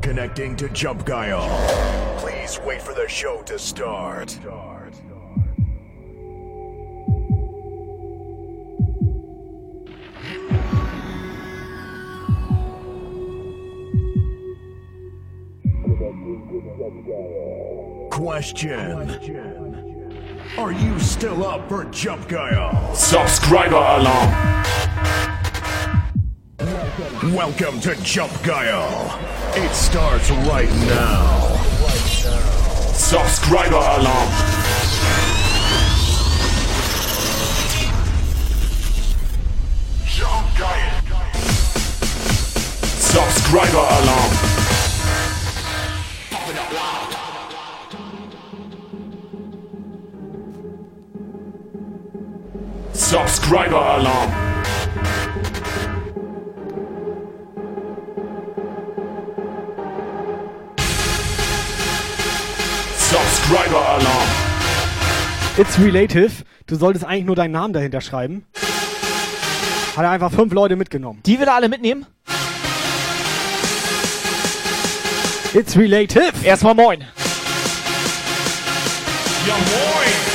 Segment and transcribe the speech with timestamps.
[0.00, 1.48] Connecting to Jump Guile.
[2.18, 4.38] Please wait for the show to start.
[18.10, 19.10] Question.
[20.58, 22.94] Are you still up for Jump Guile?
[22.94, 24.59] Subscriber Alarm.
[27.00, 29.18] Welcome to Jump Guile.
[29.54, 31.56] It starts right now.
[32.92, 34.28] Subscriber Alarm.
[40.04, 41.00] Jump Guile.
[42.84, 44.32] Subscriber Alarm.
[52.92, 54.39] Subscriber Alarm.
[63.50, 64.28] Subscriber Alarm.
[65.56, 66.44] It's relative.
[66.68, 68.44] Du solltest eigentlich nur deinen Namen dahinter schreiben.
[69.96, 71.20] Hat er einfach fünf Leute mitgenommen.
[71.26, 72.06] Die will er alle mitnehmen?
[75.52, 76.32] It's relative.
[76.44, 77.00] Erstmal moin.
[79.48, 80.29] Ja moin.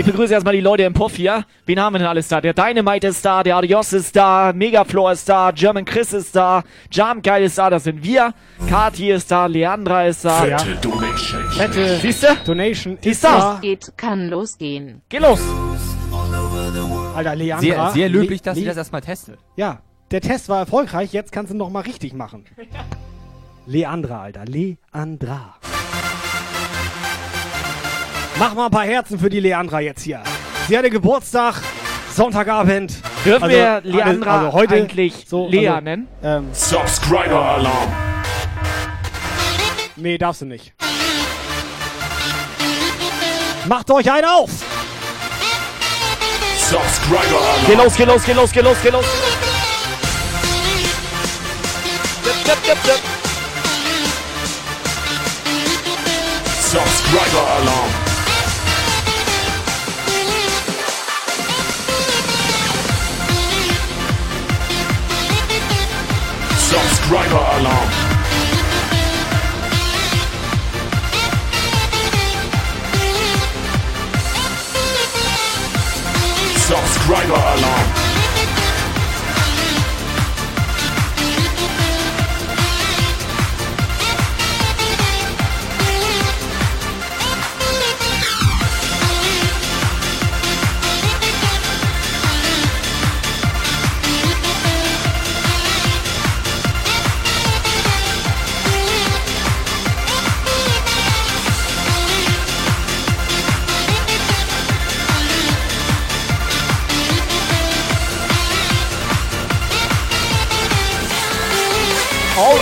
[0.00, 1.44] Ich begrüße erstmal die Leute im Puff hier.
[1.66, 2.40] Wen haben wir denn alles da?
[2.40, 6.64] Der Dynamite ist da, der Adios ist da, Megafloor ist da, German Chris ist da,
[6.90, 8.32] Guile ist da, das sind wir.
[8.68, 10.42] Kati ist da, Leandra ist da.
[10.42, 11.42] Fette Donation.
[11.52, 12.28] Fette Siehst du?
[12.46, 13.38] Donation Die ist ist da.
[13.54, 13.58] da.
[13.60, 15.02] Geht, kann losgehen.
[15.08, 15.40] Geh los.
[17.14, 17.60] Alter, Leandra.
[17.60, 19.38] Sehr, sehr löblich, dass Le- sie das erstmal testet.
[19.56, 19.80] Ja,
[20.10, 21.12] der Test war erfolgreich.
[21.12, 22.44] Jetzt kannst du noch mal richtig machen.
[23.66, 24.44] Leandra, Alter.
[24.46, 25.56] Leandra.
[28.40, 30.22] Mach mal ein paar Herzen für die Leandra jetzt hier.
[30.66, 31.56] Sie hatte Geburtstag,
[32.16, 32.90] Sonntagabend.
[33.22, 36.08] Dürfen Also, wir also- Leandra also heute eigentlich so, Lea also- nennen?
[36.22, 37.92] Ähm, Subscriber Alarm.
[39.96, 40.72] nee, darfst du nicht.
[43.66, 44.48] Macht euch einen auf!
[46.56, 49.04] Subscriber Geh los, geh los, geh los, geh los, geh los.
[52.24, 53.00] Dip, dip, dip, dip.
[67.10, 67.90] Subscriber Alarm.
[76.54, 78.09] Subscriber Alarm.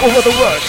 [0.00, 0.62] All over the world.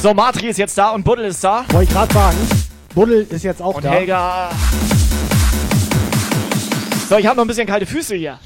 [0.00, 1.66] So, Matri ist jetzt da und Buddel ist da.
[1.68, 2.36] Wollte ich gerade sagen.
[2.94, 3.90] Buddel ist jetzt auch Und da.
[3.90, 4.50] Helga.
[7.10, 8.38] So, ich habe noch ein bisschen kalte Füße hier.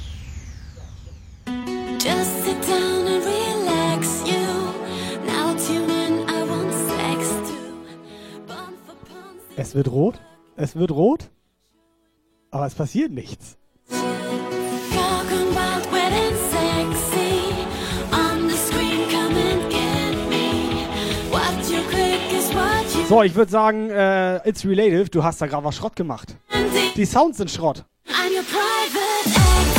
[9.58, 10.20] Es wird rot.
[10.56, 11.30] Es wird rot.
[12.50, 13.56] Aber es passiert nichts.
[23.08, 25.08] So, ich würde sagen, äh, it's relative.
[25.10, 26.36] Du hast da gerade was Schrott gemacht.
[26.96, 27.84] Die Sounds sind Schrott.
[28.08, 29.75] I'm your private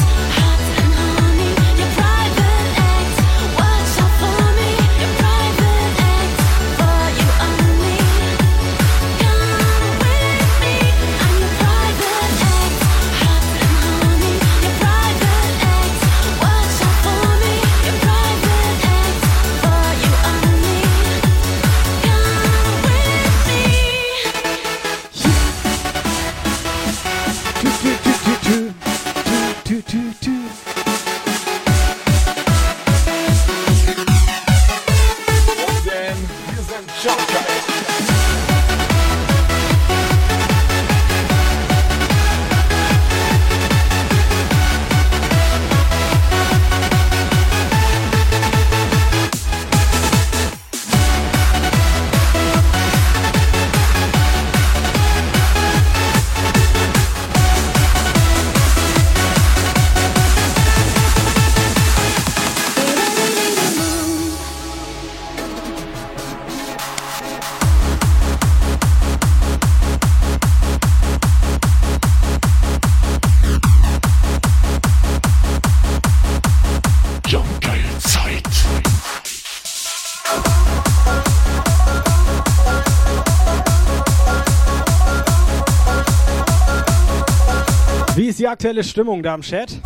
[88.57, 89.79] aktuelle Stimmung da im Chat?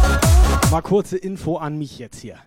[0.71, 2.37] Mal kurze Info an mich jetzt hier.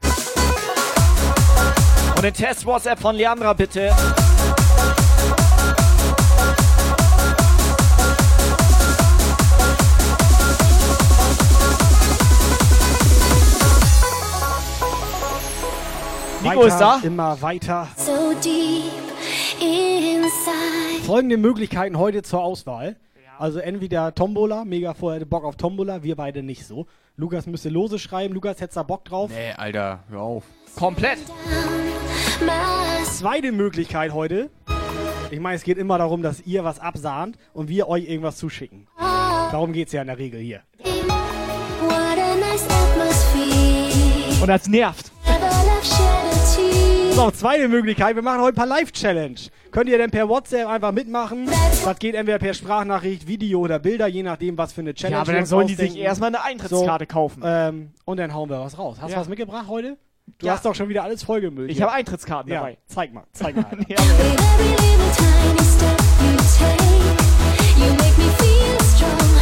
[2.16, 3.94] Und den Test-WhatsApp von Leandra bitte.
[16.42, 17.00] Nico weiter, ist da.
[17.02, 17.88] Immer weiter.
[17.98, 18.84] So deep
[19.60, 21.04] inside.
[21.04, 22.96] Folgende Möglichkeiten heute zur Auswahl.
[23.38, 26.86] Also entweder Tombola, mega vorher hätte Bock auf Tombola, wir beide nicht so.
[27.16, 29.30] Lukas müsste Lose schreiben, Lukas hätte da Bock drauf.
[29.32, 30.44] Nee, Alter, hör auf.
[30.76, 31.18] Komplett.
[33.04, 34.50] Zweite Möglichkeit heute.
[35.30, 38.86] Ich meine, es geht immer darum, dass ihr was absahnt und wir euch irgendwas zuschicken.
[38.98, 40.62] Darum geht es ja in der Regel hier.
[44.40, 45.12] Und das nervt.
[47.14, 47.30] Never left shed a tear.
[47.30, 49.36] So, zweite Möglichkeit, wir machen heute ein paar Live-Challenge.
[49.70, 51.48] Könnt ihr denn per WhatsApp einfach mitmachen?
[51.84, 55.20] Das geht entweder per Sprachnachricht, Video oder Bilder, je nachdem, was für eine Challenge Ja,
[55.22, 57.42] aber dann sollen die sich erstmal eine Eintrittskarte kaufen.
[57.44, 58.98] Ähm, und dann hauen wir was raus.
[59.00, 59.20] Hast du Ja.
[59.20, 59.96] was mitgebracht heute?
[60.38, 60.54] Du Ja.
[60.54, 61.70] hast doch schon wieder alles vollgemüllt.
[61.70, 62.78] Ich habe Eintrittskarten ja, dabei.
[62.86, 63.66] zeig mal, zeig mal.
[63.88, 66.82] Ja, every little tiny step you take,
[67.78, 69.33] you make me feel strong.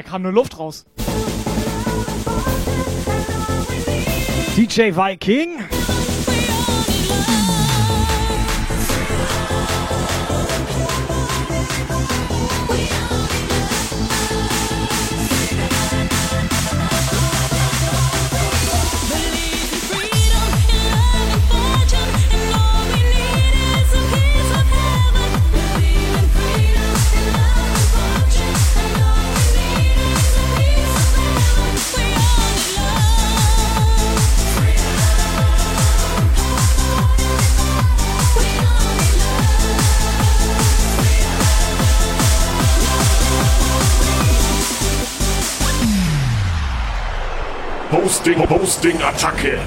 [0.00, 0.86] Da kam nur Luft raus.
[4.56, 5.79] DJ Viking.
[48.30, 49.58] Hosting, Hosting, Attacke.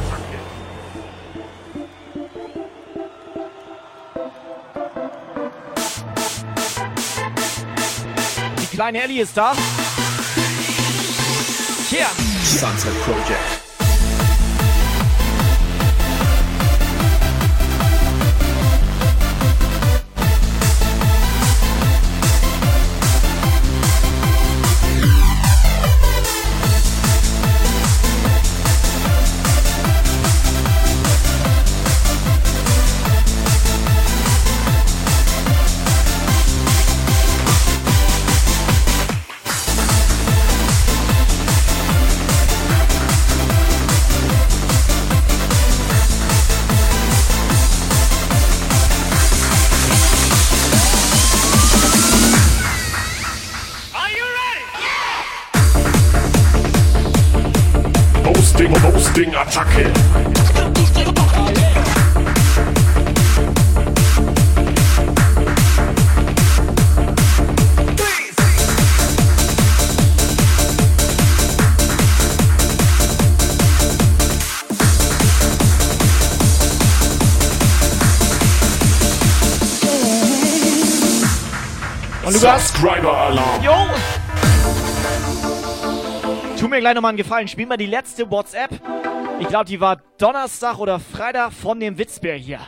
[8.62, 9.54] Die kleine Ellie ist da.
[11.90, 12.08] Hier.
[12.46, 13.63] Sunset Project.
[82.44, 83.64] Subscriber Alarm.
[83.64, 83.74] Jo!
[86.60, 87.48] Tu mir gleich nochmal einen Gefallen.
[87.48, 88.70] Spiel mal die letzte WhatsApp.
[89.40, 92.60] Ich glaube, die war Donnerstag oder Freitag von dem Witzbär hier.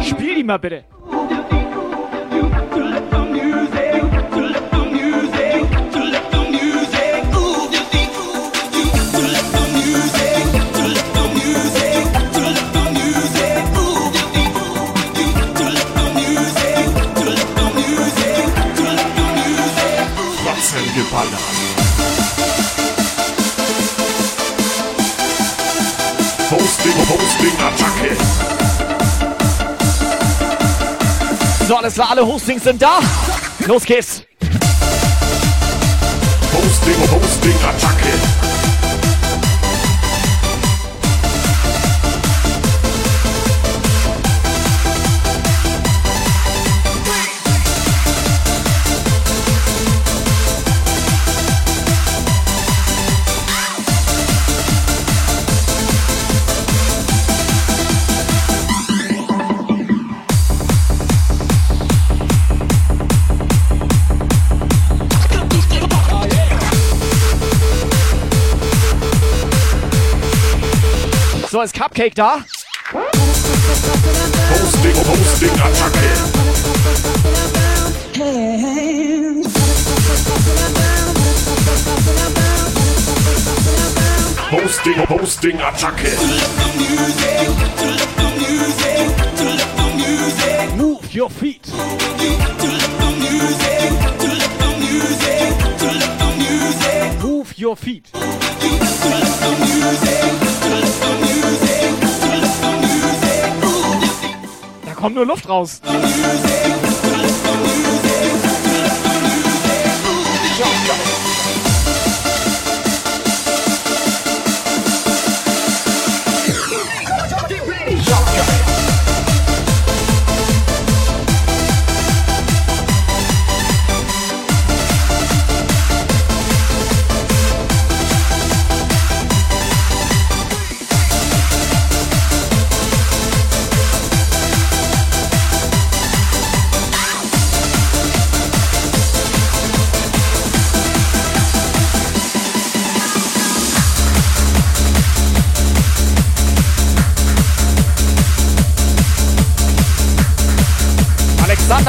[0.00, 0.84] Spiel die mal bitte.
[31.68, 32.98] So, alles klar, alle Hostings sind da.
[33.66, 34.22] Los geht's.
[36.50, 37.97] Hosting, Hosting, Attacke.
[71.98, 72.44] Cupcake da.
[74.50, 76.08] Hosting, Hosting, Attacke.
[84.38, 86.12] Hosting, Hosting, Attacke.
[90.76, 91.72] Move your feet.
[97.20, 98.17] Move your feet.
[104.98, 105.80] Kommt nur Luft raus.
[105.86, 106.87] Alexander,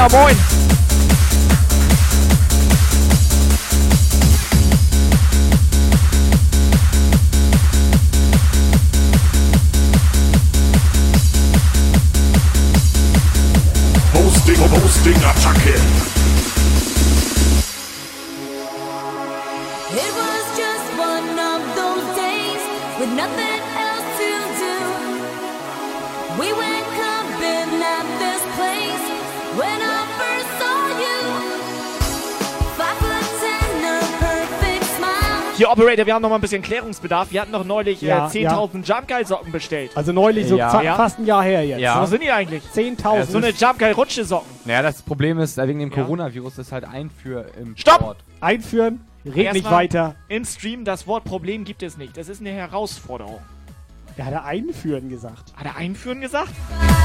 [0.08, 0.36] moin.
[0.38, 0.49] Hosting,
[36.00, 37.32] Operator, wir haben noch mal ein bisschen Klärungsbedarf.
[37.32, 39.91] Wir hatten doch neulich Ja, äh, 10.000 Jumpgeil-Socken bestellt.
[39.96, 40.82] Also neulich, so Ja.
[40.82, 40.96] Ja.
[40.96, 41.79] fast ein Jahr her jetzt.
[41.82, 42.01] Ja.
[42.01, 42.63] Wo sind die eigentlich?
[42.74, 43.32] 10.000.
[43.32, 44.48] So eine Jumpgeil-Rutsche-Socken.
[44.65, 45.96] Naja, das Problem ist, äh, wegen dem Ja.
[46.03, 47.96] Coronavirus ist halt Einführ im Stopp!
[47.96, 48.18] Sport.
[48.41, 50.15] Einführen, red nicht weiter.
[50.29, 52.15] Im Stream, das Wort Problem gibt es nicht.
[52.15, 53.39] Das ist eine Herausforderung.
[54.18, 55.53] Der hat er einführen gesagt.
[55.56, 56.51] Hat er einführen gesagt?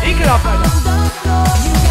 [0.05, 1.84] Ekelhaft, Alter.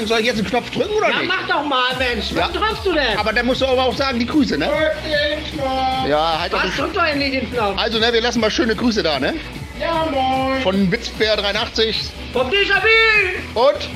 [0.00, 1.26] Frank, soll ich jetzt einen Knopf drücken oder nicht?
[1.28, 2.30] Mach doch mal, Mensch.
[2.32, 2.44] Ja.
[2.48, 3.18] Was träumst du denn?
[3.18, 4.70] Aber dann musst du aber auch sagen, die Grüße, ne?
[6.08, 6.74] Ja, halt doch Was?
[6.76, 7.78] Drück doch endlich den Knopf.
[7.78, 9.34] Also, ne, wir lassen mal schöne Grüße da, ne?
[9.78, 10.62] Ja, moin.
[10.62, 13.60] Von Witzbär 83 Vom Déjà-vu.
[13.60, 13.88] und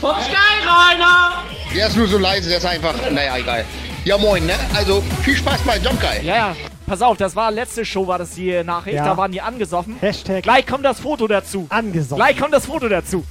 [0.00, 1.42] Vom Skyrainer.
[1.74, 3.64] der ist nur so leise, der ist einfach, naja, egal.
[4.04, 4.54] Ja, moin, ne?
[4.74, 6.24] Also, viel Spaß bei Jump Guy.
[6.26, 6.56] Ja, ja.
[6.86, 8.96] Pass auf, das war letzte Show, war das die Nachricht.
[8.96, 9.04] Ja.
[9.06, 9.96] Da waren die angesoffen.
[10.00, 11.66] Hashtag Gleich kommt das Foto dazu.
[11.70, 12.16] angesoffen.
[12.16, 13.24] Gleich kommt das Foto dazu.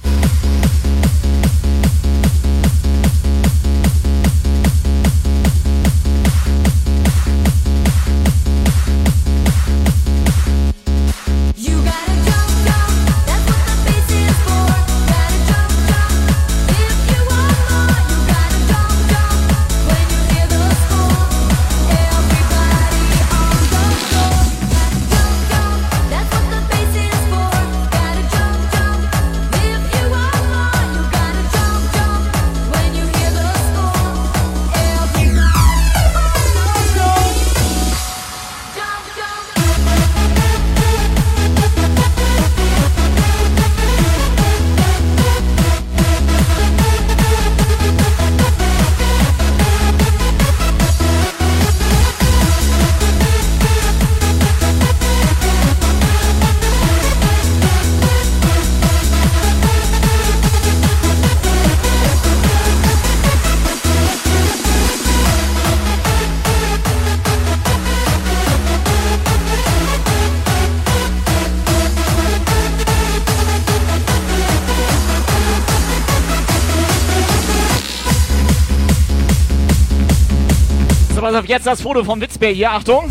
[81.24, 82.70] Pass auf, jetzt das Foto vom Witzbär hier.
[82.70, 83.10] Achtung.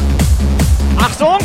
[0.97, 1.39] Achtung.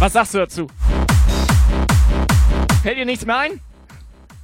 [0.00, 0.66] Was sagst du dazu?
[2.82, 3.60] Fällt dir nichts mehr ein?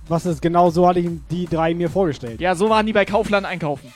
[0.07, 2.41] Was ist genau so, hatte ich die drei mir vorgestellt.
[2.41, 3.93] Ja, so waren die bei Kaufland einkaufen.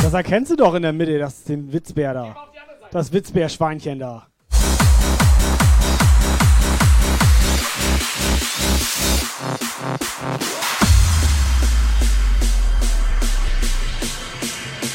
[0.00, 2.34] Das erkennst du doch in der Mitte, das ist den Witzbär da.
[2.90, 4.28] Das Witzbär-Schweinchen da.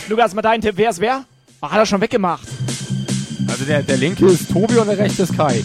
[0.10, 0.74] Lukas, mal dein Tipp.
[0.76, 1.24] Wer ist wer?
[1.62, 2.48] Ach, hat er schon weggemacht.
[3.48, 5.64] Also der, der linke ist Tobi und der rechte ist Kai.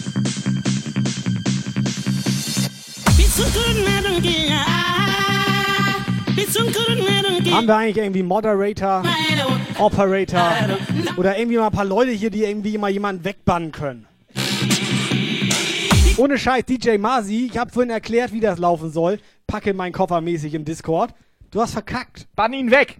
[7.51, 9.03] Haben wir eigentlich irgendwie Moderator,
[9.79, 10.51] Operator
[11.17, 14.05] oder irgendwie mal ein paar Leute hier, die irgendwie mal jemanden wegbannen können?
[16.17, 19.19] Ohne Scheiß, DJ Masi, ich habe vorhin erklärt, wie das laufen soll.
[19.47, 21.13] Packe meinen Koffer mäßig im Discord.
[21.51, 22.27] Du hast verkackt.
[22.35, 22.99] Bann ihn weg.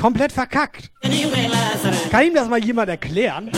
[0.00, 0.92] Komplett verkackt.
[2.10, 3.50] Kann ihm das mal jemand erklären?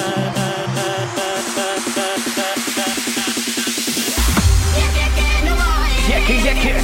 [6.09, 6.75] Jacke, Jacke.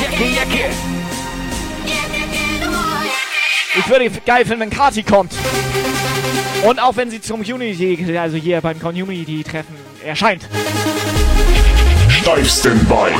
[0.00, 0.70] Jacke, Jacke.
[3.78, 5.32] Ich würde geil finden, wenn Kati kommt.
[6.64, 10.48] Und auch wenn sie zum Community, also hier beim Community-Treffen erscheint.
[12.08, 13.12] Steif Standby.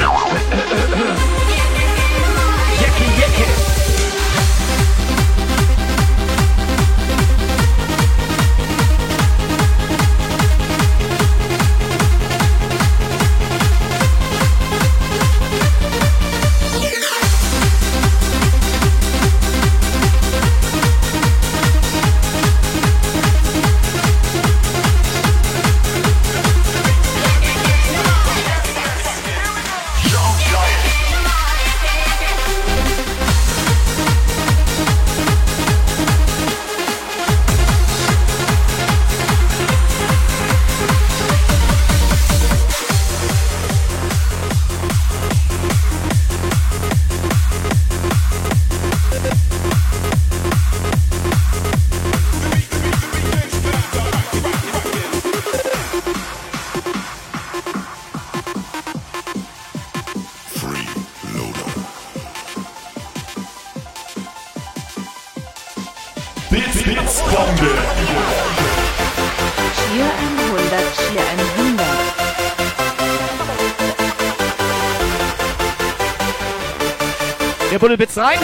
[77.98, 78.38] Der Buddelbitz rein.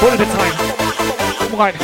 [0.00, 0.52] Buddelbitz rein.
[1.50, 1.74] Komm rein.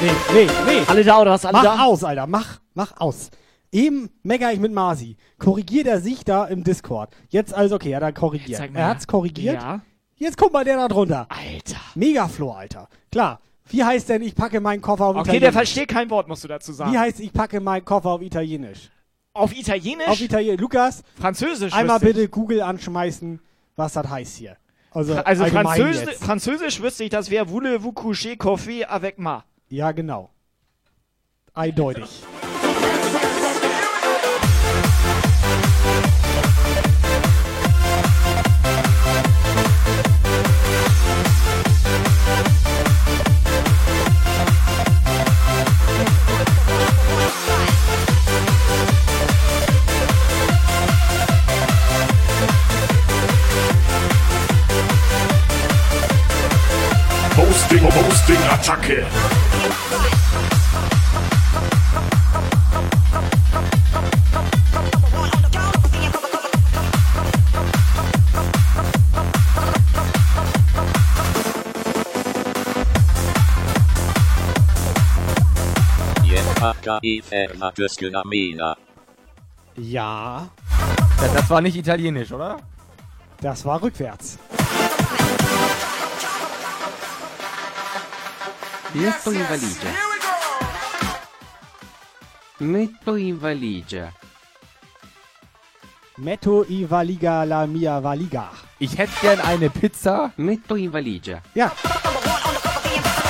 [0.00, 0.82] Nee, nee, nee.
[0.86, 1.44] Alle da oder was?
[1.44, 1.84] Alle Mach da?
[1.84, 2.26] aus, Alter.
[2.26, 3.30] Mach, mach aus.
[3.72, 5.16] Eben mecker ich mit Masi.
[5.38, 7.14] Korrigiert er sich da im Discord.
[7.28, 8.70] Jetzt alles okay, hat er korrigiert.
[8.72, 9.60] Er hat's korrigiert.
[9.62, 9.80] Ja.
[10.16, 11.26] Jetzt guck mal der da drunter.
[11.28, 11.76] Alter.
[11.94, 12.88] Megaflow, Alter.
[13.10, 13.40] Klar.
[13.68, 15.54] Wie heißt denn, ich packe meinen Koffer auf Okay, der Italienisch?
[15.54, 16.92] versteht kein Wort, musst du dazu sagen.
[16.92, 18.90] Wie heißt, ich packe meinen Koffer auf Italienisch?
[19.32, 20.06] Auf Italienisch?
[20.08, 20.60] Auf Italienisch.
[20.60, 21.72] Lukas, Französisch.
[21.72, 23.40] einmal bitte Google anschmeißen,
[23.76, 24.56] was das heißt hier.
[24.90, 26.24] Also, Also Französisch, jetzt.
[26.24, 29.44] Französisch wüsste ich, das wäre Voulez-vous coucher coffee avec ma.
[29.68, 30.30] Ja, genau.
[31.52, 32.22] Eindeutig.
[57.74, 59.06] Hosting, Hosting, Attacke.
[79.76, 80.48] Ja,
[81.18, 82.58] das war nicht italienisch, oder?
[83.40, 84.38] das war rückwärts.
[88.94, 89.90] Metto in valigia.
[92.58, 94.12] Metto in valigia.
[96.18, 98.50] Metto i valiga la mia valiga.
[98.78, 100.30] Ich hätte gern eine Pizza.
[100.36, 101.42] Metto in valigia.
[101.54, 101.72] Ja.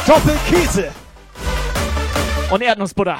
[0.07, 0.92] Doppelkäse.
[2.50, 3.18] Und Erdnussbutter.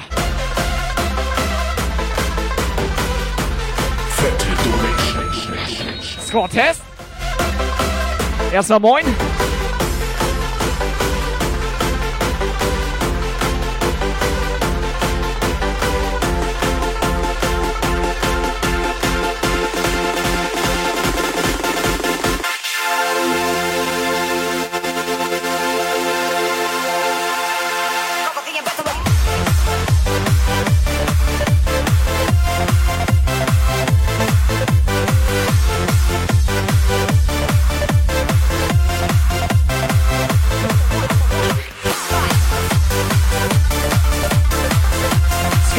[6.27, 6.81] Score-Test.
[8.51, 9.34] Erstmal moin.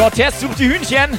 [0.07, 1.19] Score-Test sucht die Hühnchen.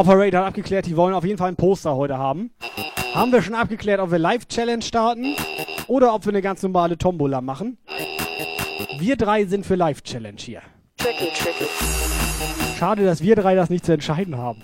[0.00, 2.52] Operator hat abgeklärt, die wollen auf jeden Fall ein Poster heute haben.
[3.12, 5.36] Haben wir schon abgeklärt, ob wir Live-Challenge starten
[5.88, 7.76] oder ob wir eine ganz normale Tombola machen.
[8.98, 10.62] Wir drei sind für Live-Challenge hier.
[12.78, 14.62] Schade, dass wir drei das nicht zu entscheiden haben.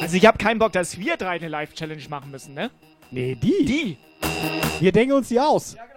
[0.00, 2.70] Also ich habe keinen Bock, dass wir drei eine Live-Challenge machen müssen, ne?
[3.10, 3.66] Nee, die.
[3.66, 3.98] Die.
[4.80, 5.76] Wir denken uns die aus.
[5.76, 5.90] Trick,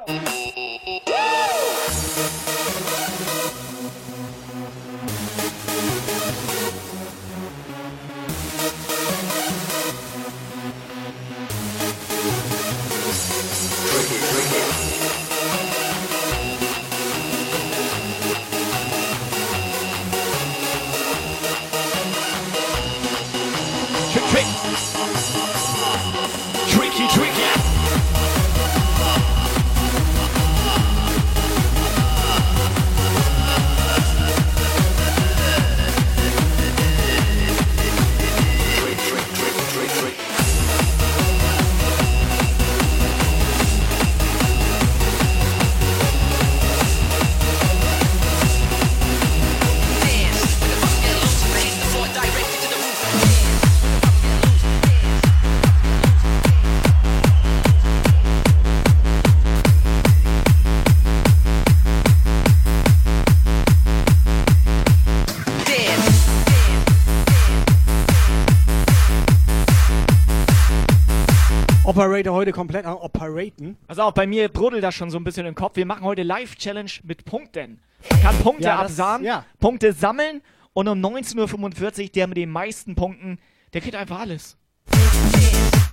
[71.95, 73.77] Operator heute komplett am Operaten.
[73.87, 75.75] Also auch bei mir brodelt das schon so ein bisschen im Kopf.
[75.75, 77.81] Wir machen heute Live-Challenge mit Punkten.
[78.09, 79.45] Man kann Punkte Ja, absahen, ja.
[79.59, 80.41] Punkte sammeln
[80.73, 83.37] und um 19.45 Uhr, der mit den meisten Punkten,
[83.73, 84.57] der kriegt einfach alles.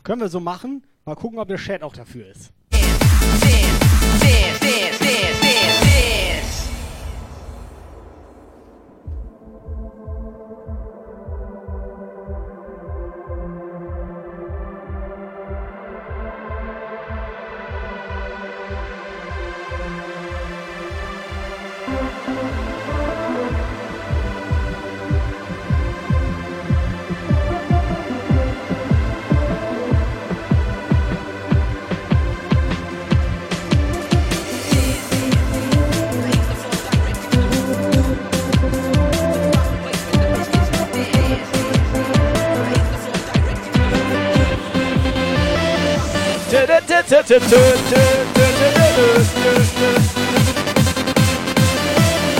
[0.03, 0.87] Können wir so machen.
[1.05, 2.51] Mal gucken, ob der Chat auch dafür ist.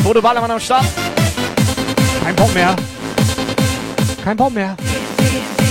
[0.03, 0.85] Bodo Ballermann am Start.
[2.24, 2.74] Kein Bock mehr.
[4.24, 4.76] Kein Bock mehr.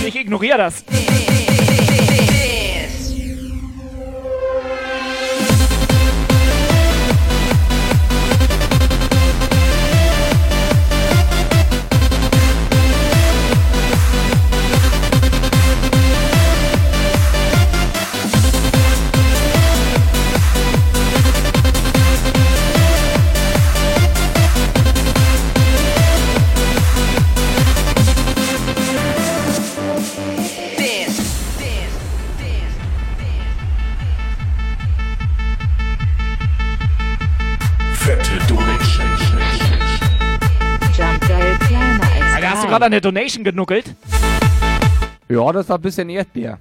[0.06, 0.86] Ich ignoriere das.
[42.80, 43.94] Gerade eine Donation genuckelt?
[45.28, 46.60] Ja, das war ein bisschen Erdbeer.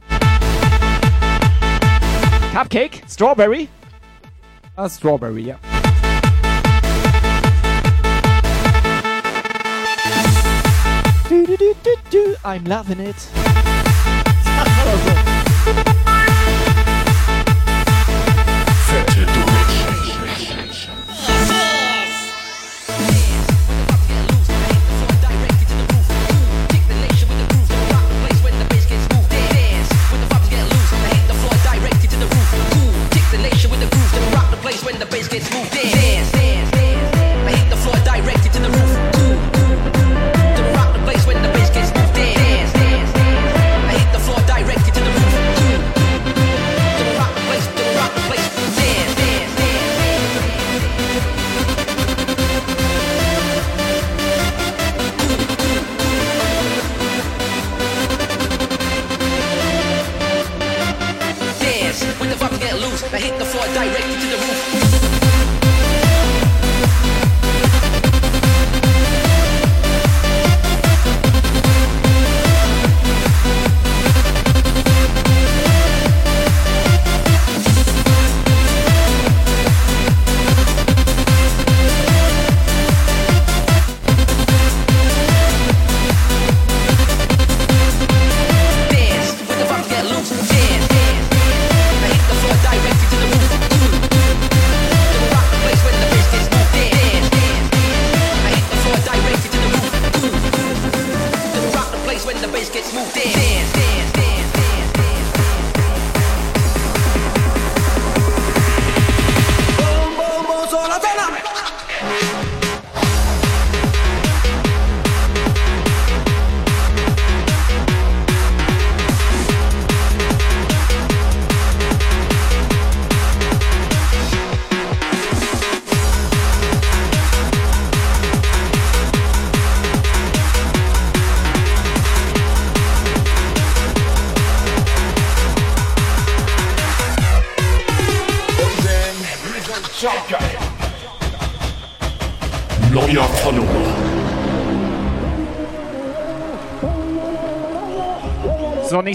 [2.53, 3.03] Cupcake?
[3.09, 3.69] Strawberry?
[4.75, 5.57] Ah, Strawberry, ja.
[11.29, 12.37] Du, du, du, du, du.
[12.43, 13.17] I'm loving it.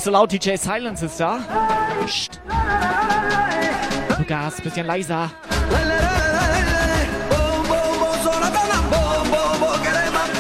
[0.04, 1.40] Nicht so laut, DJ Silence ist da.
[2.06, 2.42] Psst.
[4.20, 5.32] Lukas, bisschen leiser.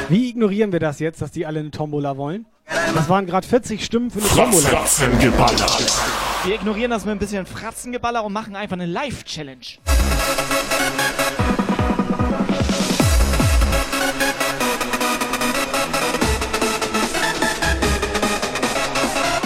[0.09, 2.45] Wie ignorieren wir das jetzt, dass die alle eine Tombola wollen?
[2.93, 4.67] Das waren gerade 40 Stimmen für eine Tombola.
[4.67, 5.67] Fratzengeballer.
[6.43, 9.72] Wir ignorieren das mit ein bisschen Fratzengeballer und machen einfach eine Live-Challenge.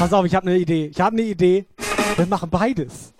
[0.07, 0.85] Pass auf, ich habe eine Idee.
[0.85, 1.65] Ich habe eine Idee.
[2.15, 3.13] Wir machen beides.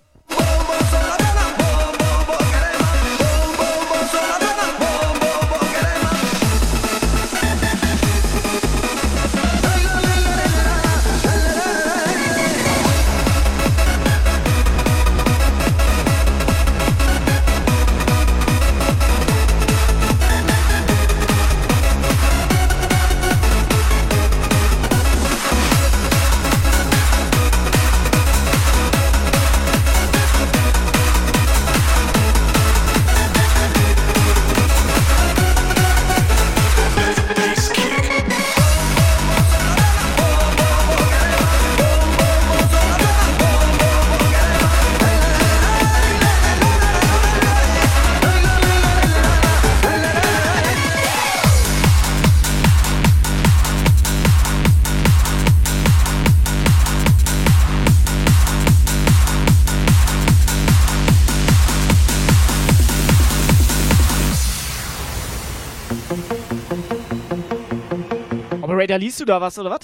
[69.18, 69.80] Liest du da was oder was?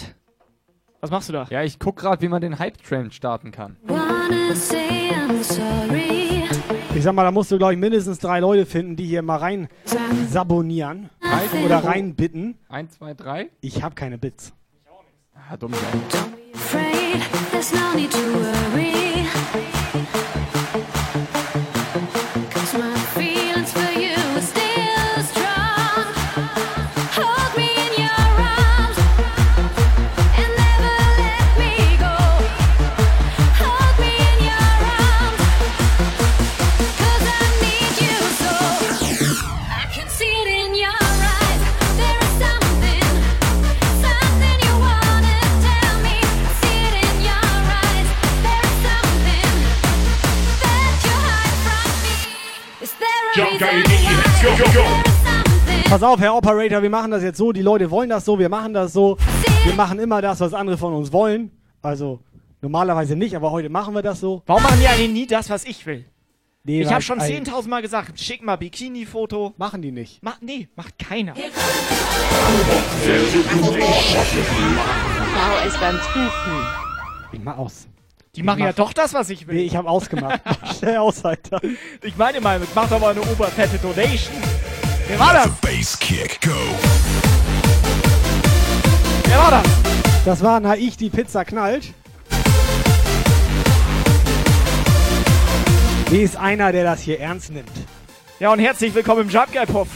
[1.02, 1.48] Was machst du da?
[1.50, 3.78] Ja, ich guck gerade, wie man den Hype-Train starten kann.
[6.94, 9.38] Ich sag mal, da musst du, glaube ich, mindestens drei Leute finden, die hier mal
[9.38, 9.70] rein
[10.30, 11.10] sabonieren.
[11.66, 12.60] Oder reinbitten.
[12.70, 13.50] Eins, zwei, drei.
[13.60, 14.54] Ich habe keine Bits.
[15.34, 15.74] Ah, dumm.
[16.54, 17.20] Afraid
[17.50, 19.26] there's no need to worry.
[55.94, 57.52] Pass auf, Herr Operator, wir machen das jetzt so.
[57.52, 59.16] Die Leute wollen das so, wir machen das so.
[59.64, 61.52] Wir machen immer das, was andere von uns wollen.
[61.84, 62.20] Also
[62.62, 64.42] normalerweise nicht, aber heute machen wir das so.
[64.48, 66.04] Warum machen die eigentlich nie das, was ich will?
[66.64, 69.54] Nee, ich habe schon ein- 10.000 Mal gesagt, schick mal Bikini-Foto.
[69.58, 70.18] Machen die nicht.
[70.24, 71.36] Mach, nee, macht keiner.
[71.36, 71.40] Bau
[75.68, 76.66] ist beim Tufen.
[77.34, 77.88] Ich mach aus.
[78.36, 79.58] Die machen ja doch das, was ich will.
[79.58, 80.42] Nee, ich habe ausgemacht.
[80.62, 81.62] Mach Schnell aus, Alter.
[82.02, 84.34] Ich meine mal, mach doch mal eine oberfette Donation.
[85.08, 85.50] Wer war das?
[85.62, 86.52] Bass kick, go.
[89.26, 89.64] Wer war das?
[90.26, 91.94] Das war Na ich die Pizza knallt.
[96.10, 97.72] Wie ist einer, der das hier ernst nimmt?
[98.40, 99.88] Ja, und herzlich willkommen im Jump Guy Puff.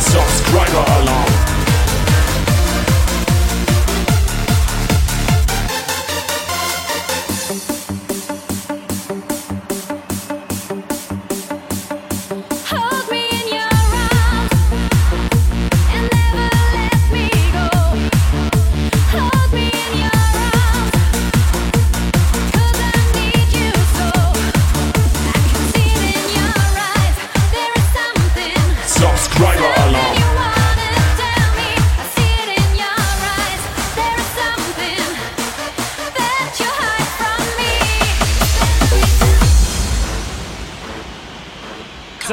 [0.00, 1.29] Subscriber Alarm.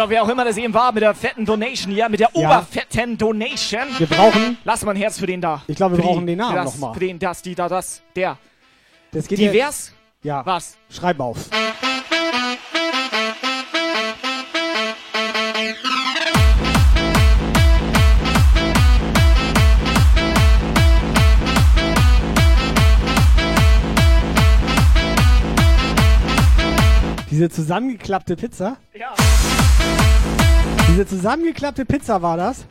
[0.07, 2.39] So, wer auch immer das eben war, mit der fetten Donation hier, mit der Ja.
[2.47, 3.81] oberfetten Donation.
[3.97, 4.57] Wir brauchen.
[4.63, 5.61] Lass mal ein Herz für den da.
[5.67, 6.93] Ich glaube, wir Für die- brauchen den Namen nochmal.
[6.93, 8.37] Für den, das, die, da, das, der.
[9.11, 9.91] Das geht Divers?
[10.23, 10.45] Ja.
[10.45, 10.77] Was?
[10.89, 11.49] Schreib auf.
[27.29, 28.77] Diese zusammengeklappte Pizza?
[28.93, 29.13] Ja.
[30.89, 32.65] Diese zusammengeklappte Pizza war das?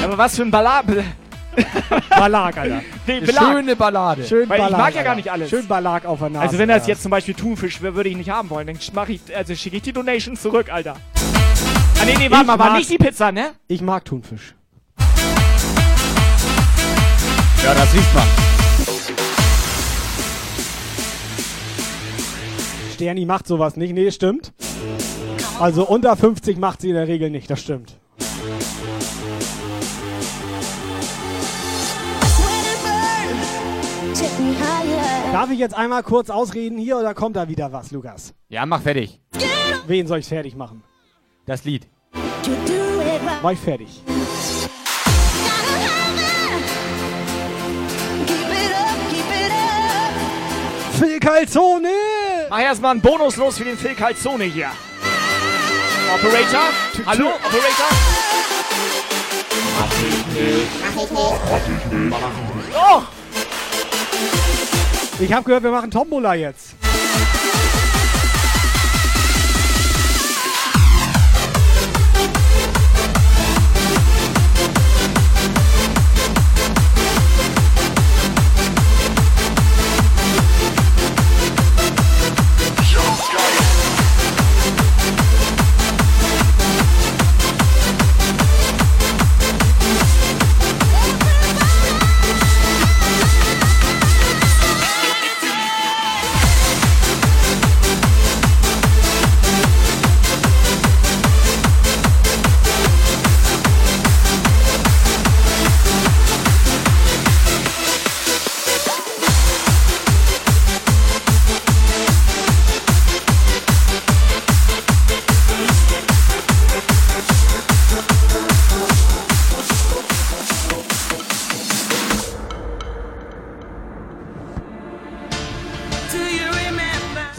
[0.00, 0.86] Ja, aber was für ein Ballad.
[2.10, 2.82] Ballag, Alter.
[3.06, 3.44] Nee, Belag.
[3.44, 4.24] schöne Ballade.
[4.24, 5.50] Schön Weil ich Ballag, mag ja gar nicht alles.
[5.50, 6.42] Schön Ballag auf der Nase.
[6.46, 8.66] Also wenn das jetzt zum Beispiel Thunfisch wäre, würde ich nicht haben wollen.
[8.66, 10.96] Dann mache ich, also schicke ich die Donation zurück, Alter.
[12.00, 13.52] Ah nee, nee, warte Ich mal, war nicht die Pizza, ne?
[13.66, 14.54] Ich mag Thunfisch.
[17.64, 18.57] Ja, das riecht man.
[22.98, 23.94] Sterni macht sowas nicht.
[23.94, 24.52] Nee, stimmt.
[25.60, 27.96] Also unter 50 macht sie in der Regel nicht, das stimmt.
[35.32, 38.34] Darf ich jetzt einmal kurz ausreden hier oder kommt da wieder was, Lukas?
[38.48, 39.20] Ja, mach fertig.
[39.86, 40.82] Wen soll ich fertig machen?
[41.46, 41.86] Das Lied.
[43.40, 44.02] Mach ich fertig.
[50.98, 52.07] Phil Calzone!
[52.50, 54.70] Mach erstmal einen Bonus los für den Phil Calzone hier.
[56.14, 56.70] Operator?
[57.04, 57.86] Hallo, Operator?
[62.74, 63.02] Oh!
[65.20, 66.74] Ich habe gehört, wir machen Tombola jetzt.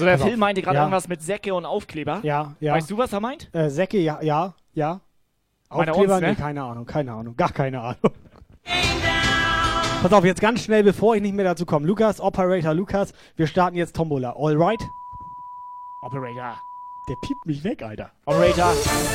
[0.09, 0.39] Der Phil auf.
[0.39, 0.81] meinte gerade Ja.
[0.83, 2.19] irgendwas mit Säcke und Aufkleber.
[2.23, 2.73] Ja, ja.
[2.73, 3.49] Weißt du, was er meint?
[3.53, 5.01] Äh, Säcke, ja, ja, ja.
[5.71, 6.29] Er Aufkleber, uns, ne?
[6.29, 8.11] nee, keine Ahnung, keine Ahnung, gar keine Ahnung.
[10.01, 11.85] Pass auf, jetzt ganz schnell, bevor ich nicht mehr dazu komme.
[11.85, 14.33] Lukas, Operator Lukas, wir starten jetzt Tombola.
[14.35, 14.79] Alright?
[16.01, 16.57] Operator.
[17.09, 18.11] Der piept mich weg, Alter.
[18.25, 18.71] Operator.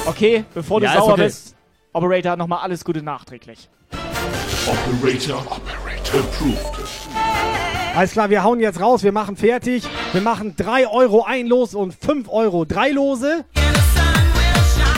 [0.06, 1.24] Okay, bevor du Ja, sauer okay.
[1.24, 1.56] bist.
[1.92, 3.70] Operator, nochmal alles Gute nachträglich.
[4.66, 7.73] Operator, Operator approved.
[7.96, 9.84] Alles klar, wir hauen jetzt raus, wir machen fertig.
[10.12, 13.44] Wir machen 3 Euro ein Los und 5 Euro drei Lose.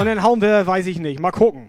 [0.01, 1.69] Und dann hauen wir, weiß ich nicht, mal gucken.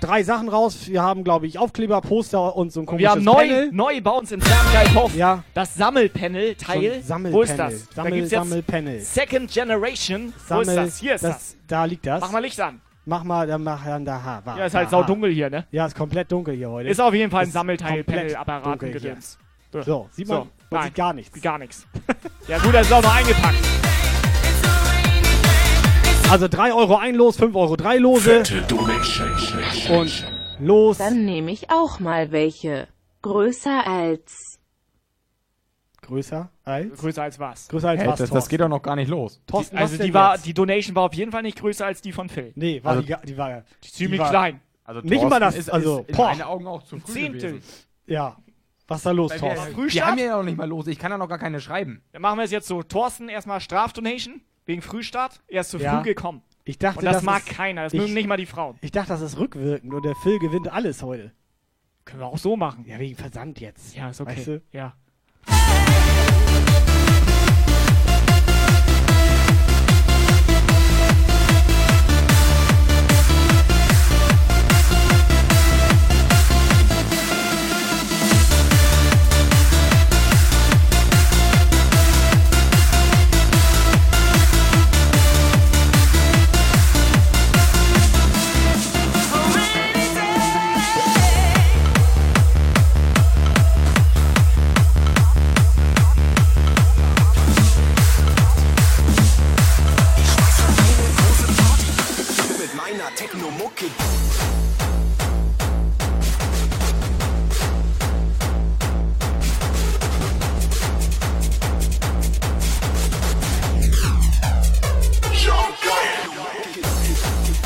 [0.00, 0.88] Drei Sachen raus.
[0.88, 3.70] Wir haben, glaube ich, Aufkleber, Poster und so ein Und komisches wir haben neu, Panel.
[3.72, 5.42] neu bei uns im Ferngeil-Hof Ja.
[5.54, 7.02] das Sammelpanel-Teil.
[7.04, 7.72] So ein Wo ist Sammelpanel.
[7.78, 7.88] das?
[7.88, 9.00] da Sammel, gibt's jetzt Sammelpanel.
[9.00, 10.32] Second Generation.
[10.48, 10.98] Wo ist Sammel- das?
[10.98, 11.56] Hier ist das.
[11.68, 12.20] Da liegt das.
[12.20, 12.80] Mach mal Licht an.
[13.04, 14.22] Mach mal, dann mach dann da.
[14.22, 15.00] Ha, wa, Ja, ist halt da, ha.
[15.02, 15.66] saudunkel hier, ne?
[15.72, 16.88] Ja, ist komplett dunkel hier heute.
[16.88, 19.00] Ist auf jeden Fall ein Ist Sammelteil, komplett Panel, Apparat, dunkel hier.
[19.00, 19.38] Gedöns.
[19.80, 20.82] So, sieht man, So, man nein.
[20.84, 21.40] sieht gar nichts.
[21.42, 21.86] Gar nichts.
[22.48, 23.56] ja gut, das ist auch noch eingepackt.
[26.30, 28.42] Also 3 Euro ein Los, 5 Euro drei Lose
[29.90, 30.26] und
[30.60, 30.98] los.
[30.98, 32.88] Dann nehme ich auch mal welche.
[33.22, 34.58] Größer als.
[36.00, 36.98] Größer als?
[37.00, 37.68] Größer als was?
[37.68, 39.40] Größer als Hey, was, das, das geht doch noch gar nicht los.
[39.46, 40.46] Thorsten, Also die war, jetzt?
[40.46, 42.52] die Donation war auf jeden Fall nicht größer als die von Phil.
[42.56, 44.60] Nee, war Also- die, die war Ziemlich war- klein.
[44.84, 46.26] Also Nicht mal das, ist, also, ist in boah.
[46.30, 47.40] meinen Augen auch zu früh Zehntel.
[47.52, 47.62] gewesen.
[48.06, 48.36] Ja.
[48.92, 49.74] Was ist da los, Weil wir, Thorsten?
[49.74, 49.94] Frühstart?
[49.94, 50.86] wir haben ja noch nicht mal los.
[50.86, 52.02] Ich kann ja noch gar keine schreiben.
[52.12, 52.82] Dann machen wir es jetzt so.
[52.82, 55.40] Thorsten erstmal Strafdonation wegen Frühstart.
[55.48, 55.98] Er ist zu Ja.
[55.98, 56.42] früh gekommen.
[56.64, 57.84] Ich dachte, Und das, mag ist, keiner.
[57.84, 58.78] Das ich- mögen nicht mal die Frauen.
[58.82, 61.32] Ich dachte, das ist rückwirkend und der Phil gewinnt alles heute.
[62.04, 62.84] Können wir auch so machen.
[62.86, 63.96] Ja, wegen Versand jetzt.
[63.96, 64.36] Ja, ist okay.
[64.36, 64.62] Weißt du?
[64.72, 64.94] Ja.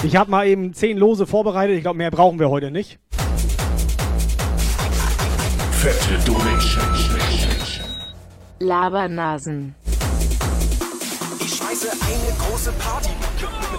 [0.06, 1.74] Ich habe mal eben 10 Lose vorbereitet.
[1.74, 3.00] Ich glaube, mehr brauchen wir heute nicht.
[5.72, 6.84] Fette Donation.
[8.60, 9.74] Labernasen.
[11.40, 13.10] Ich schmeiße eine große Party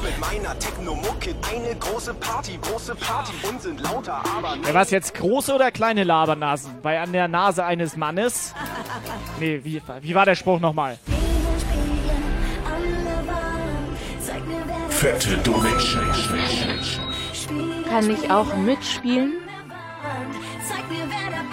[0.03, 1.33] mit meiner Techno-Mucke.
[1.49, 6.03] Eine große Party, große Party und sind lauter, aber Ja, was jetzt große oder kleine
[6.03, 6.73] Labernasen?
[6.81, 8.53] Weil an der Nase eines Mannes.
[9.39, 10.97] Nee, wie, wie war der Spruch nochmal?
[14.99, 16.03] Fette Donation.
[17.89, 19.33] Kann ich auch mitspielen?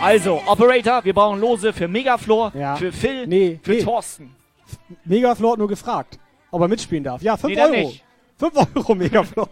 [0.00, 2.76] Also, Operator, wir brauchen Lose für Megaflor, Ja.
[2.76, 3.82] für Phil, Nee, für nee.
[3.82, 4.34] Thorsten.
[5.04, 6.18] Megaflor hat nur gefragt,
[6.50, 7.22] ob er mitspielen darf.
[7.22, 7.70] Ja, 5 Nee, Euro.
[7.72, 8.04] nicht.
[8.38, 9.48] 5 Euro Megaflor.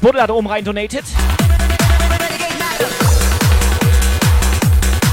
[0.00, 1.04] Der Buddel hat oben rein donated.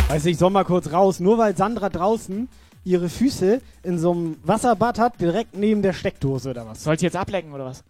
[0.08, 1.20] Weiß ich soll mal kurz raus.
[1.20, 2.48] Nur weil Sandra draußen
[2.84, 6.84] ihre Füße in so einem Wasserbad hat, direkt neben der Steckdose oder was.
[6.84, 7.84] Soll ich jetzt ablecken oder was?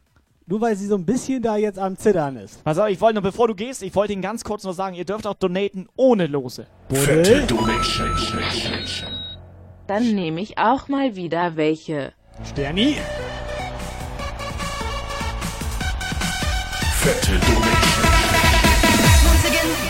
[0.48, 2.64] Nur weil sie so ein bisschen da jetzt am Zittern ist.
[2.64, 4.96] Pass auf, ich wollte nur, bevor du gehst, ich wollte Ihnen ganz kurz nur sagen,
[4.96, 6.66] ihr dürft auch donaten ohne Lose.
[6.90, 7.58] Donation.
[9.88, 12.14] Dann nehme ich auch mal wieder welche.
[12.50, 12.96] Sterni.
[17.08, 17.72] Fette Donation.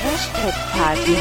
[0.03, 1.18] Hashtag Party.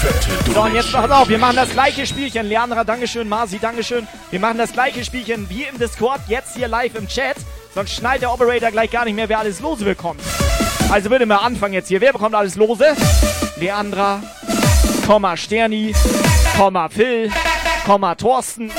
[0.00, 2.46] Fette So, und jetzt pass auf, wir machen das gleiche Spielchen.
[2.46, 3.28] Leandra, Dankeschön.
[3.28, 4.06] Marci, Dankeschön.
[4.30, 7.38] Wir machen das gleiche Spielchen wie im Discord, jetzt hier live im Chat.
[7.74, 10.20] Sonst schneidet der Operator gleich gar nicht mehr, wer alles Lose bekommt.
[10.88, 12.00] Also würde mal anfangen jetzt hier.
[12.00, 12.94] Wer bekommt alles Lose?
[13.56, 14.22] Leandra,
[15.04, 15.92] Komma Sterni,
[16.56, 17.32] Komma Phil,
[17.84, 18.70] Komma Thorsten.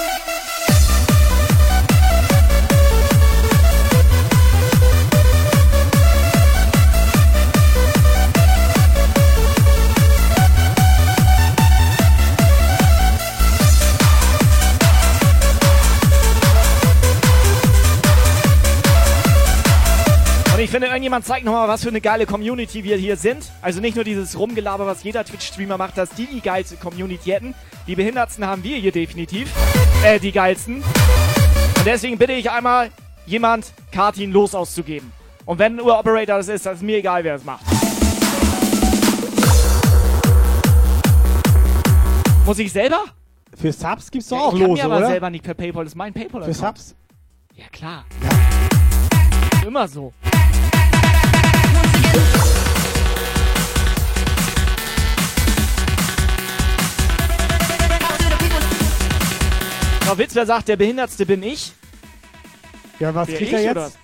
[20.67, 23.53] Ich finde, irgendjemand zeigt nochmal, was für eine geile Community wir hier sind.
[23.61, 27.55] Also nicht nur dieses Rumgelaber, was jeder Twitch-Streamer macht, dass die die geilste Community hätten.
[27.87, 29.49] Die Behindertsten haben wir hier definitiv.
[30.03, 30.83] Äh, die geilsten.
[30.83, 32.89] Und deswegen bitte ich einmal,
[33.25, 35.13] jemand Kartin los auszugeben.
[35.45, 37.63] Und wenn nur Operator das ist, dann ist mir egal, wer das macht.
[42.45, 43.05] Muss ich selber?
[43.55, 45.07] Für Subs gibt's doch Ja, auch ich kann Lose, mir aber oder?
[45.07, 46.43] selber nicht per Paypal, das ist mein Paypal.
[46.43, 46.93] Für Subs?
[47.55, 48.03] Ja, klar.
[49.65, 50.11] Immer so.
[60.01, 61.73] Frau Witz, wer sagt, der Behindertste bin ich?
[62.99, 63.75] Ja, was Wer kriegt er oder jetzt?
[63.75, 63.97] was?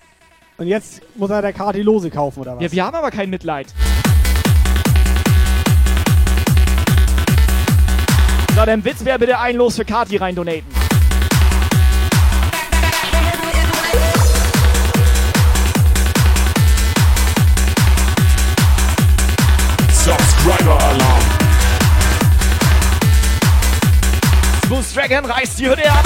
[0.58, 2.64] Und jetzt muss er der Kati Lose kaufen, oder was?
[2.64, 3.74] Ja, wir haben aber kein Mitleid.
[8.56, 10.83] So, dann Witz, wer bitte ein Los für Kati rein donaten.
[24.94, 26.04] Dragon reißt die Hütte ab.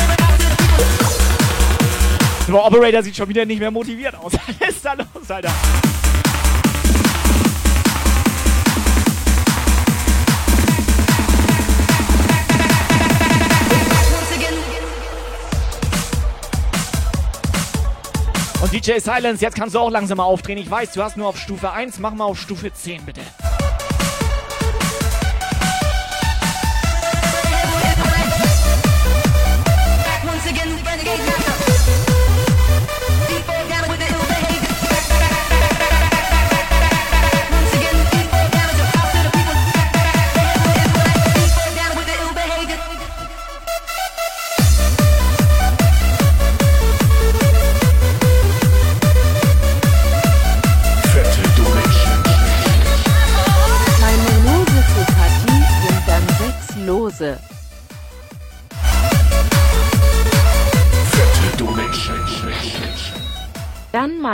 [2.47, 4.31] Der Operator sieht schon wieder nicht mehr motiviert aus.
[4.59, 5.51] Was ist da los, Alter?
[18.61, 20.57] Und DJ Silence, jetzt kannst du auch langsam mal aufdrehen.
[20.59, 21.99] Ich weiß, du hast nur auf Stufe 1.
[21.99, 23.21] Mach mal auf Stufe 10, bitte.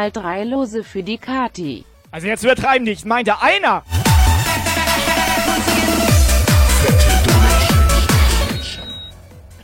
[0.03, 1.85] Mal drei Lose für die Kati.
[2.11, 3.05] Also jetzt übertreiben nicht.
[3.05, 3.83] Meinte einer.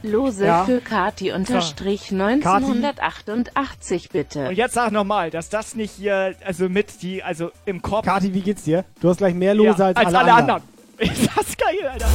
[0.01, 0.63] Lose Ja.
[0.63, 4.47] für Kati unterstrich 1988 bitte.
[4.47, 8.05] Und jetzt sag nochmal, dass das nicht hier, also mit die, also im Kopf.
[8.05, 8.85] Kati, wie geht's dir?
[9.01, 10.61] Du hast gleich mehr Lose ja, als, als alle, alle anderen.
[10.61, 10.69] anderen.
[10.99, 12.07] Ist das geil, Alter.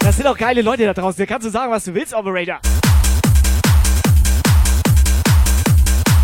[0.00, 1.18] Das sind auch geile Leute da draußen.
[1.18, 2.58] Da kannst du sagen, was du willst, Operator.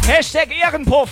[0.07, 1.09] Hashtag Ehrenpuff.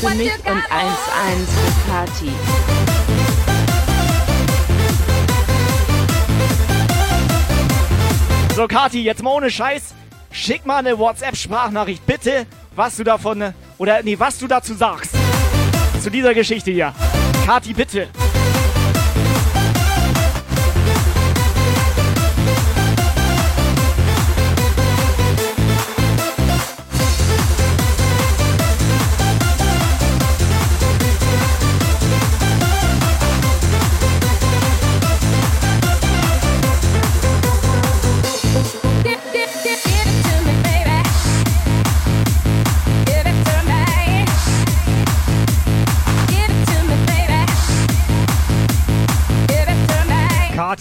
[0.00, 0.96] Für mich und 1-1
[1.46, 2.91] für Kati.
[8.54, 9.94] So, Kati, jetzt mal ohne Scheiß.
[10.30, 12.46] Schick mal eine WhatsApp-Sprachnachricht, bitte,
[12.76, 15.14] was du davon, oder nee, was du dazu sagst.
[16.02, 16.92] Zu dieser Geschichte hier.
[17.46, 18.08] Kati, bitte.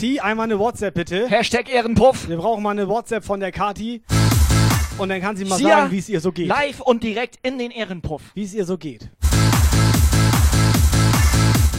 [0.02, 1.28] Kati, einmal eine WhatsApp bitte.
[1.28, 2.28] Hashtag Ehrenpuff.
[2.28, 4.02] Wir brauchen mal eine WhatsApp von der Kati.
[4.98, 6.48] Und dann kann sie mal Hier sagen, wie es ihr so geht.
[6.48, 8.24] Live und direkt in den Ehrenpuff.
[8.34, 9.12] Wie es ihr so geht.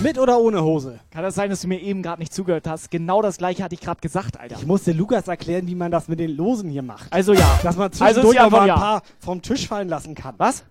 [0.05, 1.01] Mit oder ohne Hose?
[1.11, 2.93] Kann das sein, dass du mir eben gerade nicht zugehört hast?
[2.93, 4.55] Genau das gleiche hatte ich gerade gesagt, Alter.
[4.57, 7.13] Ich musste Lukas erklären, wie man das mit den Losen hier macht.
[7.13, 7.59] Also ja.
[7.65, 8.77] Dass man Also zwischendurch auch mal ein ja.
[8.77, 10.37] paar vom Tisch fallen lassen kann.
[10.39, 10.63] Was?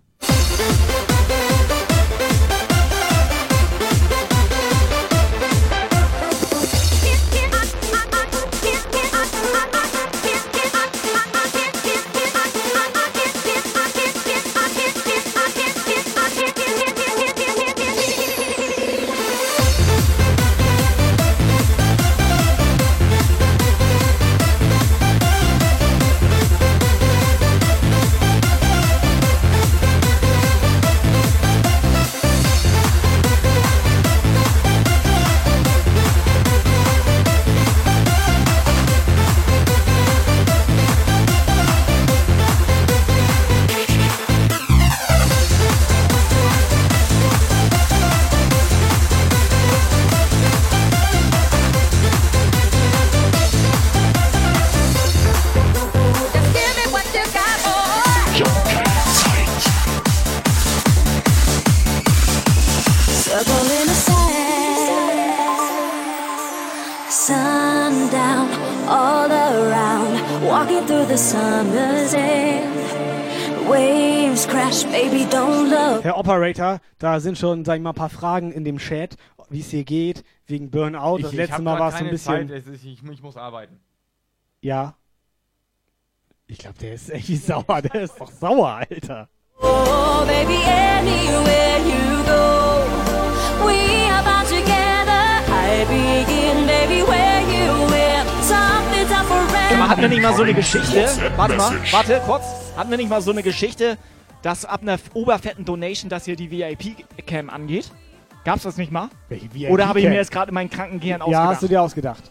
[76.04, 79.16] Herr Operator, da sind schon, sag ich mal, ein paar Fragen in dem Chat,
[79.50, 81.20] wie es hier geht, wegen Burnout.
[81.20, 82.50] Das ich, letzte hab Mal war es so ein bisschen.
[82.50, 83.80] Zeit, ist, ich, ich muss arbeiten.
[84.62, 84.96] Ja.
[86.48, 87.82] Ich glaube, der ist echt sauer.
[87.82, 89.30] Der ist doch sauer, Alter.
[89.62, 92.84] Oh, baby, anywhere you go,
[93.66, 95.44] we are bound together.
[95.48, 96.31] I begin,
[99.82, 99.90] forever.
[99.90, 101.08] Hatten wir nicht mal so eine Geschichte?
[101.36, 102.44] Warte mal, warte, kurz.
[102.76, 103.98] Hatten wir nicht mal so eine Geschichte,
[104.42, 107.92] dass ab einer oberfetten Donation das hier die VIP-Cam angeht?
[108.44, 109.10] Gab's das nicht mal?
[109.30, 110.12] VIP Oder habe ich Cam?
[110.14, 111.48] mir jetzt gerade in meinen kranken Gehirn Ja, ausgedacht?
[111.50, 112.24] hast du dir ausgedacht.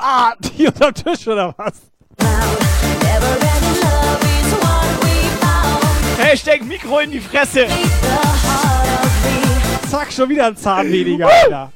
[0.00, 1.74] Ah, die unterm Tisch oder was?
[2.20, 2.58] Found.
[6.18, 7.66] Hashtag Mikro in die Fresse.
[9.90, 11.72] Zack, schon wieder ein Zahn weniger, Alter.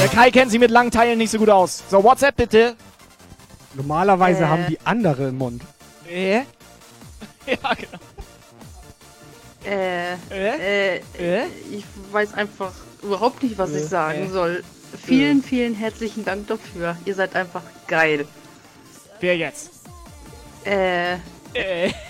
[0.00, 1.82] Der Kai kennt sich mit langen Teilen nicht so gut aus.
[1.90, 2.76] So, WhatsApp bitte.
[3.74, 4.46] Normalerweise Äh.
[4.46, 5.62] haben die andere im Mund.
[6.08, 6.36] Äh?
[6.36, 6.44] Ja,
[7.46, 7.98] genau.
[9.64, 10.96] Äh, Äh?
[11.18, 12.72] äh, ich weiß einfach
[13.02, 14.30] überhaupt nicht, was Äh, ich sagen äh.
[14.30, 14.64] soll.
[15.04, 16.96] Vielen, vielen herzlichen Dank dafür.
[17.04, 18.26] Ihr seid einfach geil.
[19.20, 19.70] Wer jetzt?
[20.64, 21.14] Äh,
[21.54, 21.90] Äh.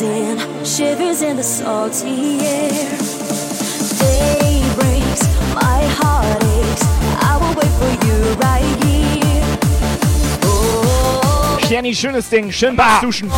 [0.00, 2.70] in, shivers in the salty air.
[3.98, 5.22] Day breaks,
[5.54, 6.82] my heart aches.
[7.20, 9.44] I will wait for you right here.
[10.44, 12.50] Oh, Sterni, schönes Ding.
[12.52, 13.28] Schön Bad duschen.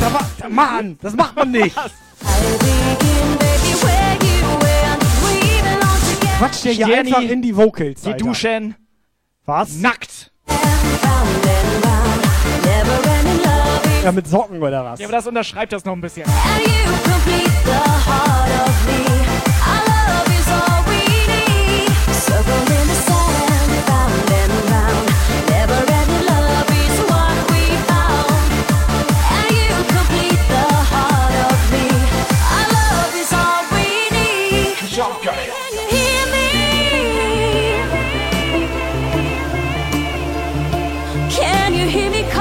[0.00, 1.76] Da ma- Mann, das macht man nicht.
[6.38, 8.24] Quatscht der hier einfach in die Vocals, Die Alter.
[8.24, 8.74] duschen
[9.44, 9.74] Was?
[9.74, 10.30] nackt.
[14.08, 15.00] Ja, mit Socken oder was?
[15.00, 16.24] Ja, aber das unterschreibt das noch ein bisschen.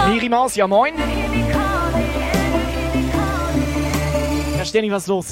[0.10, 1.27] Miri Maus, ja moin.
[4.68, 5.28] Ja, Sterni, was ist los?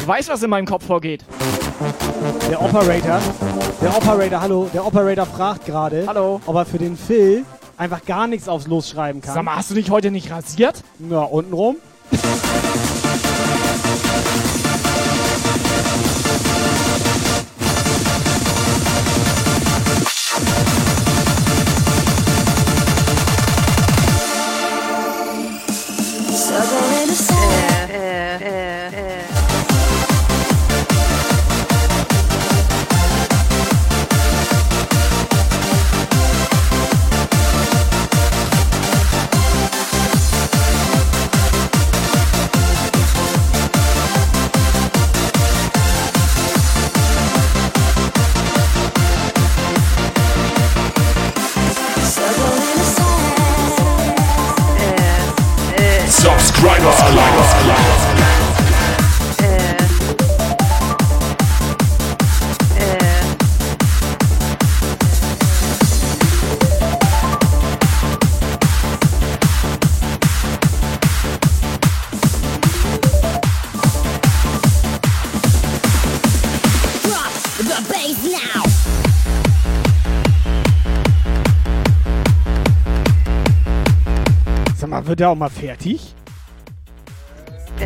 [0.00, 1.22] Du weißt, was in meinem Kopf vorgeht.
[2.48, 3.20] Der Operator,
[3.82, 6.40] der Operator, hallo, der Operator fragt gerade, Hallo.
[6.46, 7.44] ob er für den Phil
[7.76, 9.34] einfach gar nichts aufs Los schreiben kann.
[9.34, 10.82] Sag mal, hast du dich heute nicht rasiert?
[11.10, 11.76] Ja, untenrum.
[84.76, 86.14] Sag mal, wird der auch mal fertig?
[87.78, 87.84] Ich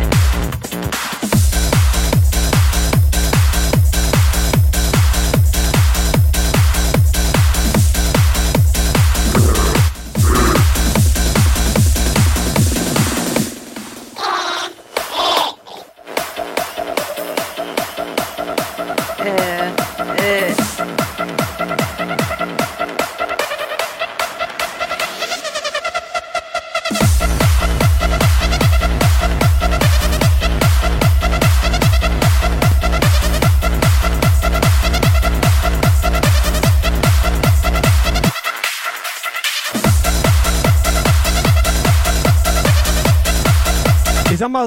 [0.00, 0.15] sag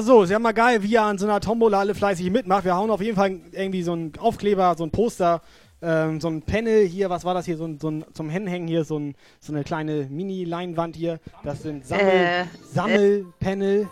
[0.00, 2.64] mal so, ist ja mal geil, wie ihr an so einer Tombola alle fleißig mitmacht.
[2.64, 5.42] Wir hauen auf jeden Fall irgendwie so einen Aufkleber, so ein Poster,
[5.82, 8.68] ähm, so ein Panel hier, was war das hier, so ein, so ein zum Hinhängen
[8.68, 11.20] hier, so, ein, so eine kleine Mini-Leinwand hier.
[11.44, 13.88] Das sind Sammel, Äh, Sammelpanel.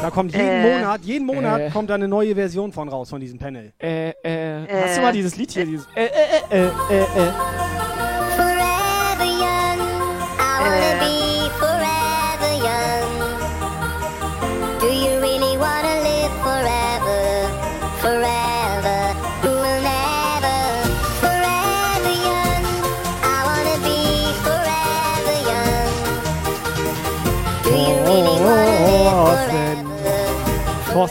[0.00, 1.70] Da kommt jeden Äh, Monat, jeden Monat äh.
[1.70, 3.72] kommt da eine neue Version von raus, von diesem Panel.
[3.80, 6.08] Äh, äh, hast du mal dieses Lied hier, dieses, äh, äh,
[6.50, 7.28] äh, äh, äh,
[11.18, 11.21] äh.
[31.02, 31.06] I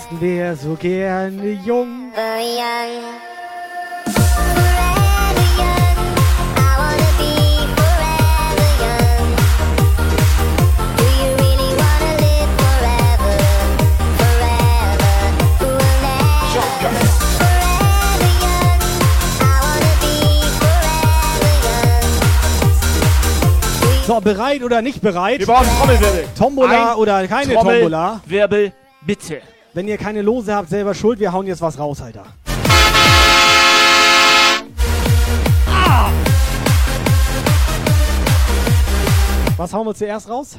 [6.80, 7.36] wanna be
[7.76, 8.16] forever
[13.60, 13.82] young.
[24.08, 25.40] So, bereit oder nicht bereit?
[25.40, 26.26] Wir brauchen Trommelwirbel.
[26.38, 28.22] Tombola Ein oder keine Tombola?
[28.22, 28.72] Trommelwirbel,
[29.02, 29.42] bitte.
[29.74, 31.20] Wenn ihr keine Lose habt, selber schuld.
[31.20, 32.26] Wir hauen jetzt was raus, Alter.
[35.68, 36.10] Ah!
[39.56, 40.58] Was hauen wir zuerst raus?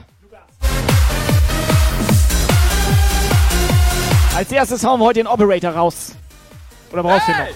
[4.34, 6.12] Als erstes hauen wir heute den Operator raus.
[6.90, 7.48] Oder brauchst du den noch?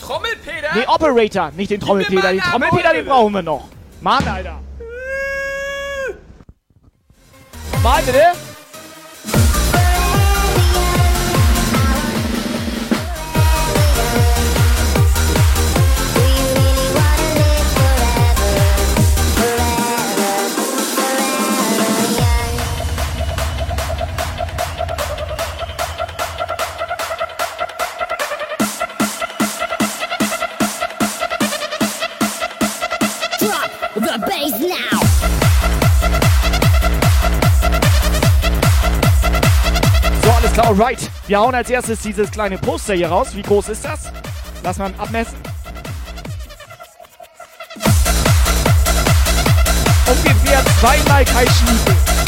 [0.00, 0.68] Trommelpeter?
[0.74, 2.32] Nee, Operator, nicht den Trommelpeter.
[2.32, 3.68] Den Trommelpeter, den brauchen wir noch.
[4.00, 4.58] Mann, Alter.
[7.82, 8.51] Mal bitte.
[40.72, 41.10] Alright.
[41.26, 43.34] Wir hauen als erstes dieses kleine Poster hier raus.
[43.34, 44.10] Wie groß ist das?
[44.62, 45.36] Lass mal abmessen.
[50.06, 52.21] Ungefähr zweimal Kai Schniepel.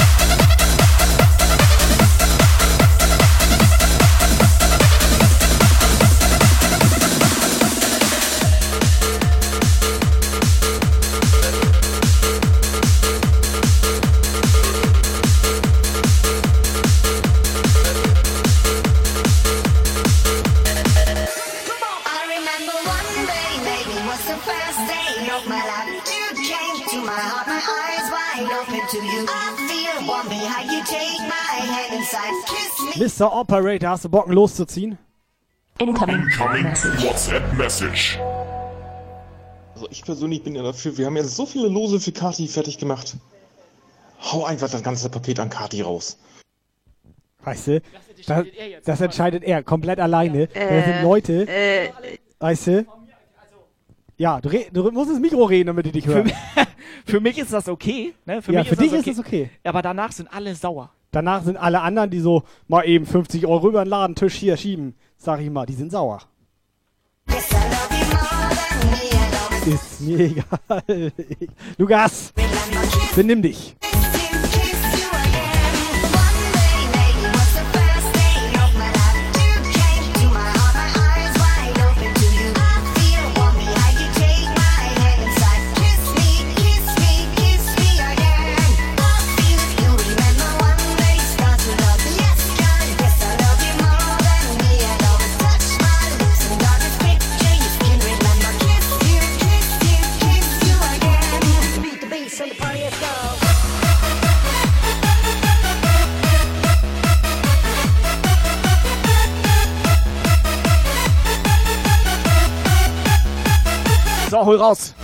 [33.17, 33.33] Mr.
[33.33, 34.99] Operator, hast du Bock, loszuziehen?
[35.79, 38.19] Incoming WhatsApp Message.
[39.75, 42.79] Also ich persönlich bin ja dafür, wir haben ja so viele Lose für Kati fertig
[42.79, 43.17] gemacht.
[44.21, 46.19] Hau einfach das ganze Paket an Kati raus.
[47.45, 47.83] Weißt du?
[48.27, 48.47] Das,
[48.85, 50.47] das entscheidet er komplett alleine.
[50.49, 51.91] da sind Leute, Äh,
[52.41, 52.87] weißt du?
[54.17, 56.33] Ja, du, re- du musst ins Mikro reden, damit die dich hören.
[57.07, 58.15] Für mich ist das okay.
[58.25, 58.41] Ne?
[58.43, 59.43] Für Ja, mich für ist dich das ist okay.
[59.43, 59.51] es okay.
[59.69, 60.91] Aber danach sind alle sauer.
[61.15, 64.97] Danach sind alle anderen, die so mal eben 50 Euro über den Ladentisch hier schieben,
[65.17, 66.23] sag ich mal, die sind sauer.
[69.65, 71.13] Ist mir egal.
[71.79, 72.33] Lukas,
[73.15, 73.77] benimm dich.
[114.45, 114.95] Hol raus.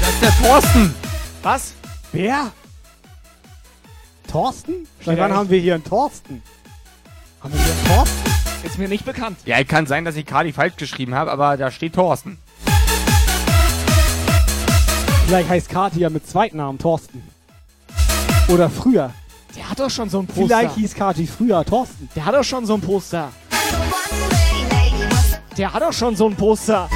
[0.00, 0.94] Das ist der Thorsten.
[1.42, 1.74] Was?
[2.12, 2.50] Wer?
[4.30, 4.86] Thorsten?
[5.04, 6.42] Seit wann haben wir hier einen Thorsten?
[7.42, 8.30] Haben wir hier einen Thorsten?
[8.62, 9.38] Ist mir nicht bekannt.
[9.46, 12.38] Ja, kann sein, dass ich Kali falsch geschrieben habe, aber da steht Thorsten.
[15.26, 17.22] Vielleicht heißt Kati ja mit Zweitnamen Thorsten.
[18.48, 19.14] Oder früher.
[19.56, 20.42] Der hat doch schon so ein Poster.
[20.42, 22.08] Vielleicht hieß Kati früher Thorsten.
[22.16, 23.30] Der hat doch schon so ein Poster.
[25.56, 26.88] Der hat doch schon so ein Poster.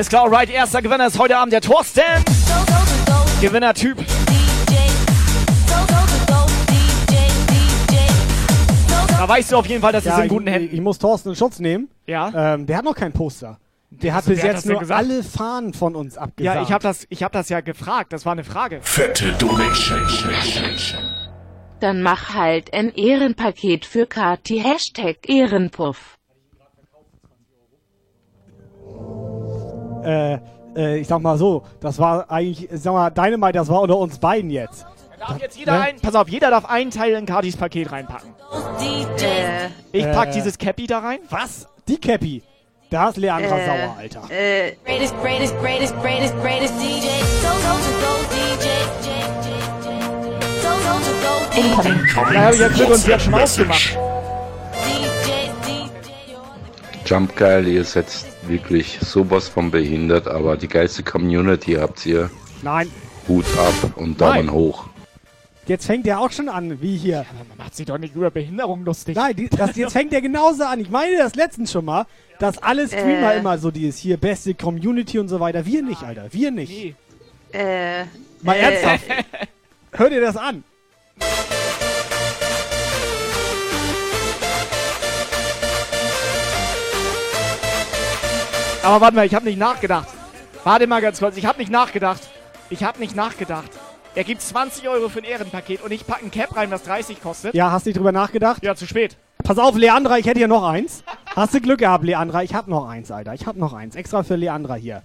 [0.00, 0.48] Alles klar, alright.
[0.48, 2.00] Erster Gewinner ist heute Abend der Thorsten.
[3.42, 3.98] Gewinner-Typ.
[9.18, 10.74] Da weißt du auf jeden Fall, dass es in guten ich, Händen.
[10.74, 11.90] ich muss Thorsten in Schutz nehmen.
[12.06, 12.54] Ja.
[12.54, 13.58] Ähm, der hat noch kein Poster.
[13.90, 16.56] Der hat Also, bis jetzt nur alle Fahnen von uns abgesagt.
[16.56, 18.14] Ja, ich habe das, ich hab das ja gefragt.
[18.14, 18.78] Das war eine Frage.
[18.80, 20.00] Fette Donation.
[21.80, 24.60] Dann mach halt ein Ehrenpaket für Kati.
[24.60, 26.16] Hashtag Ehrenpuff.
[30.04, 30.38] Äh,
[30.76, 34.18] äh, ich sag mal so, das war eigentlich, sag mal, Dynamite, das war unter uns
[34.18, 34.86] beiden jetzt.
[35.18, 35.80] Darf jetzt jeder Ne?
[35.80, 38.30] ein, pass auf, jeder darf einen Teil in Katis Paket reinpacken.
[39.92, 41.18] Ich pack Äh, dieses Cappy da rein.
[41.28, 41.66] Was?
[41.86, 42.42] Die Cappy.
[42.88, 44.22] Da ist Leandra Äh, sauer, Alter.
[44.30, 47.06] Äh, greatest, greatest, greatest, greatest, greatest DJ.
[47.42, 47.76] Go, go,
[51.56, 51.98] Incoming.
[52.04, 52.14] DJ.
[52.32, 53.98] Da habe ich ja Glück und sie hat schon ausgemacht.
[57.10, 58.06] Jump Geil, ihr seid
[58.46, 62.30] wirklich sowas von behindert, aber die geilste Community habt ihr.
[62.62, 62.88] Nein,
[63.26, 64.52] Hut ab und Daumen Nein.
[64.52, 64.84] hoch.
[65.66, 67.26] jetzt fängt der auch schon an, wie hier.
[67.48, 69.16] Man macht sich doch nicht über Behinderung lustig.
[69.16, 70.78] Nein, die, das, jetzt fängt der genauso an.
[70.78, 72.06] Ich meine das letztens schon mal,
[72.38, 73.38] dass alle Streamer Äh.
[73.40, 75.66] immer so dieses hier, beste Community und so weiter.
[75.66, 76.28] Wir nicht, Alter.
[76.30, 76.94] Wir nicht.
[77.50, 78.04] Äh,
[78.42, 79.04] Mal äh, ernsthaft.
[79.92, 80.62] Hör dir das an.
[88.82, 90.08] Aber warte mal, ich habe nicht nachgedacht.
[90.64, 92.20] Warte mal ganz kurz, ich habe nicht nachgedacht.
[92.70, 93.70] Ich habe nicht nachgedacht.
[94.14, 97.22] Er gibt 20 Euro für ein Ehrenpaket und ich packe ein Cap rein, was 30
[97.22, 97.54] kostet.
[97.54, 98.62] Ja, hast du nicht drüber nachgedacht?
[98.64, 99.16] Ja, zu spät.
[99.44, 101.04] Pass auf, Leandra, ich hätte hier noch eins.
[101.36, 102.42] Hast du Glück gehabt, Leandra?
[102.42, 103.34] Ich hab noch eins, Alter.
[103.34, 103.94] Ich hab noch eins.
[103.94, 105.02] Extra für Leandra hier.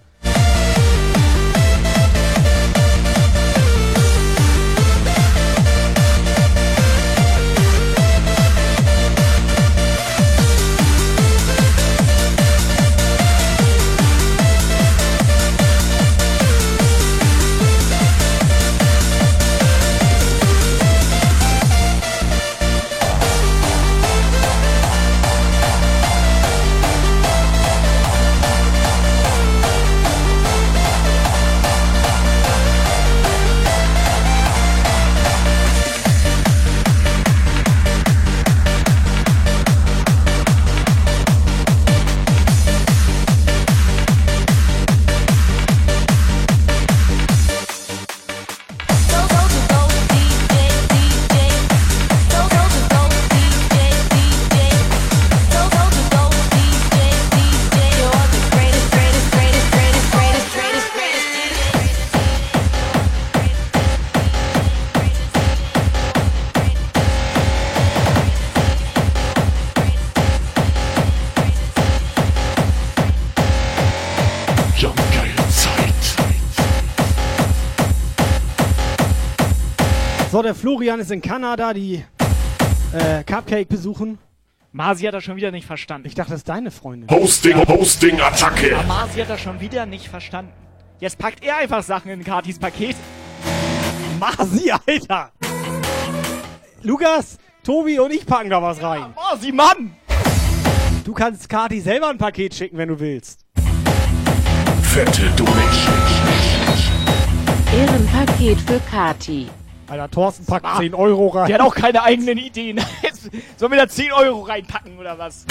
[80.46, 82.04] Der Florian ist in Kanada, die
[82.92, 84.18] äh, Cupcake besuchen.
[84.70, 86.06] Masi hat das schon wieder nicht verstanden.
[86.06, 87.10] Ich dachte, das ist deine Freundin.
[87.10, 88.70] Hosting, Hosting, Attacke.
[88.70, 90.52] Ja, Masi hat das schon wieder nicht verstanden.
[91.00, 92.94] Jetzt packt er einfach Sachen in Katis Paket.
[94.20, 95.32] Masi, Alter!
[96.82, 99.14] Lukas, Tobi und ich packen da was rein.
[99.16, 99.96] Masi, Mann!
[101.04, 103.44] Du kannst Kati selber ein Paket schicken, wenn du willst.
[104.82, 105.94] Fette Donation.
[107.74, 109.48] Ehrenpaket für Kati.
[109.88, 111.46] Alter, Thorsten packt 10 Euro rein.
[111.46, 112.80] Der hat auch keine eigenen Ideen.
[113.56, 115.46] Sollen wir da 10 Euro reinpacken oder was?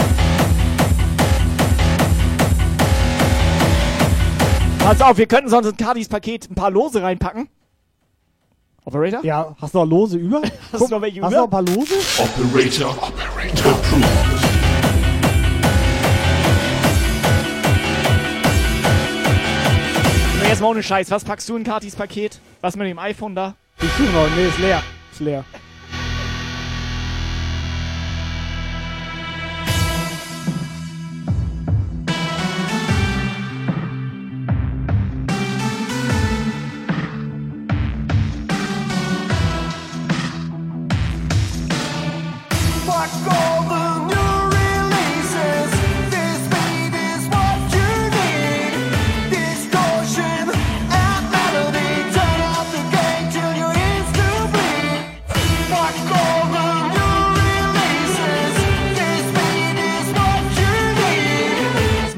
[4.79, 7.47] Pass auf, wir könnten sonst in Kadis Paket ein paar Lose reinpacken.
[8.83, 9.23] Operator?
[9.23, 10.41] Ja, hast du noch Lose über?
[10.71, 11.47] Hast du noch welche hast über?
[11.47, 11.95] du noch ein paar Lose?
[12.19, 14.05] Operator, Operator approved.
[20.47, 21.09] Jetzt mal ohne Scheiß.
[21.09, 22.39] Was packst du in Katis Paket?
[22.61, 23.55] Was mit dem iPhone da?
[23.81, 24.27] Ich suche noch.
[24.35, 25.43] Nee, ist leer.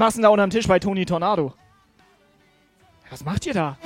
[0.07, 1.51] Machst du denn da unterm Tisch bei Tony Tornado?
[3.09, 3.77] Was macht ihr da?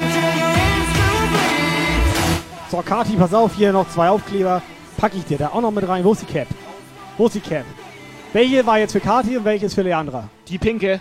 [2.69, 4.61] So, Kati, pass auf, hier noch zwei Aufkleber.
[4.97, 6.03] Pack ich dir da auch noch mit rein.
[6.03, 6.47] Wo ist die Cap?
[7.17, 7.65] Wo ist die Cap?
[8.33, 10.29] Welche war jetzt für Kati und welche ist für Leandra?
[10.47, 10.99] Die pinke.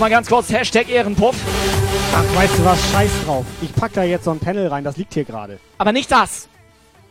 [0.00, 1.36] Nochmal ganz kurz, Hashtag Ehrenpuff.
[2.14, 2.90] Ach, weißt du was?
[2.90, 3.44] Scheiß drauf.
[3.60, 5.60] Ich pack da jetzt so ein Panel rein, das liegt hier gerade.
[5.76, 6.48] Aber nicht das.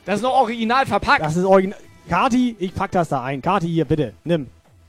[0.06, 1.24] Das ist noch original verpackt.
[1.24, 1.78] Das ist original.
[2.10, 3.44] Kati, ich pack das da ein.
[3.44, 4.14] Kati, hier, bitte.
[4.24, 4.48] Nimm.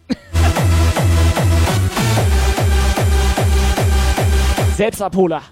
[4.79, 5.43] Selbstabholer.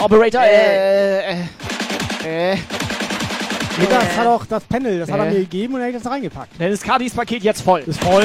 [0.00, 2.56] Operator, äh, äh, äh.
[3.78, 5.30] Nee, das hat auch das Panel, das hat er Äh.
[5.30, 6.52] mir gegeben und er hat das reingepackt.
[6.58, 7.80] Dann ist Kadis Paket jetzt voll.
[7.86, 8.24] Ist voll.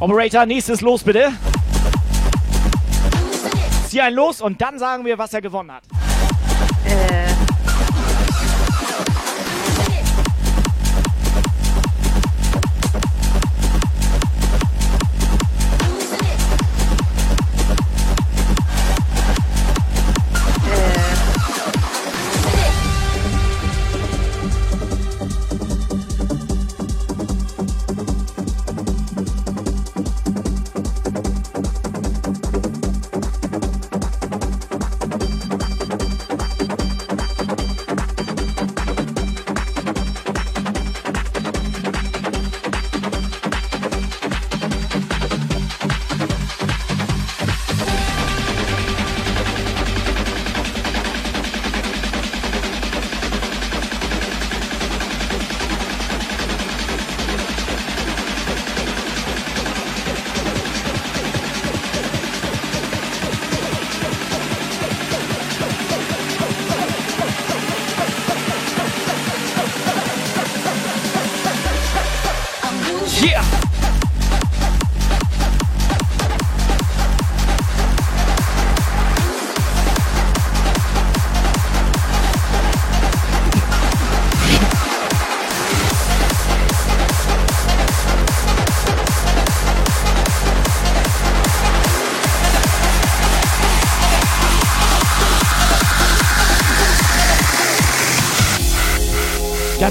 [0.00, 1.32] Operator, nächstes Los bitte.
[3.88, 5.82] Zieh ein Los und dann sagen wir, was er gewonnen hat.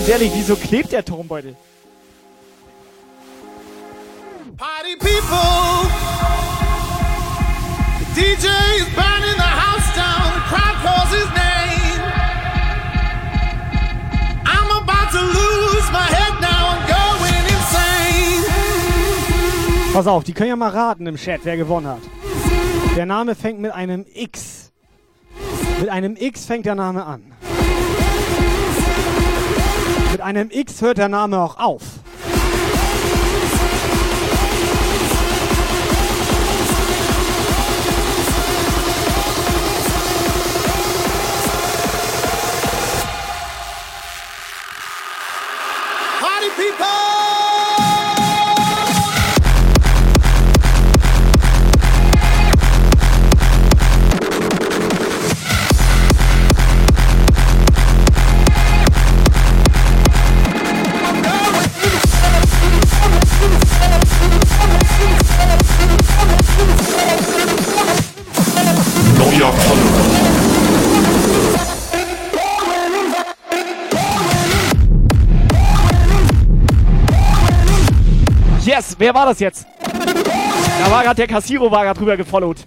[0.07, 1.53] Ganz ehrlich, wieso klebt der Turmbeutel?
[4.55, 5.89] Party people.
[7.99, 8.47] The DJ
[8.79, 10.31] is burning the house down.
[10.33, 12.01] The crowd calls his name.
[14.45, 16.69] I'm about to lose my head now.
[16.71, 18.45] I'm going insane.
[19.91, 22.01] Pass auf, die können ja mal raten im Chat, wer gewonnen hat.
[22.95, 24.71] Der Name fängt mit einem X.
[25.81, 27.36] Mit einem X fängt der Name an.
[30.11, 31.81] Mit einem X hört der Name auch auf.
[78.97, 79.65] Wer war das jetzt?
[79.83, 82.57] Da war gerade der Cassiro war gerade drüber gefollowt.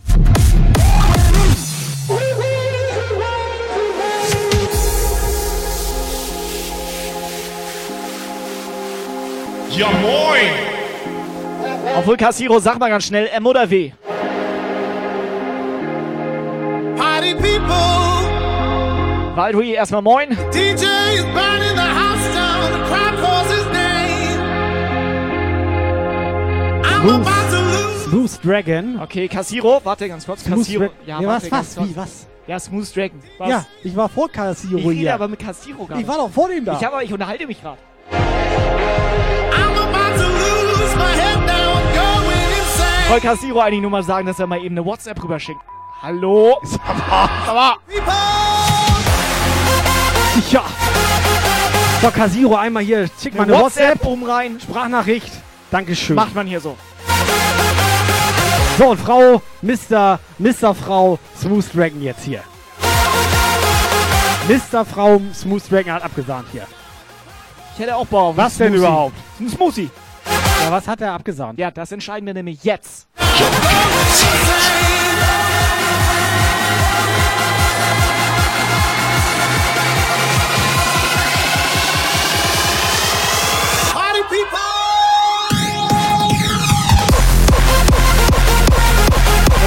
[9.70, 10.70] Ja moin!
[11.97, 13.93] Obwohl Cassiro, sag mal ganz schnell, M oder W?
[16.97, 18.01] Party people.
[19.36, 20.36] Waldui, erstmal moin.
[20.52, 20.85] DJ
[21.15, 22.73] is burning the house down.
[22.73, 23.19] The crowd
[27.01, 27.27] Smooth.
[28.05, 29.01] Smooth Dragon.
[29.01, 30.43] Okay, Cassiro, warte ganz kurz.
[30.44, 30.85] Smooth Cassiro.
[30.85, 32.27] Dra- Ja, Ja, warte was, was, wie, was?
[32.47, 33.20] Ja, Smooth Dragon.
[33.39, 33.48] Was?
[33.48, 35.14] Ja, ich war vor Cassio ich rede hier.
[35.14, 36.09] aber mit Cassiro gar ich nicht.
[36.09, 36.77] war doch vor dem da.
[36.78, 37.78] Ich, aber, ich unterhalte mich gerade.
[43.09, 45.59] Soll Cassiro eigentlich nur mal sagen, dass er mal eben eine WhatsApp rüberschickt?
[46.02, 46.56] Hallo?
[47.47, 47.74] Mal.
[50.51, 50.64] Ja.
[52.01, 54.06] So, Casiro, einmal hier, schick mal eine WhatsApp WhatsApp.
[54.06, 54.59] oben rein.
[54.60, 55.31] Sprachnachricht.
[55.70, 56.16] Dankeschön.
[56.16, 56.77] Macht man hier so.
[58.81, 60.19] So, und Frau, Mr.
[60.39, 60.74] Mr.
[60.74, 62.40] Frau Smooth Dragon jetzt hier.
[64.48, 64.86] Mr.
[64.86, 66.66] Frau Smooth Dragon hat abgesahnt hier.
[67.74, 68.28] Ich hätte auch Bock.
[68.31, 69.16] auf Was denn überhaupt?
[69.39, 69.90] Ein Smoothie.
[70.65, 71.59] Ja, was hat er abgesahnt?
[71.59, 73.07] Ja, das entscheiden wir nämlich jetzt.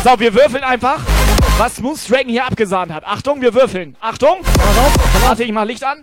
[0.03, 0.99] Pass auf, wir würfeln einfach,
[1.57, 3.05] was Smooth Dragon hier abgesahnt hat.
[3.05, 3.95] Achtung, wir würfeln.
[4.01, 4.39] Achtung.
[5.21, 6.01] Warte, ich mach Licht an.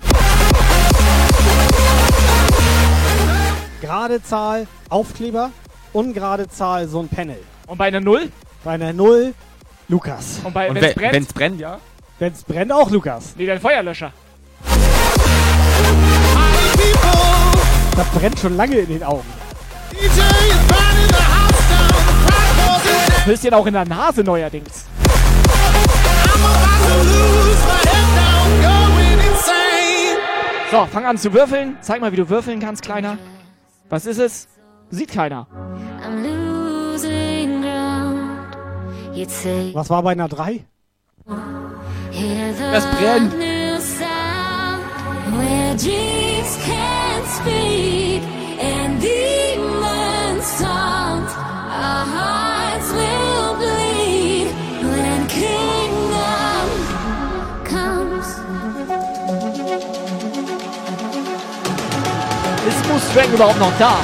[3.83, 5.51] Gerade Zahl Aufkleber,
[5.93, 7.43] ungerade Zahl so ein Panel.
[7.67, 8.33] Und bei einer Null?
[8.65, 9.35] Bei einer Null
[9.89, 10.41] Lukas.
[10.45, 11.13] Und bei, Und wenn's wenn brennt?
[11.13, 11.79] wenn's brennt, ja?
[12.19, 13.35] Wenn's brennt, auch Lukas.
[13.37, 14.15] Nee, dein Feuerlöscher.
[17.97, 19.27] Das brennt schon lange in den Augen.
[19.93, 20.60] DJ
[23.27, 24.87] Willst dir auch in der Nase neuerdings.
[30.71, 31.77] So, fang an zu würfeln.
[31.81, 33.19] Zeig mal, wie du würfeln kannst, Kleiner.
[33.89, 34.47] Was ist es?
[34.91, 35.47] Sieht keiner.
[36.05, 38.57] I'm losing ground.
[39.17, 40.65] You take Was war bei einer 3?
[42.13, 43.33] hear the Das brennt.
[45.37, 48.23] where dreams can't speak
[48.61, 49.50] and demons
[63.15, 63.99] Dragon überhaupt noch da?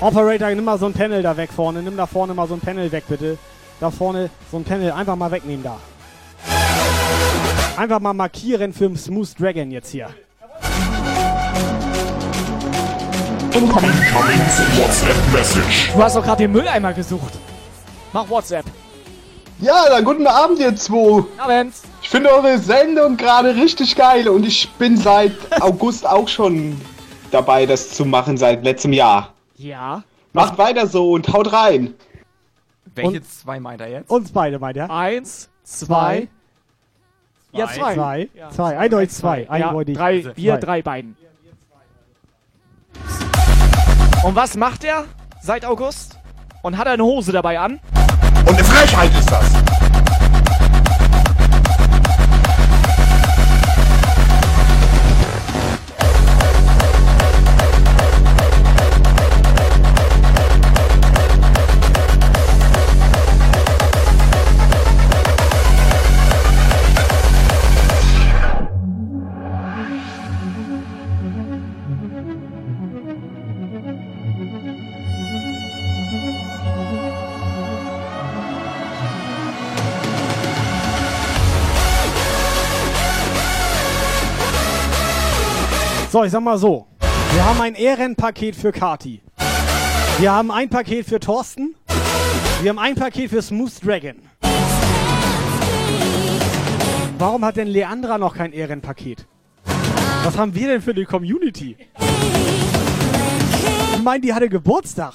[0.00, 1.82] Operator, nimm mal so ein Panel da weg vorne.
[1.82, 3.36] Nimm da vorne mal so ein Panel weg, bitte.
[3.80, 5.78] Da vorne so ein Panel einfach mal wegnehmen da.
[7.76, 10.08] Einfach mal markieren für Smooth Dragon jetzt hier.
[13.58, 15.90] Incoming WhatsApp Message.
[15.92, 17.32] Du hast doch gerade den Mülleimer gesucht.
[18.12, 18.64] Mach WhatsApp.
[19.58, 21.24] Ja, dann guten Abend, ihr zwei.
[21.38, 21.74] Abend.
[22.00, 26.80] Ich finde eure Sendung gerade richtig geil und ich bin seit August auch schon
[27.32, 29.32] dabei, das zu machen, seit letztem Jahr.
[29.56, 30.04] Ja.
[30.32, 31.94] Macht weiter so und haut rein.
[32.94, 34.08] Welche zwei meint er jetzt?
[34.08, 34.88] Uns beide, meint er.
[34.88, 36.28] Eins, zwei.
[37.50, 37.94] Ja, zwei.
[37.94, 38.28] Zwei.
[38.34, 38.50] Ja.
[38.50, 38.78] Zwei.
[38.78, 39.42] Eindeutig zwei.
[39.42, 39.96] Ja, Eindeutig.
[39.96, 40.60] drei, wir, zwei.
[40.60, 41.16] drei beiden.
[44.24, 45.04] Und was macht er
[45.40, 46.18] seit August?
[46.62, 47.78] Und hat er eine Hose dabei an?
[48.46, 49.67] Und eine Frechheit ist das.
[86.18, 86.88] So, ich sag mal so.
[87.32, 89.22] Wir haben ein Ehrenpaket für Kati.
[90.18, 91.76] Wir haben ein Paket für Thorsten.
[92.60, 94.16] Wir haben ein Paket für Smooth Dragon.
[97.18, 99.28] Warum hat denn Leandra noch kein Ehrenpaket?
[100.24, 101.76] Was haben wir denn für die Community?
[103.94, 105.14] Ich meine, die hatte Geburtstag.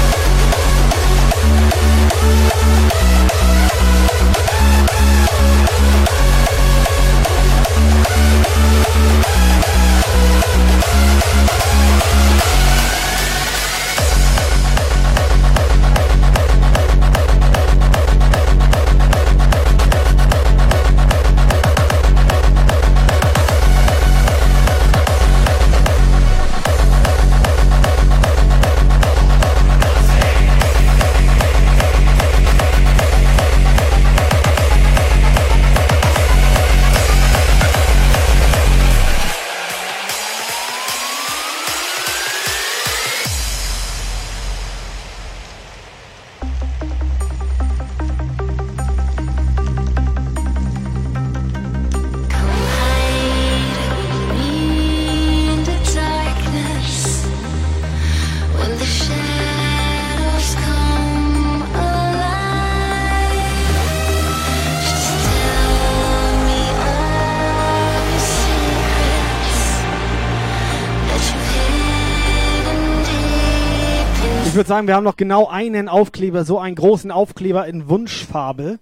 [74.71, 78.79] Sagen, wir haben noch genau einen Aufkleber, so einen großen Aufkleber in Wunschfarbe.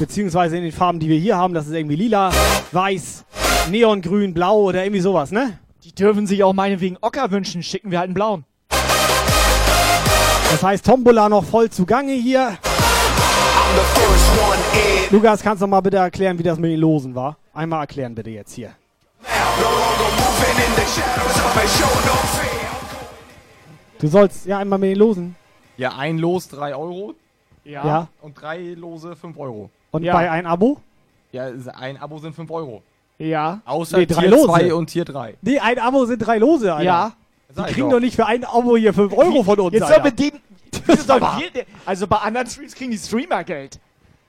[0.00, 1.54] Beziehungsweise in den Farben, die wir hier haben.
[1.54, 2.32] Das ist irgendwie lila,
[2.72, 3.24] weiß,
[3.70, 5.56] neongrün, blau oder irgendwie sowas, ne?
[5.84, 7.62] Die dürfen sich auch meinetwegen Ocker wünschen.
[7.62, 8.46] Schicken wir halt einen blauen.
[10.50, 12.58] Das heißt, Tombola noch voll zugange hier.
[15.10, 17.36] Lukas, kannst du mal bitte erklären, wie das mit den Losen war?
[17.54, 18.70] Einmal erklären bitte jetzt hier.
[24.00, 25.36] Du sollst ja einmal mit den Losen.
[25.76, 27.14] Ja, ein Los 3 Euro.
[27.64, 27.86] Ja.
[27.86, 28.08] Ja.
[28.22, 29.70] Und drei Lose 5 Euro.
[29.90, 30.12] Und Ja.
[30.14, 30.80] bei ein Abo?
[31.32, 32.82] Ja, ein Abo sind 5 Euro.
[33.18, 33.60] Ja.
[33.64, 34.46] Außer Nee, drei Tier Lose.
[34.46, 35.34] 2 und Tier 3.
[35.42, 36.84] Nee, ein Abo sind drei Lose, Alter.
[36.84, 37.12] Ja.
[37.50, 37.96] Die kriegen doch.
[37.96, 39.88] doch nicht für ein Abo hier 5 Euro von uns, Jetzt.
[40.86, 43.78] Wieso sollen wir, also bei anderen Streams kriegen die Streamer Geld.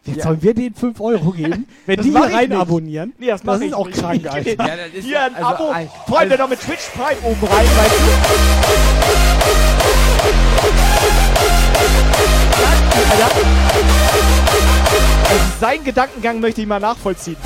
[0.05, 2.57] Jetzt sollen wir denen 5 Euro geben, wenn Das die hier rein nicht.
[2.59, 3.13] abonnieren?
[3.19, 3.99] Nee, das, das ist auch nicht.
[3.99, 4.49] krank, Alter.
[4.67, 5.69] Ja, ist Hier ein also Abo.
[5.69, 8.09] ein- Freunde, also- noch mit Twitch Prime oben rein, weißt du?
[15.29, 17.37] Also seinen Gedankengang möchte ich mal nachvollziehen.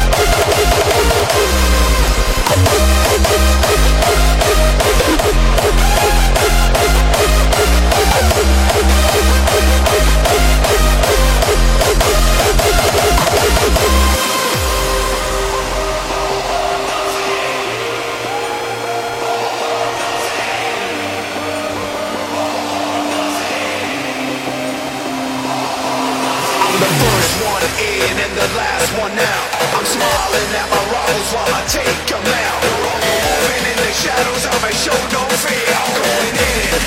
[34.04, 35.74] Shadows of a show, don't fear.
[35.96, 36.82] Going in.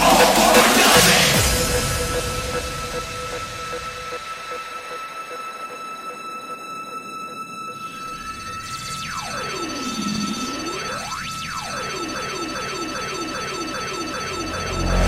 [0.00, 1.53] All for nothing.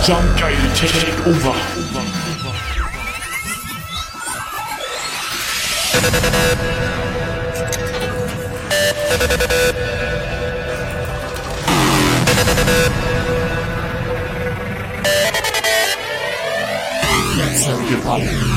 [0.07, 1.57] Jump Geil Take Over.
[17.37, 18.57] Jetzt haben wir gewonnen.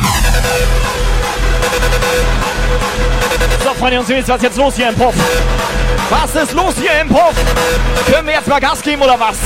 [3.63, 5.13] So, Freunde und Süß, was ist jetzt los hier im Puff?
[6.09, 7.33] Was ist los hier im Puff?
[8.11, 9.37] Können wir jetzt mal Gas geben oder was?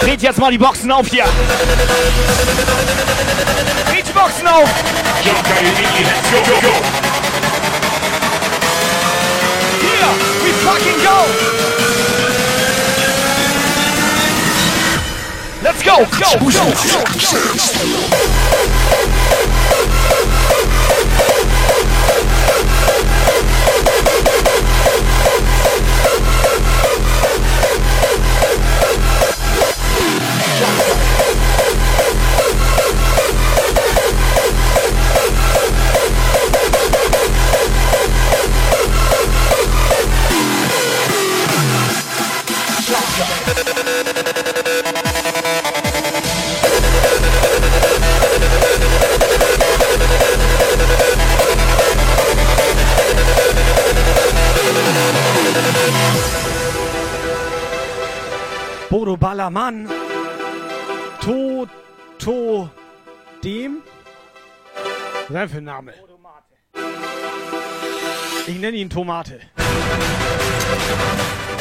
[0.00, 1.24] Dreht jetzt mal die Boxen auf hier.
[3.90, 4.68] Dreht die Boxen auf.
[9.80, 10.12] Here
[10.44, 11.26] we fucking go.
[15.62, 15.96] Let's go.
[15.96, 16.38] Go.
[16.38, 16.50] Go.
[19.00, 19.15] go.
[58.88, 59.88] Bodo Ballermann.
[61.20, 61.66] To,
[62.18, 62.70] to,
[63.42, 63.82] dem.
[65.28, 65.92] Was für Name?
[68.48, 69.40] Ich nenne ihn Tomate.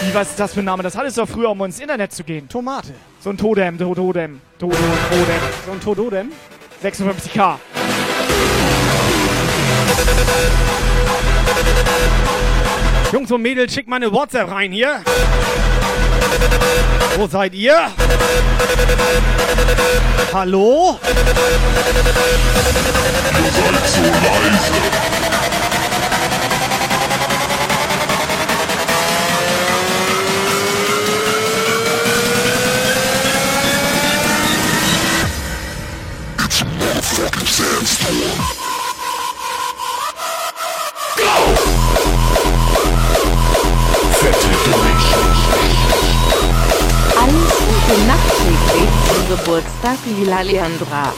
[0.02, 0.84] Wie, was ist das für ein Name?
[0.84, 2.48] Das hattest du doch früher, um ins Internet zu gehen.
[2.48, 2.94] Tomate.
[3.20, 4.80] So ein Todem, Tododem, Tododem.
[5.66, 6.32] So ein Tododem?
[6.84, 7.56] 56k.
[13.12, 15.02] Jungs und Mädels, schickt mal eine WhatsApp rein hier.
[17.18, 17.92] Wo seid ihr?
[20.32, 21.00] Hallo?
[23.44, 25.25] Ihr seid so leise.
[50.06, 51.14] Lila Leandra.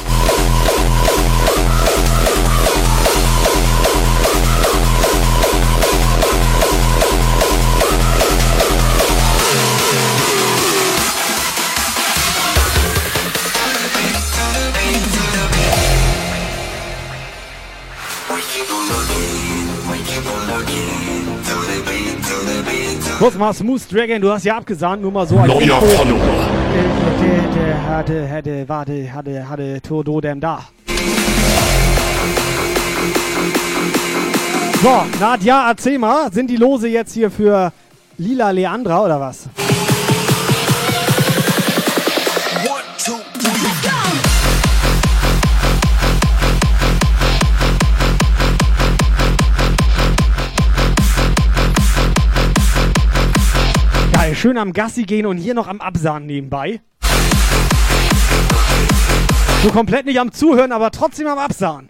[23.20, 25.82] Kurz mal Smooth Dragon, du hast ja abgesahnt, nur mal so als Neuer.
[25.82, 26.47] Follower.
[27.86, 30.68] Hatte, hatte, warte, hatte, hatte Tododem da.
[34.82, 37.74] So, Nadja, erzähl mal, sind die Lose jetzt hier für
[38.18, 39.50] Lila Leandra oder was?
[54.14, 56.82] Geil, schön am Gassi gehen und hier noch am Absahnen nebenbei.
[59.64, 61.90] So komplett nicht am Zuhören, aber trotzdem am Absahnen.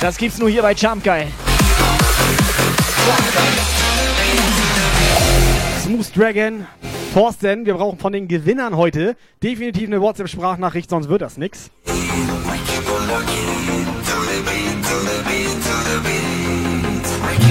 [0.00, 1.26] Das gibt's nur hier bei Jump Guy.
[5.82, 6.66] Smooth Dragon,
[7.12, 11.70] Thorsten, wir brauchen von den Gewinnern heute definitiv eine WhatsApp-Sprachnachricht, sonst wird das nix.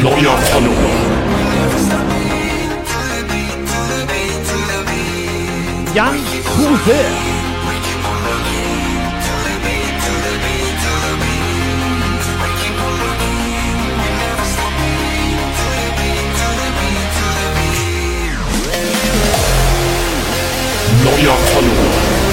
[0.02, 1.24] Neuer Follower.
[5.94, 7.43] Jan Kruse.
[21.04, 22.24] Neuer Follower.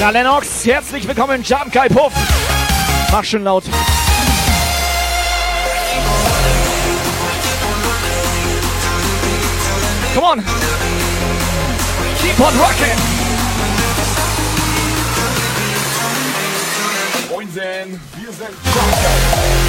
[0.00, 2.12] Na, Lennox, herzlich willkommen Jump Guy Puff.
[3.10, 3.64] Mach schon laut.
[10.14, 10.69] Come on.
[12.40, 12.98] Keep on rocking.
[17.30, 19.59] Moinsen, wir sind Jump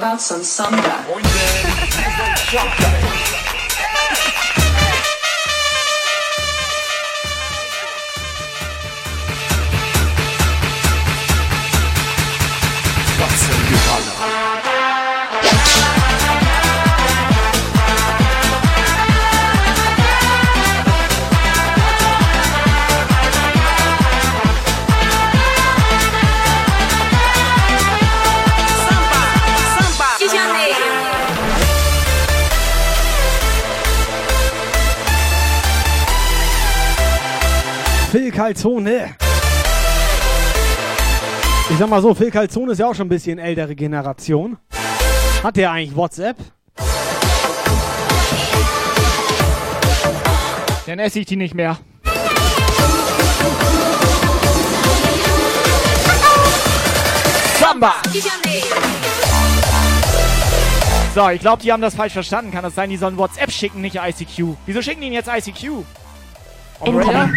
[0.00, 1.04] about some samba?
[38.50, 39.14] Calzone.
[41.70, 44.58] Ich sag mal so, Phil Calzone ist ja auch schon ein bisschen ältere Generation.
[45.44, 46.36] Hat der eigentlich WhatsApp?
[50.84, 51.78] Dann esse ich die nicht mehr.
[57.60, 57.94] Samba!
[61.14, 62.50] So, ich glaube, die haben das falsch verstanden.
[62.50, 64.56] Kann das sein, die sollen WhatsApp schicken, nicht ICQ?
[64.66, 65.84] Wieso schicken die ihnen jetzt ICQ?
[66.80, 67.28] Operator?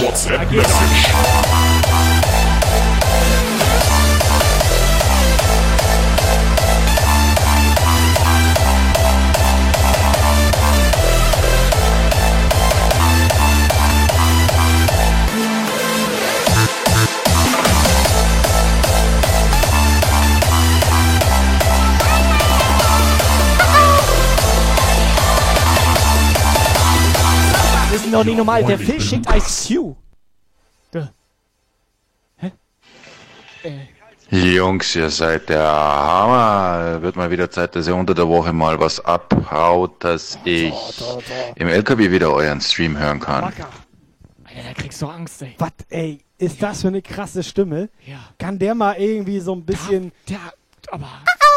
[0.00, 1.71] WhatsApp geht Message.
[28.12, 28.62] Ist doch nicht normal.
[28.64, 29.96] Der Phil schickt ICQ.
[30.90, 31.08] Duh.
[32.36, 32.52] Hä?
[34.30, 37.00] Äh, Jungs, ihr seid der Hammer.
[37.00, 40.74] Wird mal wieder Zeit, dass ihr unter der Woche mal was abhaut, dass ich
[41.54, 43.44] im LKW wieder euren Stream hören kann.
[43.44, 43.68] Alter,
[44.62, 45.54] da kriegst du Angst, ey.
[45.56, 47.88] Was, ey, ist das für eine krasse Stimme?
[48.04, 48.18] Ja.
[48.38, 50.38] Kann der mal irgendwie so ein bisschen, Der,
[50.90, 51.08] aber...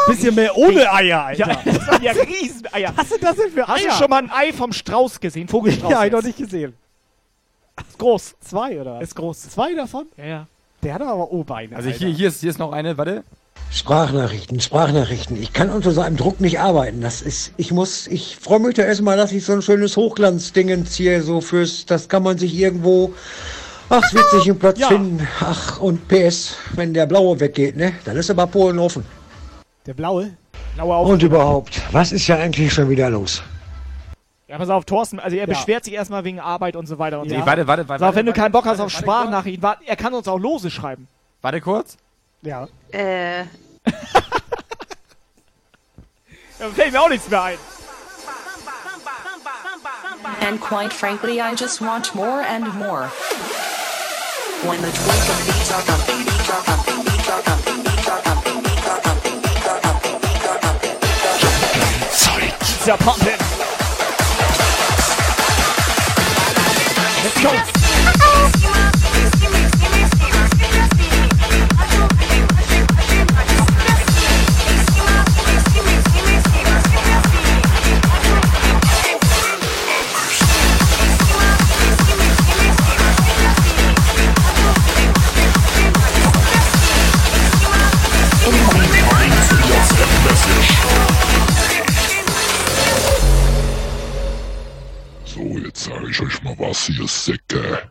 [0.06, 1.48] bisschen mehr ohne Eier, Alter?
[1.48, 2.92] Ja, das waren ja Rieseneier.
[2.96, 3.90] Was sind das denn für Hast Eier?
[3.90, 5.48] du schon mal ein Ei vom Strauß gesehen?
[5.48, 5.90] Vogelstrauß?
[5.90, 6.74] Ja, hab ich noch nicht gesehen.
[7.88, 8.34] Ist groß.
[8.40, 9.00] Zwei, oder?
[9.02, 9.50] Ist groß.
[9.50, 10.06] Zwei davon?
[10.16, 10.46] Ja, ja.
[10.82, 11.76] Der hat aber O-Beine.
[11.76, 11.98] Also Alter.
[11.98, 13.22] hier, hier, ist, hier ist noch eine, warte.
[13.70, 15.40] Sprachnachrichten, Sprachnachrichten.
[15.42, 17.00] Ich kann unter so einem Druck nicht arbeiten.
[17.00, 20.94] Das ist, ich muss, ich freue mich da erstmal, dass ich so ein schönes Hochglanzdingens
[20.94, 23.12] hier so fürs, das kann man sich irgendwo,
[23.88, 24.88] ach, es wird sich einen Platz Ja.
[24.88, 25.26] finden.
[25.40, 29.04] Ach, und PS, wenn der Blaue weggeht, ne, dann ist aber Polen offen.
[29.86, 30.36] Der blaue?
[30.74, 31.08] Blaue auf.
[31.08, 33.42] Und überhaupt, was ist ja eigentlich schon wieder los?
[34.48, 37.28] Ja, pass auf, Thorsten, also er beschwert sich erstmal wegen Arbeit und so weiter und
[37.28, 37.46] Nee, so.
[37.46, 38.00] warte, warte, warte.
[38.02, 40.14] Pass auf, wenn du warte, keinen Bock hast warte, auf warte Sprachnachrichten, warte, er kann
[40.14, 41.08] uns auch Lose schreiben.
[41.42, 41.96] Warte kurz.
[42.42, 42.68] Ja.
[42.92, 43.44] Äh,
[46.58, 47.58] Da fällt mir auch nichts mehr ein.
[50.40, 53.10] And quite frankly, I just want more and more.
[54.62, 57.95] When the tweak of beats are pumping, beats are pumping, beats are pumping, beats are
[57.95, 57.95] pumping,
[62.86, 63.36] Ja pumping.
[67.24, 68.75] Let's go.
[96.16, 97.90] Ich euch mal was, ihr Säcke.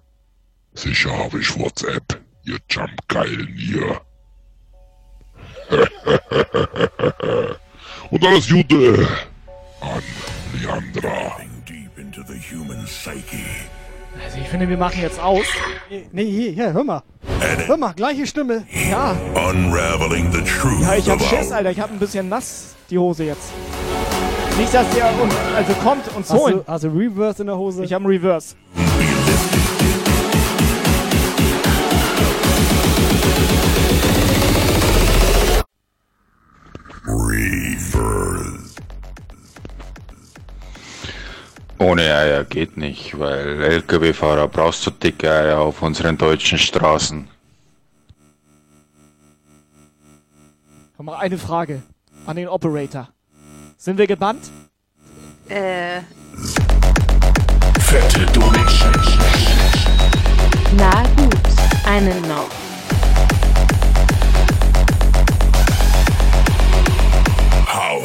[0.73, 4.01] Sicher habe ich WhatsApp, ihr Jumpgeilen hier.
[8.09, 9.07] Und alles Gute
[9.81, 10.01] an
[10.59, 11.37] Leandra.
[11.67, 13.45] Deep into the human psyche.
[14.23, 15.45] Also ich finde, wir machen jetzt aus.
[16.11, 17.03] Nee, hier, hier, hör mal.
[17.67, 18.65] Hör mal, gleiche Stimme.
[18.89, 19.11] Ja.
[19.35, 21.69] Unraveling the truth Ja, ich hab Schiss, Alter.
[21.69, 23.51] Ich hab ein bisschen nass, die Hose jetzt.
[24.57, 26.57] Nicht, dass der uns, also kommt Hast holen.
[26.59, 27.83] du, hast du Reverse in der Hose?
[27.83, 28.55] Ich hab einen Reverse.
[37.05, 38.75] Reverse.
[41.77, 47.27] Ohne Eier geht nicht, weil LKW-Fahrer brauchst du dicke Eier auf unseren deutschen Straßen.
[50.95, 51.83] Komm mal eine Frage
[52.25, 53.09] an den Operator.
[53.77, 54.49] Sind wir gebannt?
[55.49, 56.01] äh,
[57.79, 58.93] Fette Donation.
[60.77, 61.35] Na gut,
[61.85, 62.49] einen noch.
[67.67, 68.01] Power.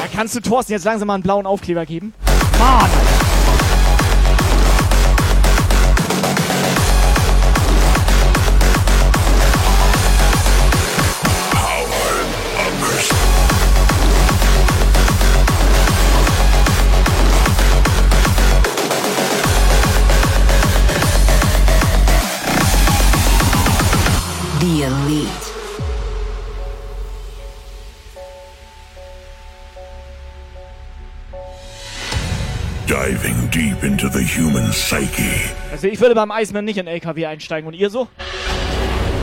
[0.00, 2.14] Da kannst du Thorsten jetzt langsam mal einen blauen Aufkleber geben.
[2.58, 2.90] Mann!
[24.64, 25.28] The Elite.
[32.86, 35.50] Diving deep into the human psyche.
[35.70, 38.08] Also ich würde beim Iceman nicht in LKW einsteigen und ihr so?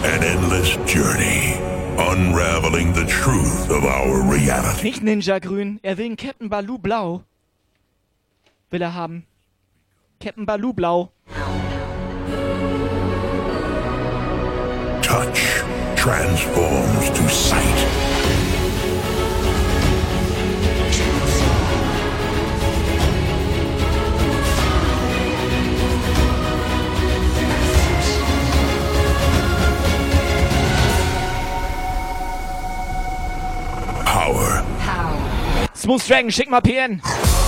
[0.04, 1.56] An endless journey.
[1.98, 4.84] Unraveling the truth of our reality.
[4.84, 7.24] Nicht Ninja Grün, er will einen Captain Baloo Blau.
[8.70, 9.26] Will er haben.
[10.20, 11.10] Captain Baloo Blau.
[15.12, 15.62] Touch
[15.98, 17.62] transforms to sight.
[34.06, 34.64] Power.
[35.74, 37.41] Smooth Dragon, schick mal PN.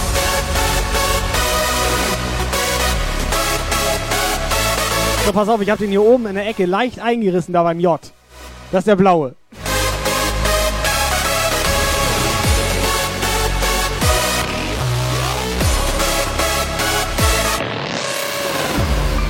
[5.25, 7.79] So, pass auf, ich habe den hier oben in der Ecke leicht eingerissen, da beim
[7.79, 7.97] J.
[8.73, 9.35] Das ist der blaue.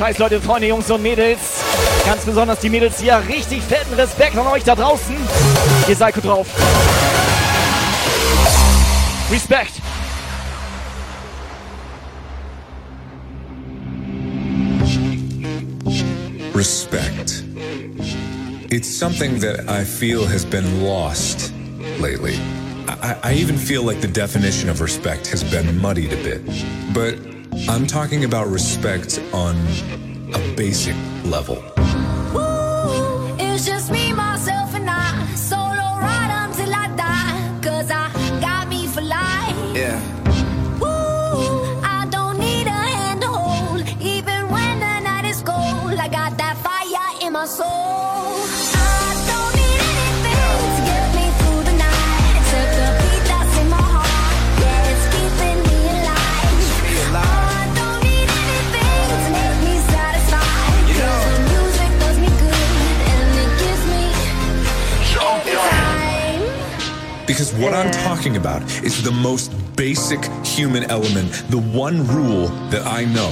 [0.00, 1.62] Scheiß, Leute, Freunde, Jungs und Mädels.
[2.06, 3.22] Ganz besonders die Mädels hier.
[3.28, 5.14] Richtig fetten Respekt an euch da draußen.
[5.86, 6.46] Ihr seid gut drauf.
[9.30, 9.72] Respekt.
[16.54, 17.44] Respect.
[18.70, 21.52] It's something that I feel has been lost
[22.00, 22.38] lately.
[22.88, 26.40] I, I even feel like the definition of respect has been muddied a bit.
[26.94, 29.56] But I'm talking about respect on
[30.34, 31.79] a basic level.
[67.30, 72.84] Because what I'm talking about is the most basic human element, the one rule that
[72.84, 73.30] I know.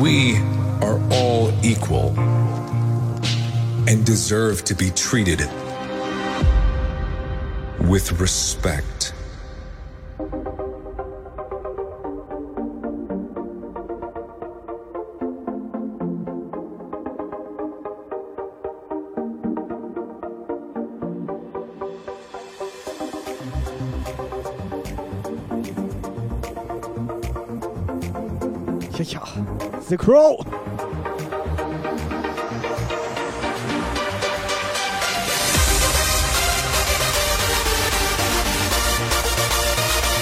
[0.00, 0.36] We
[0.80, 2.16] are all equal
[3.88, 5.40] and deserve to be treated
[7.90, 9.12] with respect.
[29.92, 30.42] The Crow.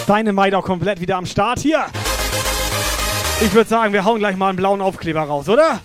[0.08, 1.84] Dynamite auch komplett wieder am Start hier.
[3.40, 5.78] Ich würde sagen, wir hauen gleich mal einen blauen Aufkleber raus, oder?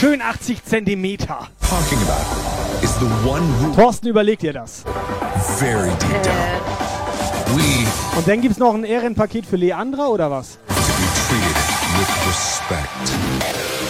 [0.00, 1.48] Schön 80 Zentimeter.
[1.68, 4.84] Talking about is the one rule Thorsten, überleg dir das.
[5.58, 7.56] very deep down.
[7.56, 10.56] We Und dann gibt's noch ein Ehrenpaket für Leandra oder was?
[10.68, 11.65] to be treated
[11.98, 13.85] with respect.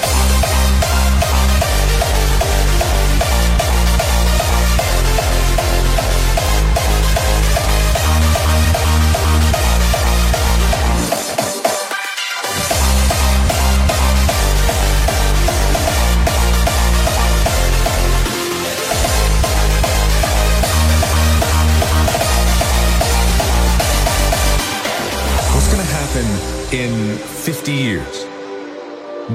[27.67, 28.25] 60 years.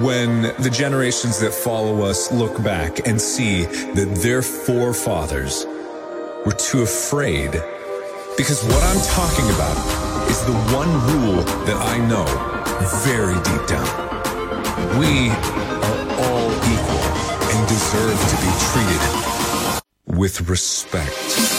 [0.01, 5.65] When the generations that follow us look back and see that their forefathers
[6.45, 7.51] were too afraid,
[8.37, 9.75] because what I'm talking about
[10.31, 12.23] is the one rule that I know
[13.03, 13.89] very deep down.
[14.97, 15.27] We
[15.87, 17.03] are all equal
[17.51, 21.51] and deserve to be treated with respect.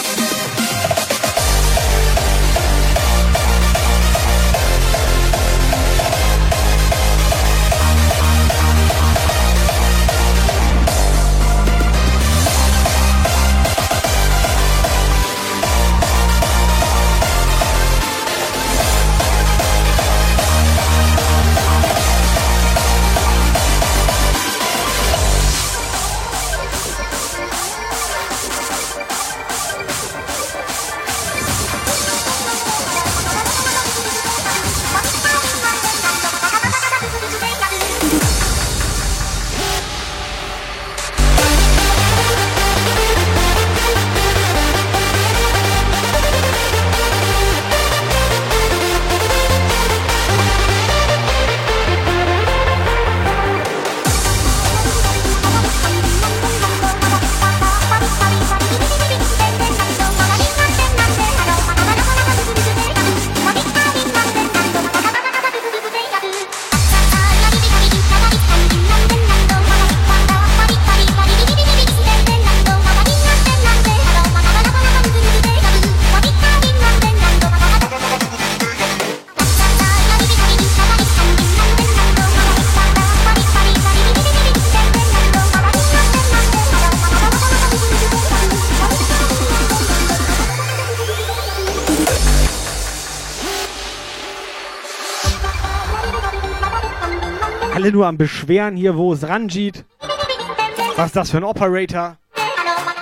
[98.03, 99.85] Nur am Beschweren hier, wo ist Ranjit?
[100.97, 102.17] Was ist das für ein Operator?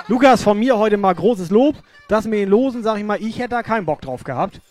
[0.07, 1.75] Lukas, von mir heute mal großes Lob.
[2.07, 4.61] Das mit den Losen, sag ich mal, ich hätte da keinen Bock drauf gehabt.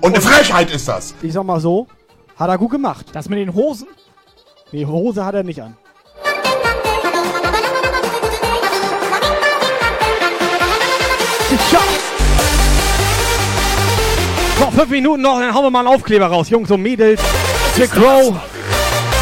[0.00, 1.16] Und eine Frechheit ist das.
[1.20, 1.88] Ich sag mal so,
[2.36, 3.06] hat er gut gemacht.
[3.12, 3.88] Das mit den Hosen?
[4.70, 5.76] Nee, Hose hat er nicht an.
[14.60, 16.50] So, fünf Minuten noch, dann hauen wir mal einen Aufkleber raus.
[16.50, 17.20] Jungs und Mädels.
[17.74, 18.51] The Crow.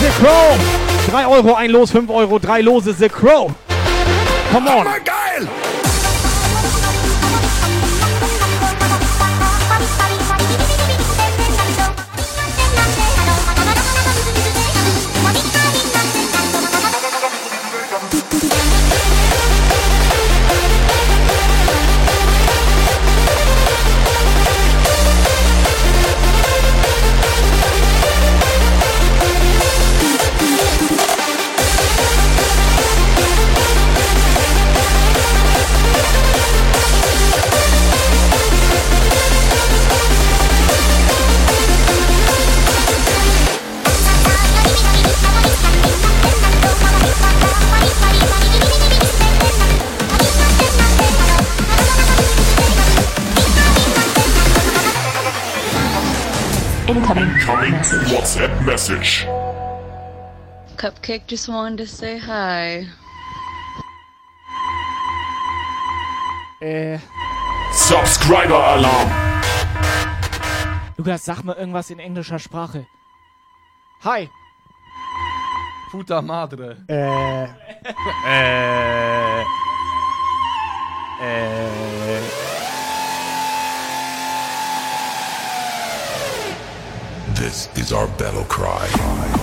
[0.00, 0.56] The Crow.
[1.10, 2.94] Drei Euro, ein Los, fünf Euro, drei Lose.
[2.94, 3.50] The Crow.
[4.50, 4.86] Come on.
[58.70, 59.26] Message.
[60.76, 62.86] Cupcake just wanted to say hi.
[66.62, 66.98] Äh,
[67.72, 69.10] Subscriber Alarm.
[70.96, 72.86] Lukas, sag mal irgendwas in englischer Sprache.
[74.04, 74.30] Hi.
[75.90, 76.76] Puta madre.
[76.88, 77.46] Äh.
[78.24, 79.42] Äh.
[81.22, 82.49] Äh.
[87.40, 89.39] This is our battle cry.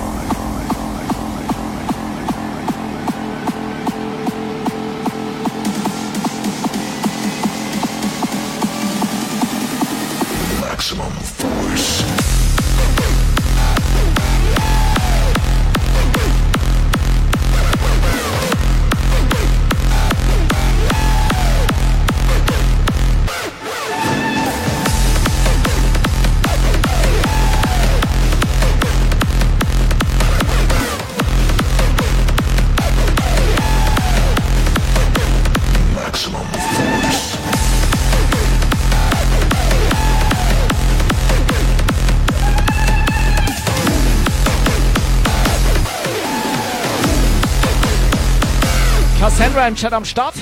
[49.68, 50.36] Im Chat am Start.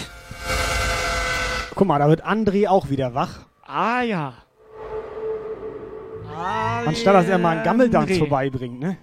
[1.73, 3.39] Guck mal, da wird André auch wieder wach.
[3.65, 4.34] Ah ja.
[6.85, 8.19] Anstatt dass er mal einen Gammeldanz André.
[8.19, 8.97] vorbeibringt, ne?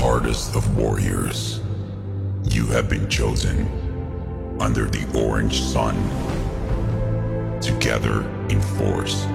[0.00, 1.60] Hardest of warriors,
[2.42, 3.66] you have been chosen
[4.58, 5.94] under the orange sun.
[7.60, 9.26] Together in force,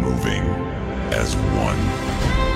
[0.00, 0.42] moving
[1.12, 2.51] as one.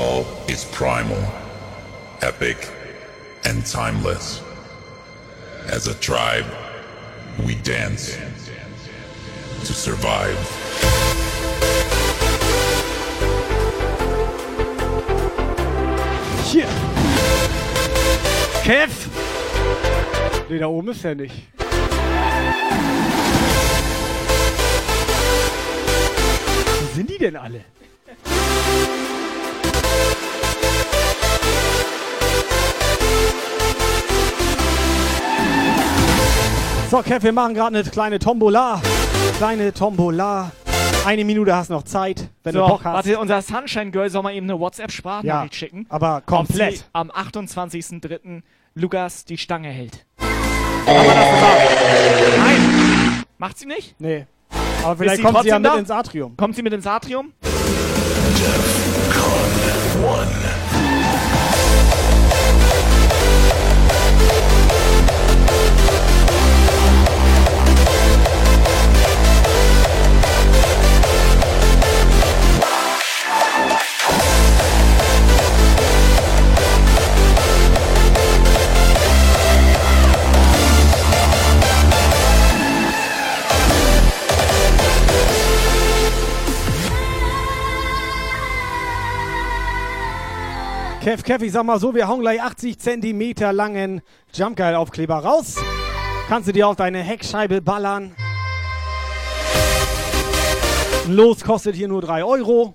[0.00, 1.22] Call is primal,
[2.22, 2.58] epic,
[3.44, 4.42] and timeless.
[5.66, 6.46] As a tribe,
[7.46, 8.16] we dance
[9.66, 10.38] to survive.
[16.50, 16.70] Hier.
[18.64, 18.92] Kev!
[20.48, 21.34] Nee, da oben ist er nicht.
[26.80, 27.64] Wo sind die denn alle?
[36.90, 38.82] So, Kev, wir machen gerade eine kleine Tombola.
[39.38, 40.50] Kleine Tombola.
[41.06, 42.92] Eine Minute hast noch Zeit, wenn so, du Bock hast.
[42.94, 45.86] Warte, unser Sunshine Girl soll mal eben eine WhatsApp-Sprachnachricht Ja, schicken.
[45.88, 46.72] aber komplett.
[46.72, 48.42] Ob sie am 28.03.
[48.74, 50.04] Lukas die Stange hält.
[52.38, 53.24] Nein.
[53.38, 53.94] Macht sie nicht?
[53.98, 54.26] Nee.
[54.84, 55.76] Aber vielleicht sie kommt sie ja mit da?
[55.76, 56.36] ins Atrium.
[56.36, 57.32] Kommt sie mit ins Atrium?
[91.02, 94.02] Kev, Kev, ich sag mal so, wir hauen gleich 80 Zentimeter langen
[94.34, 95.56] Jumpgeil-Aufkleber raus.
[96.28, 98.14] Kannst du dir auf deine Heckscheibe ballern.
[101.08, 102.74] Los kostet hier nur 3 Euro.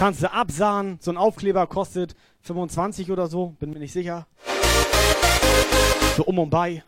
[0.00, 0.98] Kannst du absahen.
[1.00, 4.26] So ein Aufkleber kostet 25 oder so, bin mir nicht sicher.
[6.16, 6.82] So um und bei.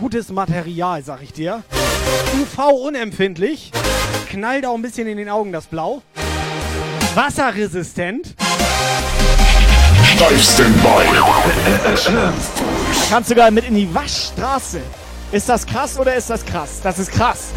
[0.00, 1.62] Gutes Material, sag ich dir.
[2.40, 3.70] UV-unempfindlich.
[4.28, 6.02] Knallt auch ein bisschen in den Augen das Blau.
[7.14, 8.34] Wasserresistent.
[10.16, 11.04] Steif Standby.
[13.10, 14.80] Kannst sogar mit in die Waschstraße.
[15.30, 16.80] Ist das krass oder ist das krass?
[16.82, 17.48] Das ist krass.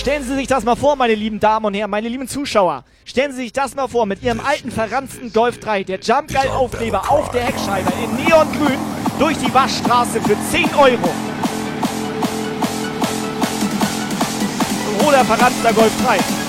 [0.00, 2.84] Stellen Sie sich das mal vor, meine lieben Damen und Herren, meine lieben Zuschauer.
[3.04, 6.48] Stellen Sie sich das mal vor, mit Ihrem alten verranzten Golf 3, der Jump Guy
[6.48, 8.78] Aufkleber auf der Heckscheibe in Neongrün
[9.18, 11.10] durch die Waschstraße für 10 Euro.
[15.02, 16.39] Roter verranzter Golf 3.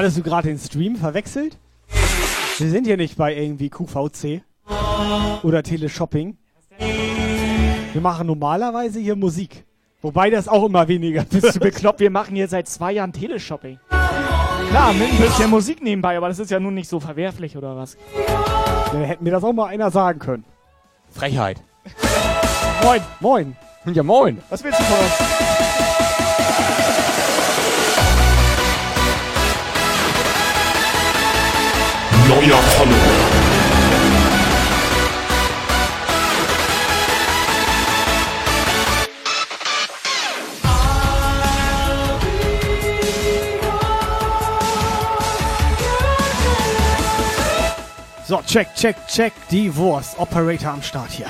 [0.00, 1.58] hattest du gerade den Stream verwechselt?
[2.56, 4.42] Wir sind hier nicht bei irgendwie QVC
[5.42, 6.38] oder Teleshopping.
[6.78, 9.66] Wir machen normalerweise hier Musik.
[10.00, 12.00] Wobei das auch immer weniger Bist du bekloppt?
[12.00, 13.78] Wir machen hier seit zwei Jahren Teleshopping.
[14.70, 17.76] Klar, mit ein bisschen Musik nebenbei, aber das ist ja nun nicht so verwerflich oder
[17.76, 17.98] was?
[18.92, 20.44] Dann hätten mir das auch mal einer sagen können.
[21.10, 21.60] Frechheit.
[22.82, 23.02] Moin.
[23.20, 23.56] Moin.
[23.84, 24.38] Ja, moin.
[24.48, 25.79] Was willst du von uns?
[32.80, 32.96] Follower.
[48.24, 49.32] So, check, check, check.
[49.50, 50.18] Die Wurst.
[50.18, 51.26] Operator am Start hier.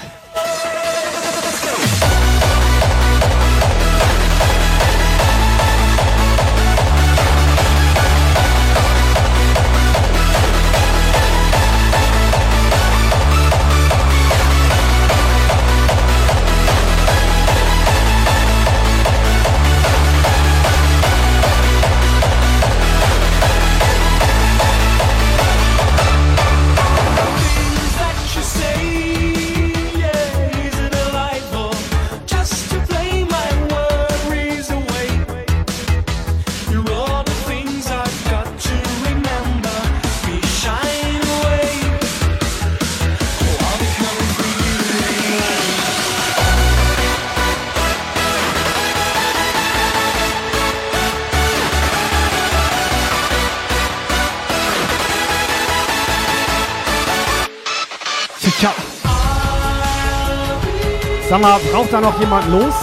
[61.30, 62.74] Sag mal, braucht da noch jemand los?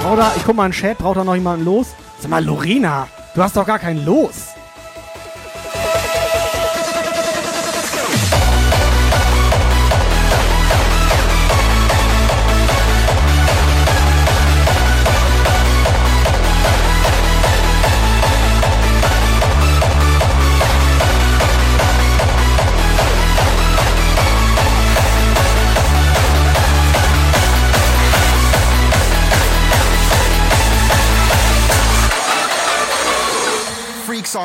[0.00, 1.88] Braucht ich guck mal in den Chat, braucht da noch jemand los?
[2.20, 4.49] Sag mal, Lorena, du hast doch gar kein Los.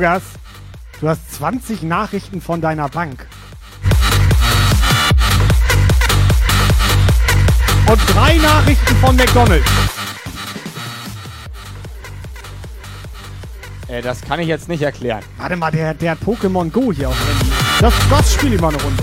[0.00, 0.22] Lukas?
[1.02, 3.26] Du hast 20 Nachrichten von deiner Bank.
[7.86, 9.66] Und drei Nachrichten von McDonalds.
[13.88, 15.20] Äh, das kann ich jetzt nicht erklären.
[15.36, 17.52] Warte mal, der, der hat Pokémon Go hier auf dem Handy.
[17.80, 19.02] Das, das spiele ich mal eine Runde.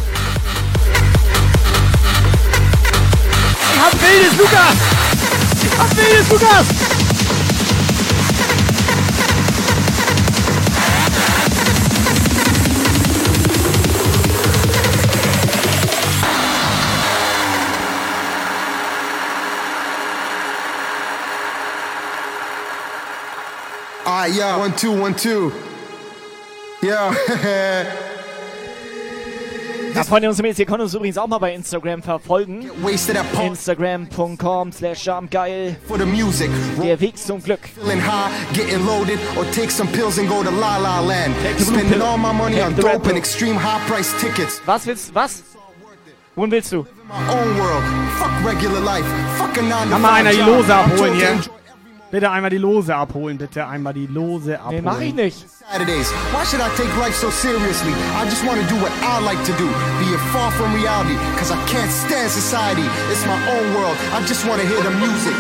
[3.72, 4.76] Ich hab wildes Lukas!
[5.64, 6.87] Ich hab wildes Lukas!
[24.28, 25.52] Yeah, one, two, one, two.
[26.82, 27.14] Yeah.
[29.98, 32.70] Ja, Freunde und Mädels, ihr könnt uns übrigens auch mal bei Instagram verfolgen.
[33.42, 35.10] Instagram.com slash
[36.06, 36.52] music.
[36.80, 37.62] Der Weg zum Glück.
[38.54, 41.34] Getting loaded, or take some pills and go to La La Land.
[41.42, 42.04] Take the blue Spending pill.
[42.04, 44.62] all my money on dope and extreme high price tickets.
[44.68, 45.42] Was willst was?
[46.36, 46.86] Wohin willst du?
[49.90, 51.40] Kann mal einer die Lose abholen hier?
[52.08, 54.76] Enjoy Bitte einmal die Lose abholen, bitte einmal die Lose abholen.
[54.76, 55.46] Nee, mach ich nicht.
[55.50, 56.12] Saturdays.
[56.32, 57.94] Why should I take life so seriously?
[58.16, 59.68] I just want to do what I like to do.
[60.00, 61.16] Be it far from reality.
[61.38, 62.88] Cause I can't stand society.
[63.12, 63.98] It's my own world.
[64.14, 65.36] I just want to hear the music.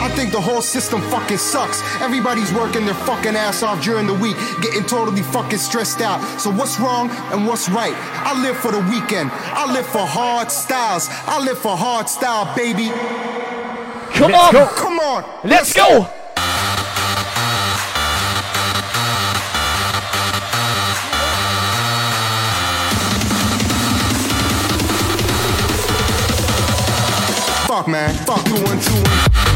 [0.00, 1.82] I think the whole system fucking sucks.
[2.00, 6.20] Everybody's working their fucking ass off during the week, getting totally fucking stressed out.
[6.40, 7.94] So what's wrong and what's right?
[8.24, 9.30] I live for the weekend.
[9.32, 11.08] I live for hard styles.
[11.26, 12.90] I live for hard style, baby.
[14.14, 14.52] Come Let's on!
[14.52, 14.66] go.
[14.74, 15.24] Come on!
[15.44, 16.04] Let's go!
[27.68, 28.14] Fuck, man.
[28.24, 29.47] Fuck you, two one two one.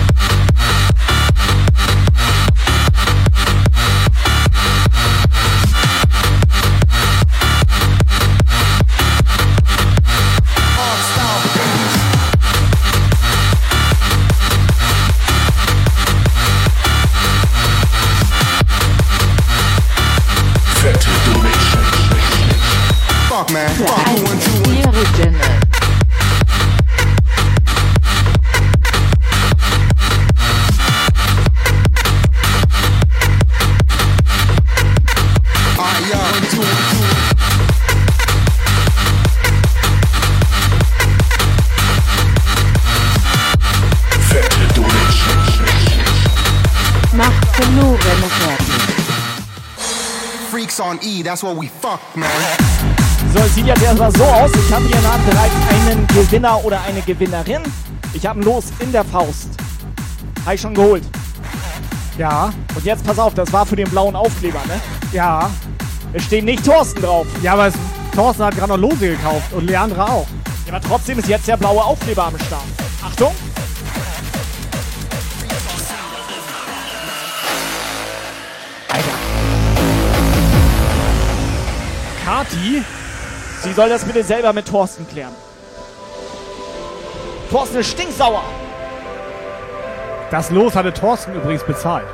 [53.33, 54.51] So, es sieht jetzt erstmal so aus.
[54.55, 57.63] Ich habe hier nach bereits einen Gewinner oder eine Gewinnerin.
[58.13, 59.49] Ich habe ein Los in der Faust.
[60.45, 61.05] Habe ich schon geholt.
[62.19, 62.53] Ja.
[62.75, 64.81] Und jetzt pass auf, das war für den blauen Aufkleber, ne?
[65.13, 65.51] Ja.
[66.13, 67.27] Es steht nicht Thorsten drauf.
[67.43, 67.75] Ja, aber es,
[68.15, 70.27] Thorsten hat gerade noch Lose gekauft und Leandra auch.
[70.67, 72.65] Ja, aber trotzdem ist jetzt der blaue Aufkleber am Start.
[73.05, 73.33] Achtung!
[82.43, 82.83] Kati?
[83.63, 85.33] Sie soll das bitte selber mit Thorsten klären.
[87.51, 88.43] Thorsten ist stinksauer.
[90.31, 92.07] Das Los hatte Thorsten übrigens bezahlt.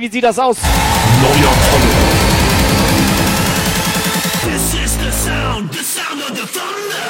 [0.00, 0.56] Wie sieht das aus?
[4.42, 7.04] This is the sound, the sound of the thunder.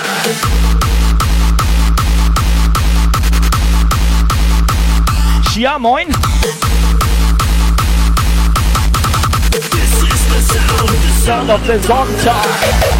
[5.53, 6.09] Chia, moin.
[9.53, 12.99] This is the sound, the Sound of the Sonntag.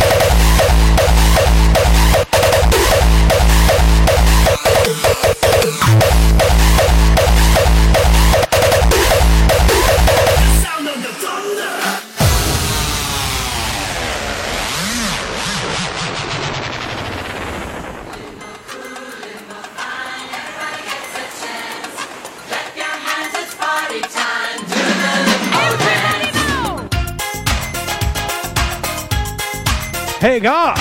[30.21, 30.75] Helga!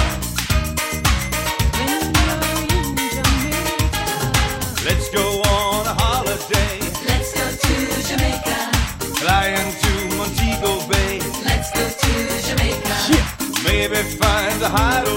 [4.84, 6.80] Let's go on a holiday.
[7.08, 7.74] Let's go to
[8.10, 8.58] Jamaica.
[9.16, 11.22] Flying to Montego Bay.
[11.46, 12.12] Let's go to
[12.50, 12.96] Jamaica.
[13.64, 15.09] Maybe find a hideaway.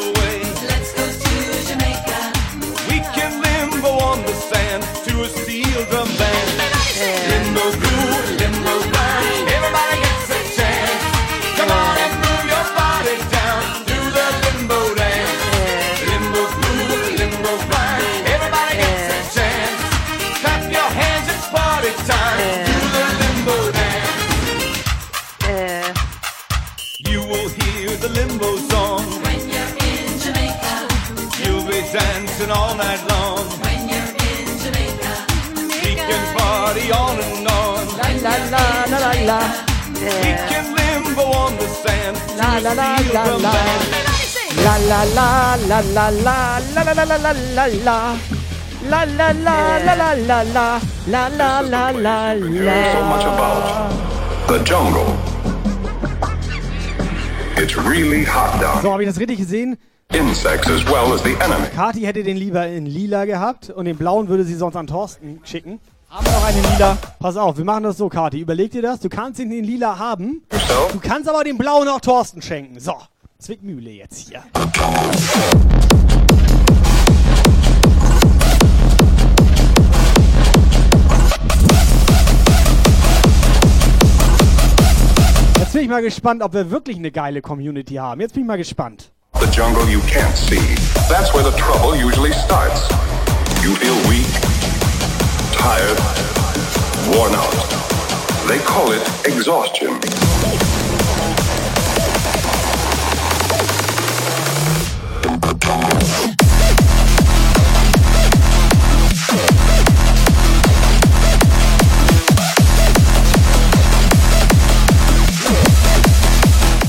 [44.92, 48.16] La la la la la la la la la la la la la.
[48.90, 50.42] La la la la la la
[51.06, 53.32] la la la la la so much la.
[53.32, 55.16] about the jungle.
[57.56, 58.82] It's really hot down.
[58.82, 59.78] So, habe ich das richtig gesehen?
[60.12, 61.68] Insects as well as the enemy.
[61.74, 65.40] Kati hätte den lieber in lila gehabt und den blauen würde sie sonst an Thorsten
[65.44, 65.80] schicken.
[66.10, 66.98] Haben wir noch einen in lila?
[67.18, 68.40] Pass auf, wir machen das so, Kati.
[68.40, 69.00] Überleg dir das.
[69.00, 70.42] Du kannst ihn in lila haben.
[70.92, 72.78] Du kannst aber den blauen auch Thorsten schenken.
[72.78, 72.92] So,
[73.42, 74.44] Zwickmühle jetzt hier.
[85.58, 88.20] Jetzt bin ich mal gespannt, ob wir wirklich eine geile Community haben.
[88.20, 89.10] Jetzt bin ich mal gespannt.
[89.40, 90.60] The jungle you can't see.
[91.08, 92.88] That's where the trouble usually starts.
[93.64, 94.28] You feel weak,
[95.50, 95.98] tired,
[97.12, 97.72] worn out.
[98.46, 99.98] They call it exhaustion.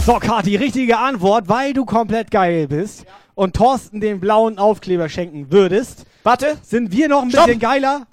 [0.05, 3.05] So, Kati, richtige Antwort, weil du komplett geil bist
[3.35, 6.05] und Thorsten den blauen Aufkleber schenken würdest.
[6.23, 6.57] Warte.
[6.61, 7.45] Sind wir noch ein Stopp.
[7.45, 8.05] bisschen geiler?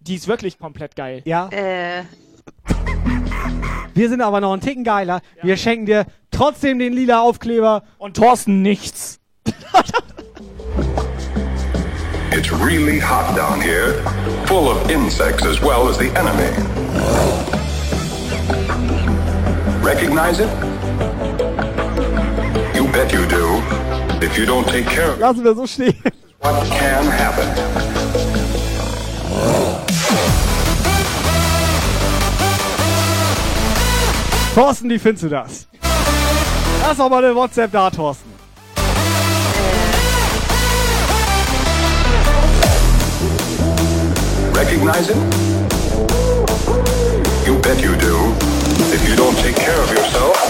[0.00, 1.22] Die ist wirklich komplett geil.
[1.24, 1.48] Ja.
[1.50, 2.02] Äh,
[3.94, 5.22] Wir sind aber noch einen Ticken geiler.
[5.42, 7.84] Wir schenken dir trotzdem den lila Aufkleber.
[7.98, 9.18] Und Thorsten nichts.
[12.32, 13.94] It's really hot down here,
[14.46, 16.50] full of insects as well as the enemy.
[19.82, 20.48] Recognize it?
[23.00, 23.62] Bet you do.
[24.20, 25.94] If you don't take care of Lassen wir so stehen.
[26.40, 27.48] what can happen?
[34.54, 35.66] Thorsten, wie findest du das?
[36.82, 38.30] Lass doch mal eine WhatsApp da, Thorsten.
[44.52, 45.16] Recognize it?
[47.46, 48.34] You bet you do.
[48.92, 50.49] If you don't take care of yourself,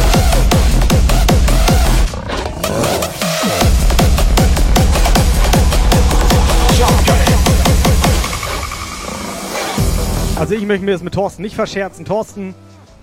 [10.41, 12.03] Also ich möchte mir das mit Thorsten nicht verscherzen.
[12.03, 12.55] Thorsten,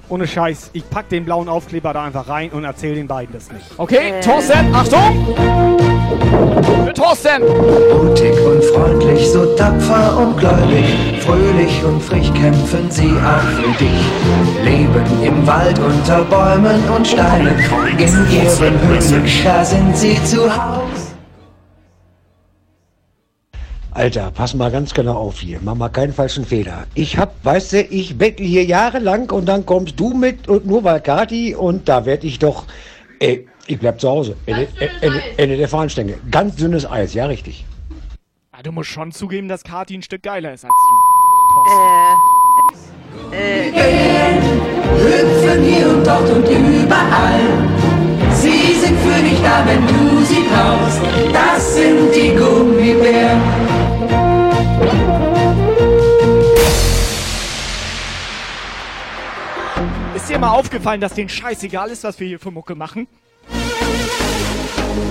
[0.08, 3.52] ohne Scheiß, ich pack den blauen Aufkleber da einfach rein und erzähl den beiden das
[3.52, 3.64] nicht.
[3.76, 5.24] Okay, Thorsten, Achtung!
[6.84, 7.42] Für Thorsten!
[7.42, 10.84] Mutig und freundlich, so tapfer und gläubig,
[11.20, 14.64] fröhlich und frisch kämpfen sie auch für dich.
[14.64, 17.56] Leben im Wald unter Bäumen und Steinen,
[17.98, 20.97] in ihren Höhlen, da sind sie zu Hause.
[23.98, 25.58] Alter, pass mal ganz genau auf hier.
[25.60, 26.86] Mach mal keinen falschen Fehler.
[26.94, 30.84] Ich hab, weißt du, ich bettel hier jahrelang und dann kommst du mit und nur
[30.84, 32.66] weil Kati und da werd ich doch.
[33.18, 34.36] Ey, ich bleib zu Hause.
[34.46, 34.68] Ende,
[35.00, 36.14] Ende, Ende der Fahnenstänge.
[36.30, 37.64] Ganz dünnes Eis, ja richtig.
[38.54, 40.72] Ja, du musst schon zugeben, dass Kati ein Stück geiler ist als
[43.32, 43.36] du.
[43.36, 43.72] äh,
[44.94, 47.40] Hüpfen hier und dort und überall.
[48.32, 51.00] Sie sind für dich da, wenn du sie brauchst.
[51.32, 53.77] Das sind die Gummibären.
[60.28, 63.08] Ist dir mal aufgefallen, dass denen scheißegal ist, was wir hier für Mucke machen?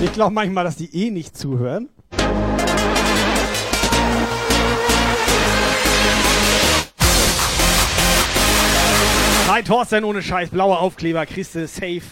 [0.00, 1.88] Ich glaube manchmal, dass die eh nicht zuhören.
[9.48, 12.02] Bei Thorsten ohne Scheiß, blauer Aufkleber, kriegst du safe.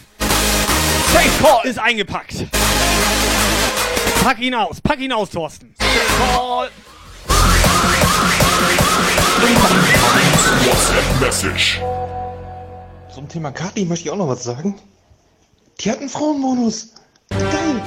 [1.13, 1.65] Safe Call!
[1.69, 2.45] Ist eingepackt.
[4.21, 5.73] Pack ihn aus, pack ihn aus, Thorsten.
[5.79, 6.69] Call!
[11.21, 11.79] Message.
[13.17, 14.75] Zum Thema Kati möchte ich auch noch was sagen.
[15.79, 16.89] Die hat einen Frauenbonus.
[17.29, 17.81] Geil.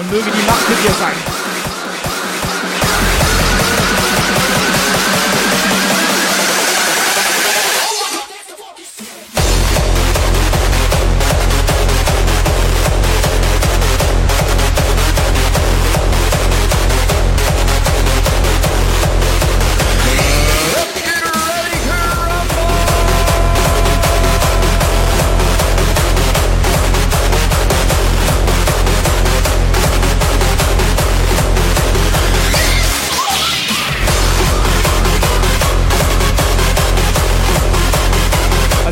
[0.00, 1.37] Und möge die Macht mit dir sein.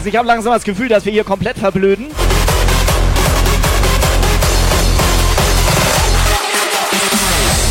[0.06, 2.06] Also ich habe langsam das Gefühl, dass wir hier komplett verblöden.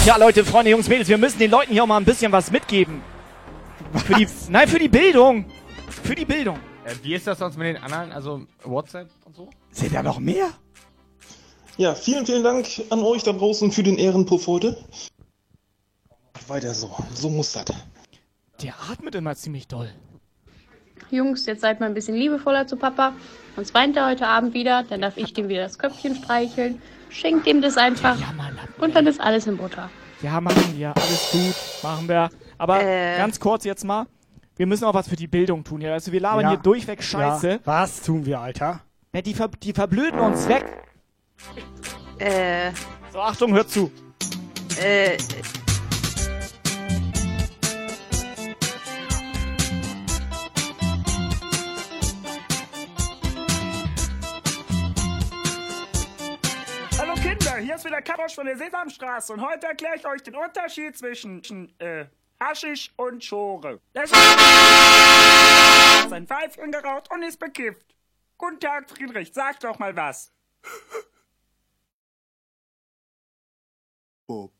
[0.05, 2.51] Ja, Leute, Freunde, Jungs, Mädels, wir müssen den Leuten hier auch mal ein bisschen was
[2.51, 3.01] mitgeben.
[4.05, 5.45] Für die, nein, für die Bildung.
[6.03, 6.59] Für die Bildung.
[6.83, 9.49] Äh, wie ist das sonst mit den anderen, also WhatsApp und so?
[9.71, 10.49] Sind da noch mehr?
[11.77, 14.83] Ja, vielen, vielen Dank an euch da draußen für den Ehrenpuff heute.
[16.49, 17.67] Weiter so, so muss das.
[18.61, 19.89] Der atmet immer ziemlich doll.
[21.11, 23.13] Jungs, jetzt seid mal ein bisschen liebevoller zu Papa.
[23.55, 24.83] Sonst weint er heute Abend wieder.
[24.83, 26.81] Dann darf ich dem wieder das Köpfchen streicheln.
[27.09, 28.17] Schenkt ihm das einfach.
[28.79, 29.89] Und dann ist alles in Butter.
[30.21, 30.93] Ja, machen wir.
[30.95, 31.83] Alles gut.
[31.83, 32.29] Machen wir.
[32.57, 33.17] Aber Äh.
[33.17, 34.07] ganz kurz jetzt mal.
[34.57, 35.93] Wir müssen auch was für die Bildung tun hier.
[35.93, 36.49] Also wir labern Ja.
[36.51, 37.49] hier durchweg Scheiße.
[37.49, 37.59] Ja.
[37.65, 38.81] Was tun wir, Alter?
[39.13, 40.65] Ja, die, ver die verblöden uns weg.
[42.19, 42.71] Äh.
[43.11, 43.91] So, Achtung, hört zu.
[44.81, 45.17] Äh.
[57.65, 61.73] Hier ist wieder Karosch von der Sesamstraße und heute erkläre ich euch den Unterschied zwischen
[61.79, 62.05] äh,
[62.39, 63.81] Haschisch und Schore.
[63.93, 64.19] Das ist
[66.09, 67.95] sein Pfeifchen geraucht und ist bekifft.
[68.37, 70.31] Guten Tag, Friedrich, sag doch mal was.
[74.27, 74.51] Oh,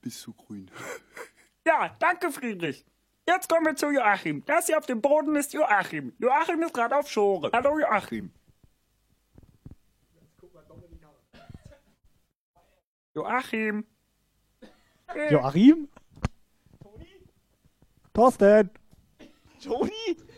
[0.00, 0.70] bist du grün.
[1.66, 2.84] Ja, danke, Friedrich.
[3.26, 4.44] Jetzt kommen wir zu Joachim.
[4.44, 6.14] Das hier auf dem Boden ist Joachim.
[6.18, 7.50] Joachim ist gerade auf Schore.
[7.54, 8.30] Hallo, Joachim.
[13.14, 13.84] Joachim.
[15.14, 15.88] Äh, Joachim?
[18.12, 18.70] Thorsten?
[19.64, 19.90] Toni?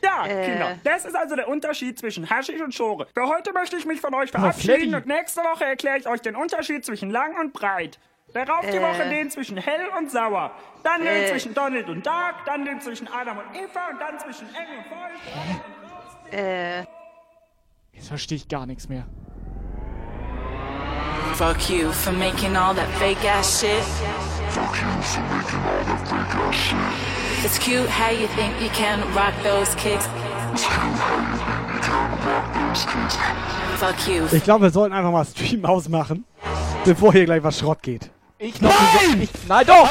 [0.02, 0.44] Ja, Äh.
[0.46, 0.78] Kinder.
[0.84, 3.06] Das ist also der Unterschied zwischen Haschisch und Schore.
[3.12, 6.36] Für heute möchte ich mich von euch verabschieden und nächste Woche erkläre ich euch den
[6.36, 7.98] Unterschied zwischen lang und breit.
[8.32, 8.82] Darauf die Äh.
[8.82, 10.52] Woche den zwischen hell und sauer.
[10.84, 11.26] Dann den Äh.
[11.30, 14.86] zwischen Donald und Dark, dann den zwischen Adam und Eva und dann zwischen eng und
[14.86, 16.32] feucht.
[16.34, 16.80] Äh.
[17.92, 19.06] Jetzt verstehe ich gar nichts mehr.
[21.36, 23.82] Fuck you for making all that fake ass shit.
[24.54, 27.44] Fuck you for making all that fake ass shit.
[27.44, 30.08] It's cute how you think you can rock those kicks.
[30.54, 33.16] It's cute how you think you can rock those kicks.
[33.76, 34.24] Fuck you.
[34.34, 36.24] Ich glaube, wir sollten einfach mal Stream ausmachen,
[36.86, 38.08] bevor hier gleich was Schrott geht.
[38.38, 39.20] Ich glaube, nein!
[39.20, 39.90] Ich, nein, doch!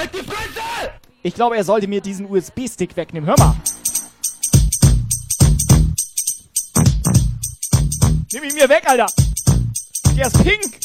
[1.21, 3.29] Ich glaube, er sollte mir diesen USB-Stick wegnehmen.
[3.29, 3.55] Hör mal.
[8.33, 9.05] Nimm ihn mir weg, Alter.
[10.17, 10.84] Der ist pink.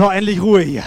[0.00, 0.84] So, endlich Ruhe hier.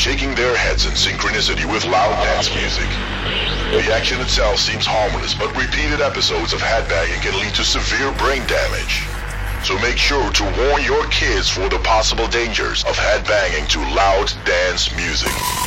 [0.00, 2.88] Shaking their heads in synchronicity with loud dance music.
[3.84, 8.40] The action itself seems harmless, but repeated episodes of headbanging can lead to severe brain
[8.46, 9.04] damage.
[9.62, 14.32] So make sure to warn your kids for the possible dangers of headbanging to loud
[14.46, 15.59] dance music.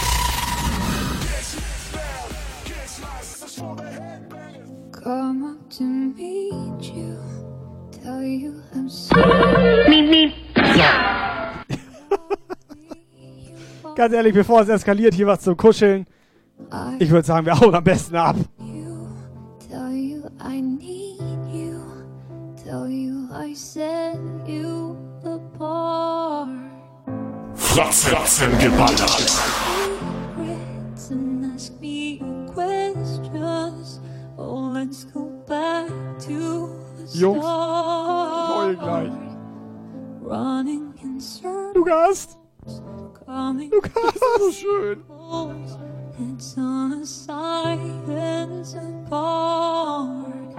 [14.03, 16.05] Ganz ehrlich, bevor es eskaliert, hier was zum Kuscheln.
[16.99, 18.35] Ich würde sagen, wir hauen am besten ab.
[25.23, 26.49] Apart.
[27.55, 29.31] Fratzen geballert.
[30.37, 32.19] Regrets and ask me
[32.53, 34.01] questions.
[34.37, 35.87] Oh, let's go back
[36.19, 36.67] to
[36.97, 38.79] the Jungs, start.
[38.79, 39.11] gleich.
[40.21, 42.37] Running in circles.
[43.33, 43.91] Lukas!
[44.37, 45.03] So schön.
[46.19, 50.53] It's on a silence apart.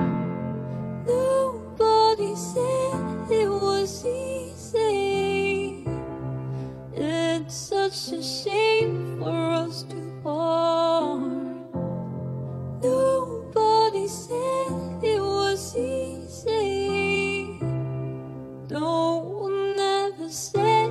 [1.06, 5.84] Nobody said it was easy.
[6.92, 11.20] It's such a shame for us to part.
[12.82, 17.60] Nobody said it was easy.
[18.68, 20.84] No one ever said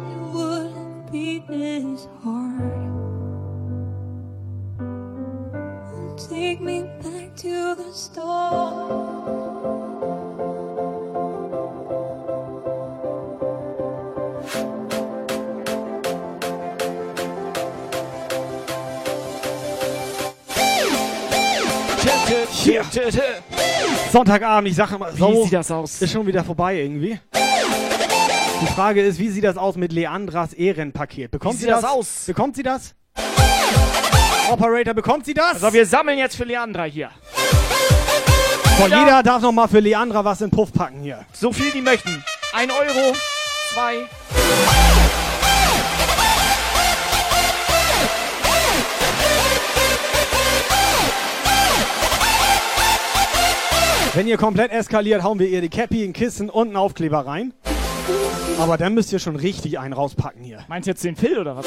[1.13, 2.93] it would be this hard.
[6.29, 9.23] Take me back to the start.
[22.51, 22.83] Hier.
[24.11, 26.01] Sonntagabend, ich sage immer, Wie so sieht das aus?
[26.01, 27.19] Ist schon wieder vorbei irgendwie.
[28.63, 31.31] Die Frage ist, wie sieht das aus mit Leandras Ehrenpaket?
[31.31, 31.81] Bekommt Wie sie das?
[31.81, 32.23] das aus?
[32.27, 32.95] Bekommt sie das?
[34.49, 35.55] Operator, bekommt sie das?
[35.61, 37.09] Also wir sammeln jetzt für Leandra hier.
[38.79, 38.99] So, Ja.
[39.01, 41.25] jeder darf noch mal für Leandra was in Puff packen hier.
[41.33, 42.23] So viel die möchten.
[42.53, 43.13] Ein Euro,
[43.73, 44.07] zwei.
[54.13, 57.51] Wenn ihr komplett eskaliert, hauen wir ihr die Cappy, ein Kissen und einen Aufkleber rein.
[58.59, 60.59] Aber dann müsst ihr schon richtig einen rauspacken hier.
[60.67, 61.65] Meinst du jetzt den Phil oder was?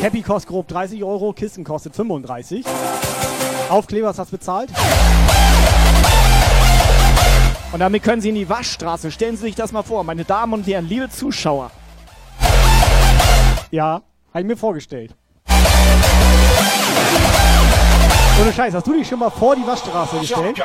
[0.00, 2.64] Cappy kostet grob 30 Euro, Kissen kostet 35.
[3.68, 4.70] Aufkleber, was hast du bezahlt?
[7.72, 9.10] Und damit können Sie in die Waschstraße.
[9.10, 11.70] Stellen Sie sich das mal vor, meine Damen und Herren, liebe Zuschauer.
[13.70, 15.14] Ja, habe ich mir vorgestellt.
[18.40, 20.62] Ohne Scheiß, hast du dich schon mal vor die Waschstraße gestellt?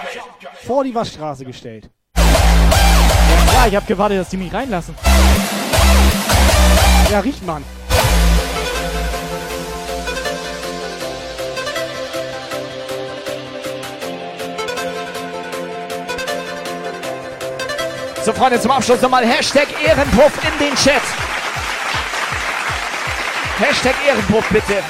[0.65, 1.89] Vor die Waschstraße gestellt.
[3.53, 4.95] Ja, ich habe gewartet, dass die mich reinlassen.
[7.11, 7.63] Ja, riecht man.
[18.25, 21.01] So, Freunde, zum Abschluss nochmal Hashtag Ehrenpuff in den Chat.
[23.59, 24.81] Hashtag Ehrenpuff, bitte.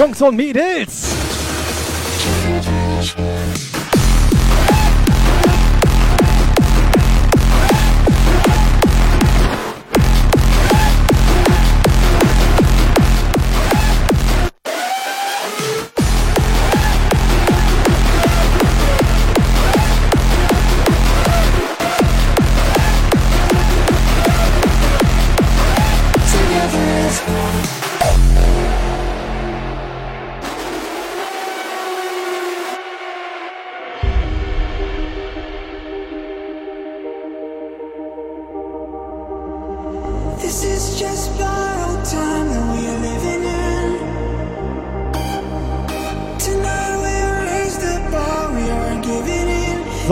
[0.00, 1.09] Jungs und Mädels!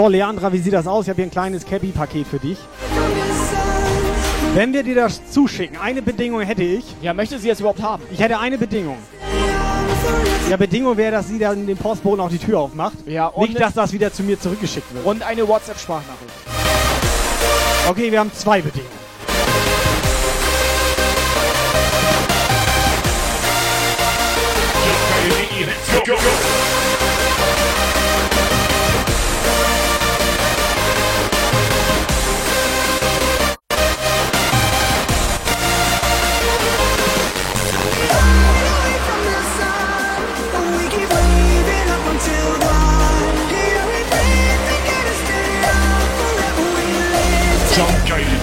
[0.09, 1.05] So, Leandra, wie sieht das aus?
[1.05, 2.56] Ich habe hier ein kleines Cappy-Paket für dich.
[4.55, 6.82] Wenn wir dir das zuschicken, eine Bedingung hätte ich.
[7.02, 8.02] Ja, möchte sie es überhaupt haben?
[8.10, 8.97] Ich hätte eine Bedingung.
[10.48, 12.97] Ja, Bedingung wäre, dass sie dann dem Postboten auch die Tür aufmacht.
[13.05, 15.05] Ja, und Nicht, dass das wieder zu mir zurückgeschickt wird.
[15.05, 16.32] Und eine WhatsApp-Sprachnachricht.
[17.90, 18.89] Okay, wir haben zwei Bedingungen.
[26.06, 26.88] Jump Geile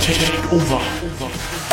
[0.05, 0.81] Take Over.
[1.01, 1.64] Erstmal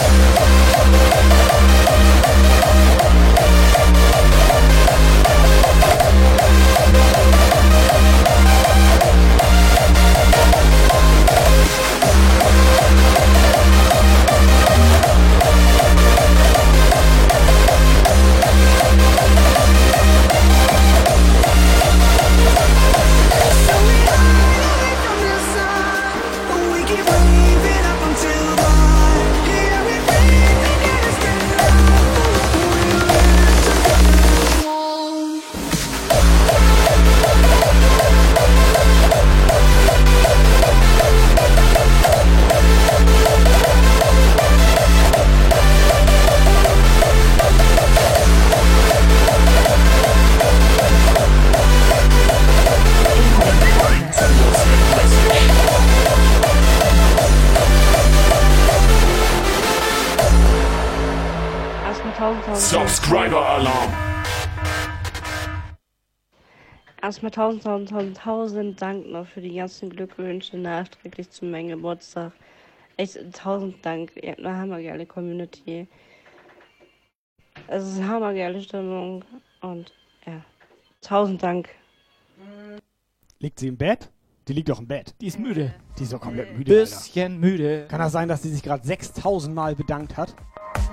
[67.22, 72.32] Erstmal tausend, tausend, tausend, tausend Dank noch für die ganzen Glückwünsche nachträglich zu meinem Geburtstag.
[72.96, 74.10] Echt tausend Dank.
[74.20, 75.86] Ihr habt eine hammergeile Community.
[77.68, 79.24] Es ist hammergeile Stimmung
[79.60, 79.92] und
[80.26, 80.44] ja,
[81.00, 81.68] tausend Dank.
[83.38, 84.10] Liegt sie im Bett?
[84.48, 85.14] Die liegt doch im Bett.
[85.20, 85.72] Die ist müde.
[86.00, 86.74] Die ist doch komplett müde.
[86.74, 87.82] Bisschen müde.
[87.82, 87.86] Alter.
[87.86, 90.34] Kann das sein, dass sie sich gerade 6000 Mal bedankt hat?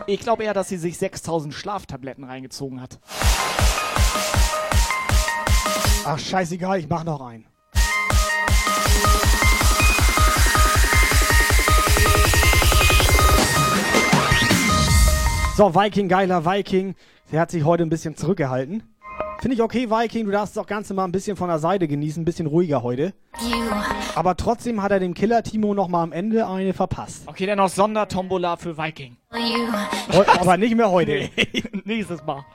[0.05, 2.99] Ich glaube eher, dass sie sich 6000 Schlaftabletten reingezogen hat.
[6.05, 7.45] Ach, scheißegal, ich mach noch einen.
[15.55, 16.95] So, Viking, geiler Viking.
[17.33, 18.83] Der hat sich heute ein bisschen zurückgehalten.
[19.41, 20.25] Finde ich okay, Viking.
[20.25, 22.21] Du darfst das Ganze mal ein bisschen von der Seite genießen.
[22.21, 23.13] Ein bisschen ruhiger heute.
[24.15, 27.23] Aber trotzdem hat er dem Killer Timo noch mal am Ende eine verpasst.
[27.25, 29.17] Okay, dann noch Sondertombola für Viking.
[30.39, 31.29] Aber nicht mehr heute.
[31.83, 32.45] Nächstes Mal.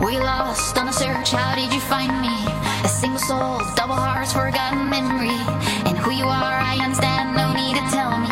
[0.00, 2.46] We lost on a search, how did you find me?
[2.84, 5.36] A single soul, double hearts, forgotten memory.
[5.84, 8.28] And who you are, I understand, no need to tell me,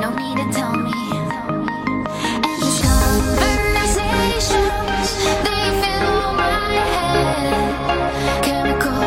[0.00, 0.92] no need to tell me.
[2.44, 5.12] And these conversations,
[5.44, 7.52] they fill my head.
[8.42, 9.02] Chemical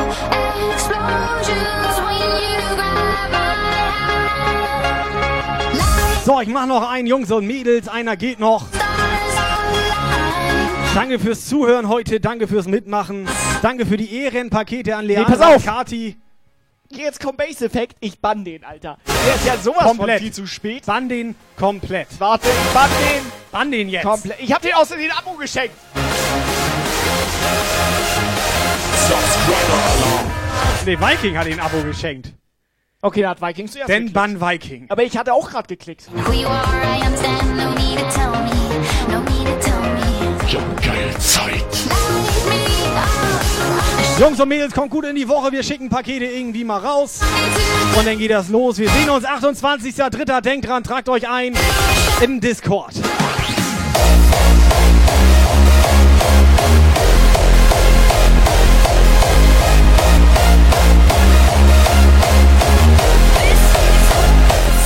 [0.74, 3.54] explosions when you grab my
[5.74, 6.22] hand.
[6.24, 7.88] So, ich mach noch einen, Jungs und Mädels.
[7.88, 8.66] Einer geht noch.
[10.96, 12.22] Danke fürs Zuhören heute.
[12.22, 13.28] Danke fürs Mitmachen.
[13.62, 15.56] Danke für die Ehrenpakete an Leandra pass auf.
[15.58, 16.16] und Kati.
[16.90, 17.98] Jetzt kommt Base Effect.
[18.00, 18.98] Ich bann den, Alter.
[19.06, 20.20] Der ist ja sowas Komplett.
[20.20, 20.86] von viel zu spät.
[20.86, 22.08] Bann den komplett.
[22.20, 23.24] Warte, bann den.
[23.52, 24.06] Bann den jetzt.
[24.06, 24.40] Komplett.
[24.40, 25.76] Ich hab den außer den Abo geschenkt.
[29.10, 30.32] Subscriber Alarm.
[30.86, 32.32] Nee, Viking hat ihn ein Abo geschenkt.
[33.02, 34.14] Okay, da hat Viking zuerst Denn geklickt.
[34.14, 34.86] Bann Viking.
[34.88, 36.08] Aber ich hatte auch gerade geklickt.
[36.26, 38.55] Who you are, I understand, no need to tell me,
[40.56, 40.62] me.
[40.62, 41.64] Jump Geile Zeit.
[44.20, 45.52] Jungs und Mädels, kommt gut in die Woche.
[45.52, 47.20] Wir schicken Pakete irgendwie mal raus.
[47.98, 48.78] Und dann geht das los.
[48.78, 50.42] Wir sehen uns 28.03.
[50.42, 51.54] Denkt dran, tragt euch ein
[52.22, 52.94] im Discord.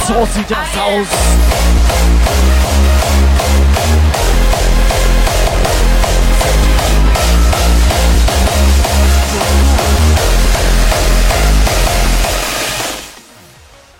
[0.07, 1.68] So sieht das aus.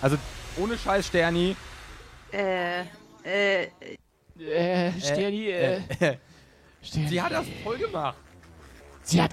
[0.02, 0.16] Also,
[0.58, 1.56] ohne Scheiß, Sterni.
[2.32, 2.80] Äh,
[3.24, 3.64] äh,
[4.38, 5.80] Äh, Sterni, äh.
[6.82, 7.08] Sterni.
[7.08, 8.16] Sie hat das voll gemacht.
[9.02, 9.32] Sie hat.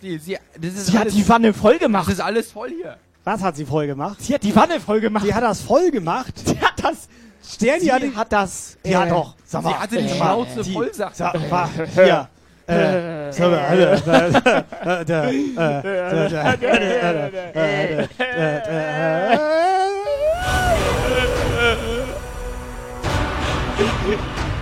[0.00, 2.06] Sie, sie, das ist Sie hat alles, die Wanne voll gemacht.
[2.06, 2.96] Das ist alles voll hier.
[3.24, 4.16] Was hat sie voll gemacht?
[4.22, 5.24] Sie hat die Wanne voll gemacht.
[5.24, 6.32] Sie hat das voll gemacht.
[6.44, 7.08] Sie hat das.
[7.46, 8.76] Sterni Sie hat, hat das.
[8.84, 9.34] Ja äh, doch.
[9.44, 11.46] Sag mal, Sie hatte die äh, Schnauze die- voll, sagt Sag sie.
[11.48, 12.28] mal, hier.
[12.68, 13.30] Äh,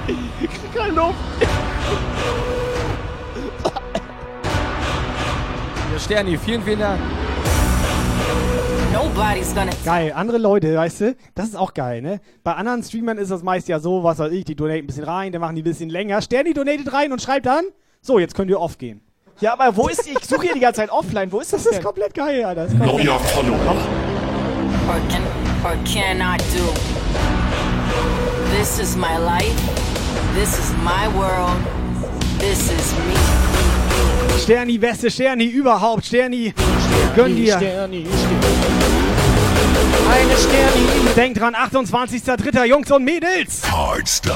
[0.07, 1.15] Ich krieg keine Luft.
[5.93, 7.01] Der Sterni, vielen, vielen Dank.
[8.93, 9.71] Nobody's gonna.
[9.85, 12.21] Geil, andere Leute, weißt du, das ist auch geil, ne?
[12.43, 15.05] Bei anderen Streamern ist das meist ja so, was weiß ich, die donaten ein bisschen
[15.05, 16.23] rein, dann machen die ein bisschen länger.
[16.23, 17.65] Sterni donatet rein und schreibt dann,
[18.01, 19.01] so, jetzt könnt ihr off gehen.
[19.41, 20.07] Ja, aber wo ist?
[20.07, 21.31] Ich suche hier die ganze Zeit offline.
[21.33, 21.85] Wo ist das, Das ist denn?
[21.85, 22.65] komplett geil, Alter.
[22.65, 23.57] Das ist komplett Neuer Follower.
[24.87, 25.23] Or can
[25.65, 26.73] or cannot do.
[28.65, 29.61] This is my life.
[30.33, 31.61] This is my world.
[32.39, 33.15] This is me.
[34.39, 36.07] Sterni, beste Sterni überhaupt.
[36.07, 36.55] Sterni,
[37.15, 37.59] gönn dir.
[37.59, 38.07] Sterni,
[40.11, 41.15] Eine Sterni.
[41.15, 42.65] Denk dran, 28.03.
[42.65, 43.71] Jungs und Mädels.
[43.71, 44.33] Hardstyle.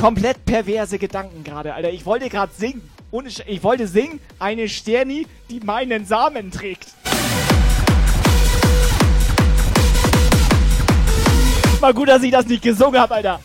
[0.00, 1.90] Komplett perverse Gedanken gerade, Alter.
[1.90, 2.82] Ich wollte gerade singen.
[3.12, 6.88] Ohne Sch ich wollte singen, eine Sterni, die meinen Samen trägt.
[11.80, 13.40] Mal gut, dass ich das nicht gesungen habe, Alter.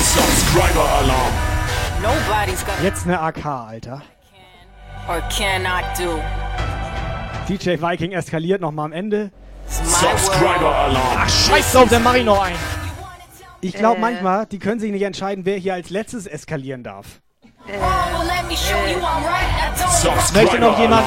[0.00, 1.32] Subscriber Alarm.
[2.82, 4.02] Jetzt eine AK, Alter.
[5.08, 6.20] or cannot do.
[7.48, 9.30] DJ Viking eskaliert nochmal am Ende.
[9.68, 10.74] Subscriber.
[10.74, 11.18] Alarm.
[11.18, 12.56] Ach, scheiß drauf, dann mach ich noch einen.
[13.60, 17.20] Ich glaube manchmal, die können sich nicht entscheiden, wer hier als letztes eskalieren darf.
[17.68, 17.74] I
[20.14, 21.06] don't Möchte noch jemand?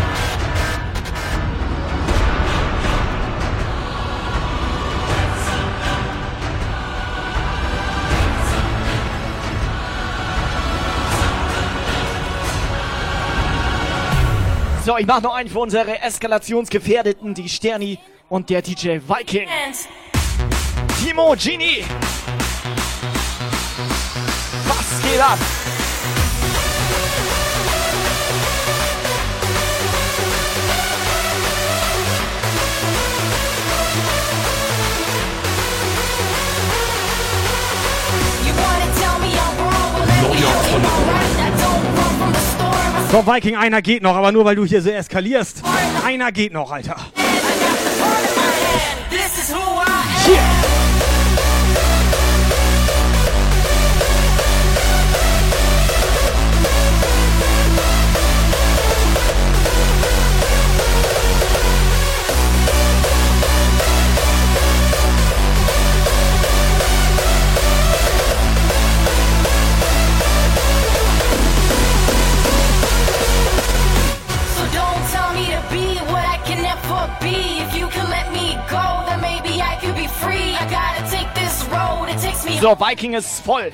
[14.83, 17.99] So, ich mach noch einen für unsere Eskalationsgefährdeten, die Sterni
[18.29, 19.47] und der DJ Viking.
[21.03, 21.85] Timo, Genie.
[24.67, 25.37] Was geht ab?
[40.33, 41.00] You wanna
[43.11, 45.63] So, Viking, einer geht noch, aber nur weil du hier so eskalierst.
[46.05, 46.95] Einer geht noch, Alter.
[49.09, 49.51] This
[82.61, 83.63] So, Viking ist voll.
[83.63, 83.73] Is.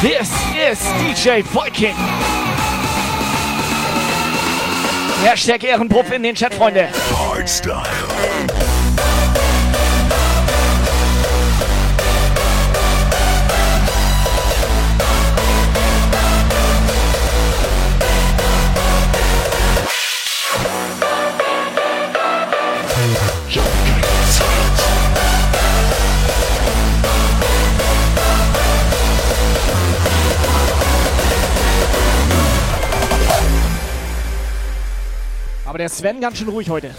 [0.00, 1.94] This is DJ Viking.
[5.22, 6.88] Hashtag Ehrenpuff in den Chat, Freunde.
[7.12, 7.84] Hardstyle.
[35.70, 36.90] Aber der Sven ganz schön ruhig heute.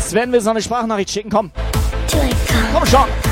[0.00, 1.52] Sven will so eine Sprachnachricht schicken, komm.
[2.72, 3.25] Komm schon.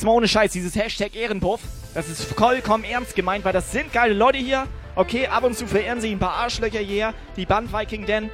[0.00, 1.60] Jetzt mal ohne Scheiß, dieses Hashtag Ehrenpuff,
[1.92, 4.66] das ist vollkommen ernst gemeint, weil das sind geile Leute hier.
[4.96, 8.30] Okay, ab und zu verehren sie ein paar Arschlöcher hier, die Band Viking Den.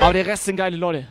[0.00, 1.06] Aber der Rest sind geile Leute.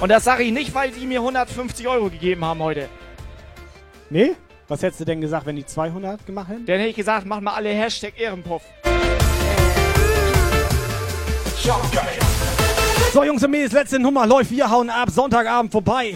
[0.00, 2.88] Und das sage ich nicht, weil die mir 150 Euro gegeben haben heute.
[4.08, 4.32] Nee?
[4.66, 6.66] Was hättest du denn gesagt, wenn die 200 gemacht hätten?
[6.66, 8.62] Dann hätte ich gesagt, mach mal alle Hashtag Ehrenpuff.
[13.12, 14.52] So, Jungs und Mädels, letzte Nummer läuft.
[14.52, 15.10] Wir hauen ab.
[15.10, 16.14] Sonntagabend vorbei.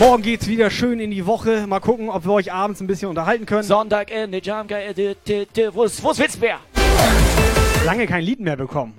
[0.00, 1.66] Morgen geht's wieder schön in die Woche.
[1.66, 3.64] Mal gucken, ob wir euch abends ein bisschen unterhalten können.
[3.64, 6.58] Sonntag in der Jam, wo ist, wo ist Witzbär?
[7.84, 8.98] Lange kein Lied mehr bekommen.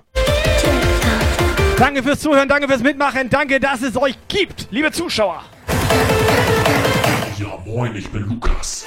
[1.78, 5.42] Danke fürs Zuhören, danke fürs Mitmachen, danke, dass es euch gibt, liebe Zuschauer.
[7.38, 8.86] Ja, moin, ich bin Lukas.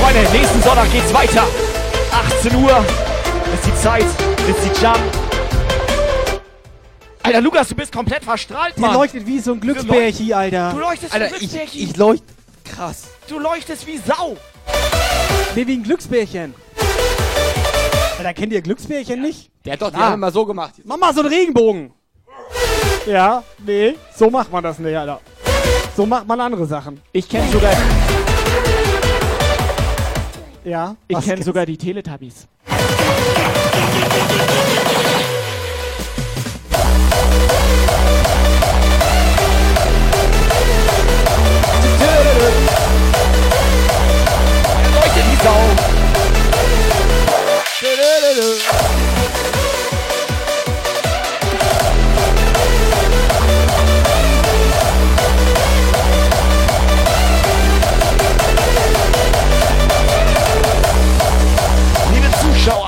[0.00, 1.46] Freunde, nächsten Sonntag geht's weiter.
[2.38, 2.84] 18 Uhr
[3.54, 4.96] ist die Zeit, ist die Jam.
[7.22, 8.94] Alter, Lukas, du bist komplett verstrahlt, Der Mann.
[8.94, 10.72] leuchtet wie so ein Glücksbärchen, Alter.
[10.72, 11.80] Du leuchtest Alter, wie ein ich, Glücksbärchen.
[11.90, 12.24] ich leuchte
[12.64, 13.04] krass.
[13.28, 14.36] Du leuchtest wie Sau.
[15.54, 16.54] Nee, wie ein Glücksbärchen.
[18.18, 19.50] Alter, kennt ihr Glücksbärchen nicht?
[19.64, 20.00] Der hat doch die Ah.
[20.06, 20.74] haben immer so gemacht.
[20.84, 21.92] Mach mal so einen Regenbogen.
[23.06, 25.20] Ja, nee, so macht man das nicht, Alter.
[25.96, 27.00] So macht man andere Sachen.
[27.12, 27.72] Ich kenne sogar,
[30.64, 30.96] Ja.
[31.06, 32.46] ich kenne sogar die Teletubbies.
[44.74, 45.60] Er leuchtet wie Sau.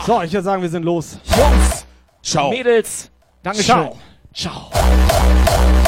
[0.07, 1.19] So, ich würde sagen, wir sind los.
[1.37, 1.85] Jungs,
[2.23, 2.51] Ciao.
[2.51, 3.11] Mädels,
[3.43, 3.91] Dankeschön.
[4.33, 4.71] Ciao.
[4.71, 5.83] Ciao.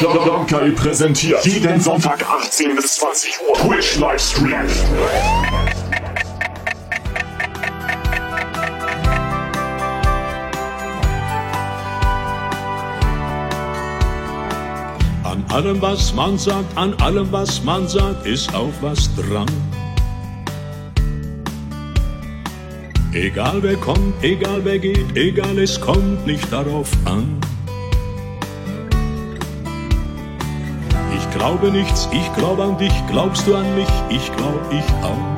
[0.00, 4.66] Domkai präsentiert jeden Sonntag 18 bis 20 Uhr Twitch Livestream.
[15.24, 19.46] An allem, was man sagt, an allem, was man sagt, ist auch was dran.
[23.14, 27.45] Egal wer kommt, egal wer geht, egal es kommt nicht darauf an.
[31.38, 35.36] Glaube nichts, ich glaube an dich, glaubst du an mich, ich glaub ich auch.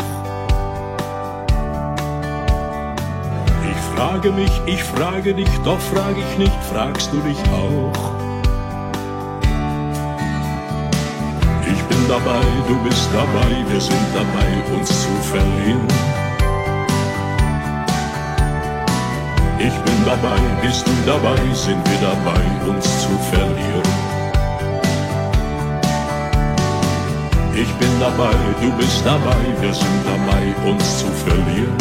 [3.71, 7.93] Ich frage mich, ich frage dich, doch frage ich nicht, fragst du dich auch.
[11.73, 15.89] Ich bin dabei, du bist dabei, wir sind dabei, uns zu verlieren.
[19.59, 23.98] Ich bin dabei, bist du dabei, sind wir dabei, uns zu verlieren.
[27.61, 31.77] Ich bin dabei, du bist dabei, wir sind dabei, uns zu verlieren.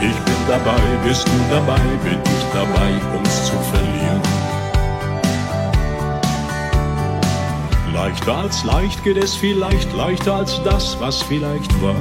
[0.00, 4.22] Ich bin dabei, bist du dabei, bin ich dabei, uns zu verlieren.
[7.92, 11.94] Leichter als leicht geht es vielleicht, leichter als das, was vielleicht war.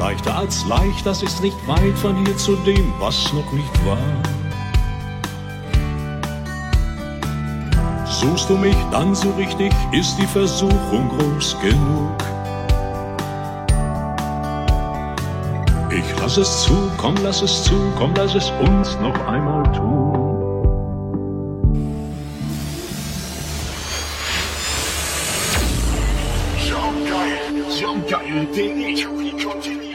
[0.00, 3.98] Leichter als leicht, das ist nicht weit von hier zu dem, was noch nicht war.
[8.20, 12.18] Suchst du mich, dann ich dich, ist die Versuchung groß genug.
[15.92, 20.08] Ich lass es zu, komm, lass es zu, komm, lass es uns noch einmal tun.
[27.08, 29.04] Geil, geil, den ich
[29.44, 29.87] kontinuierlich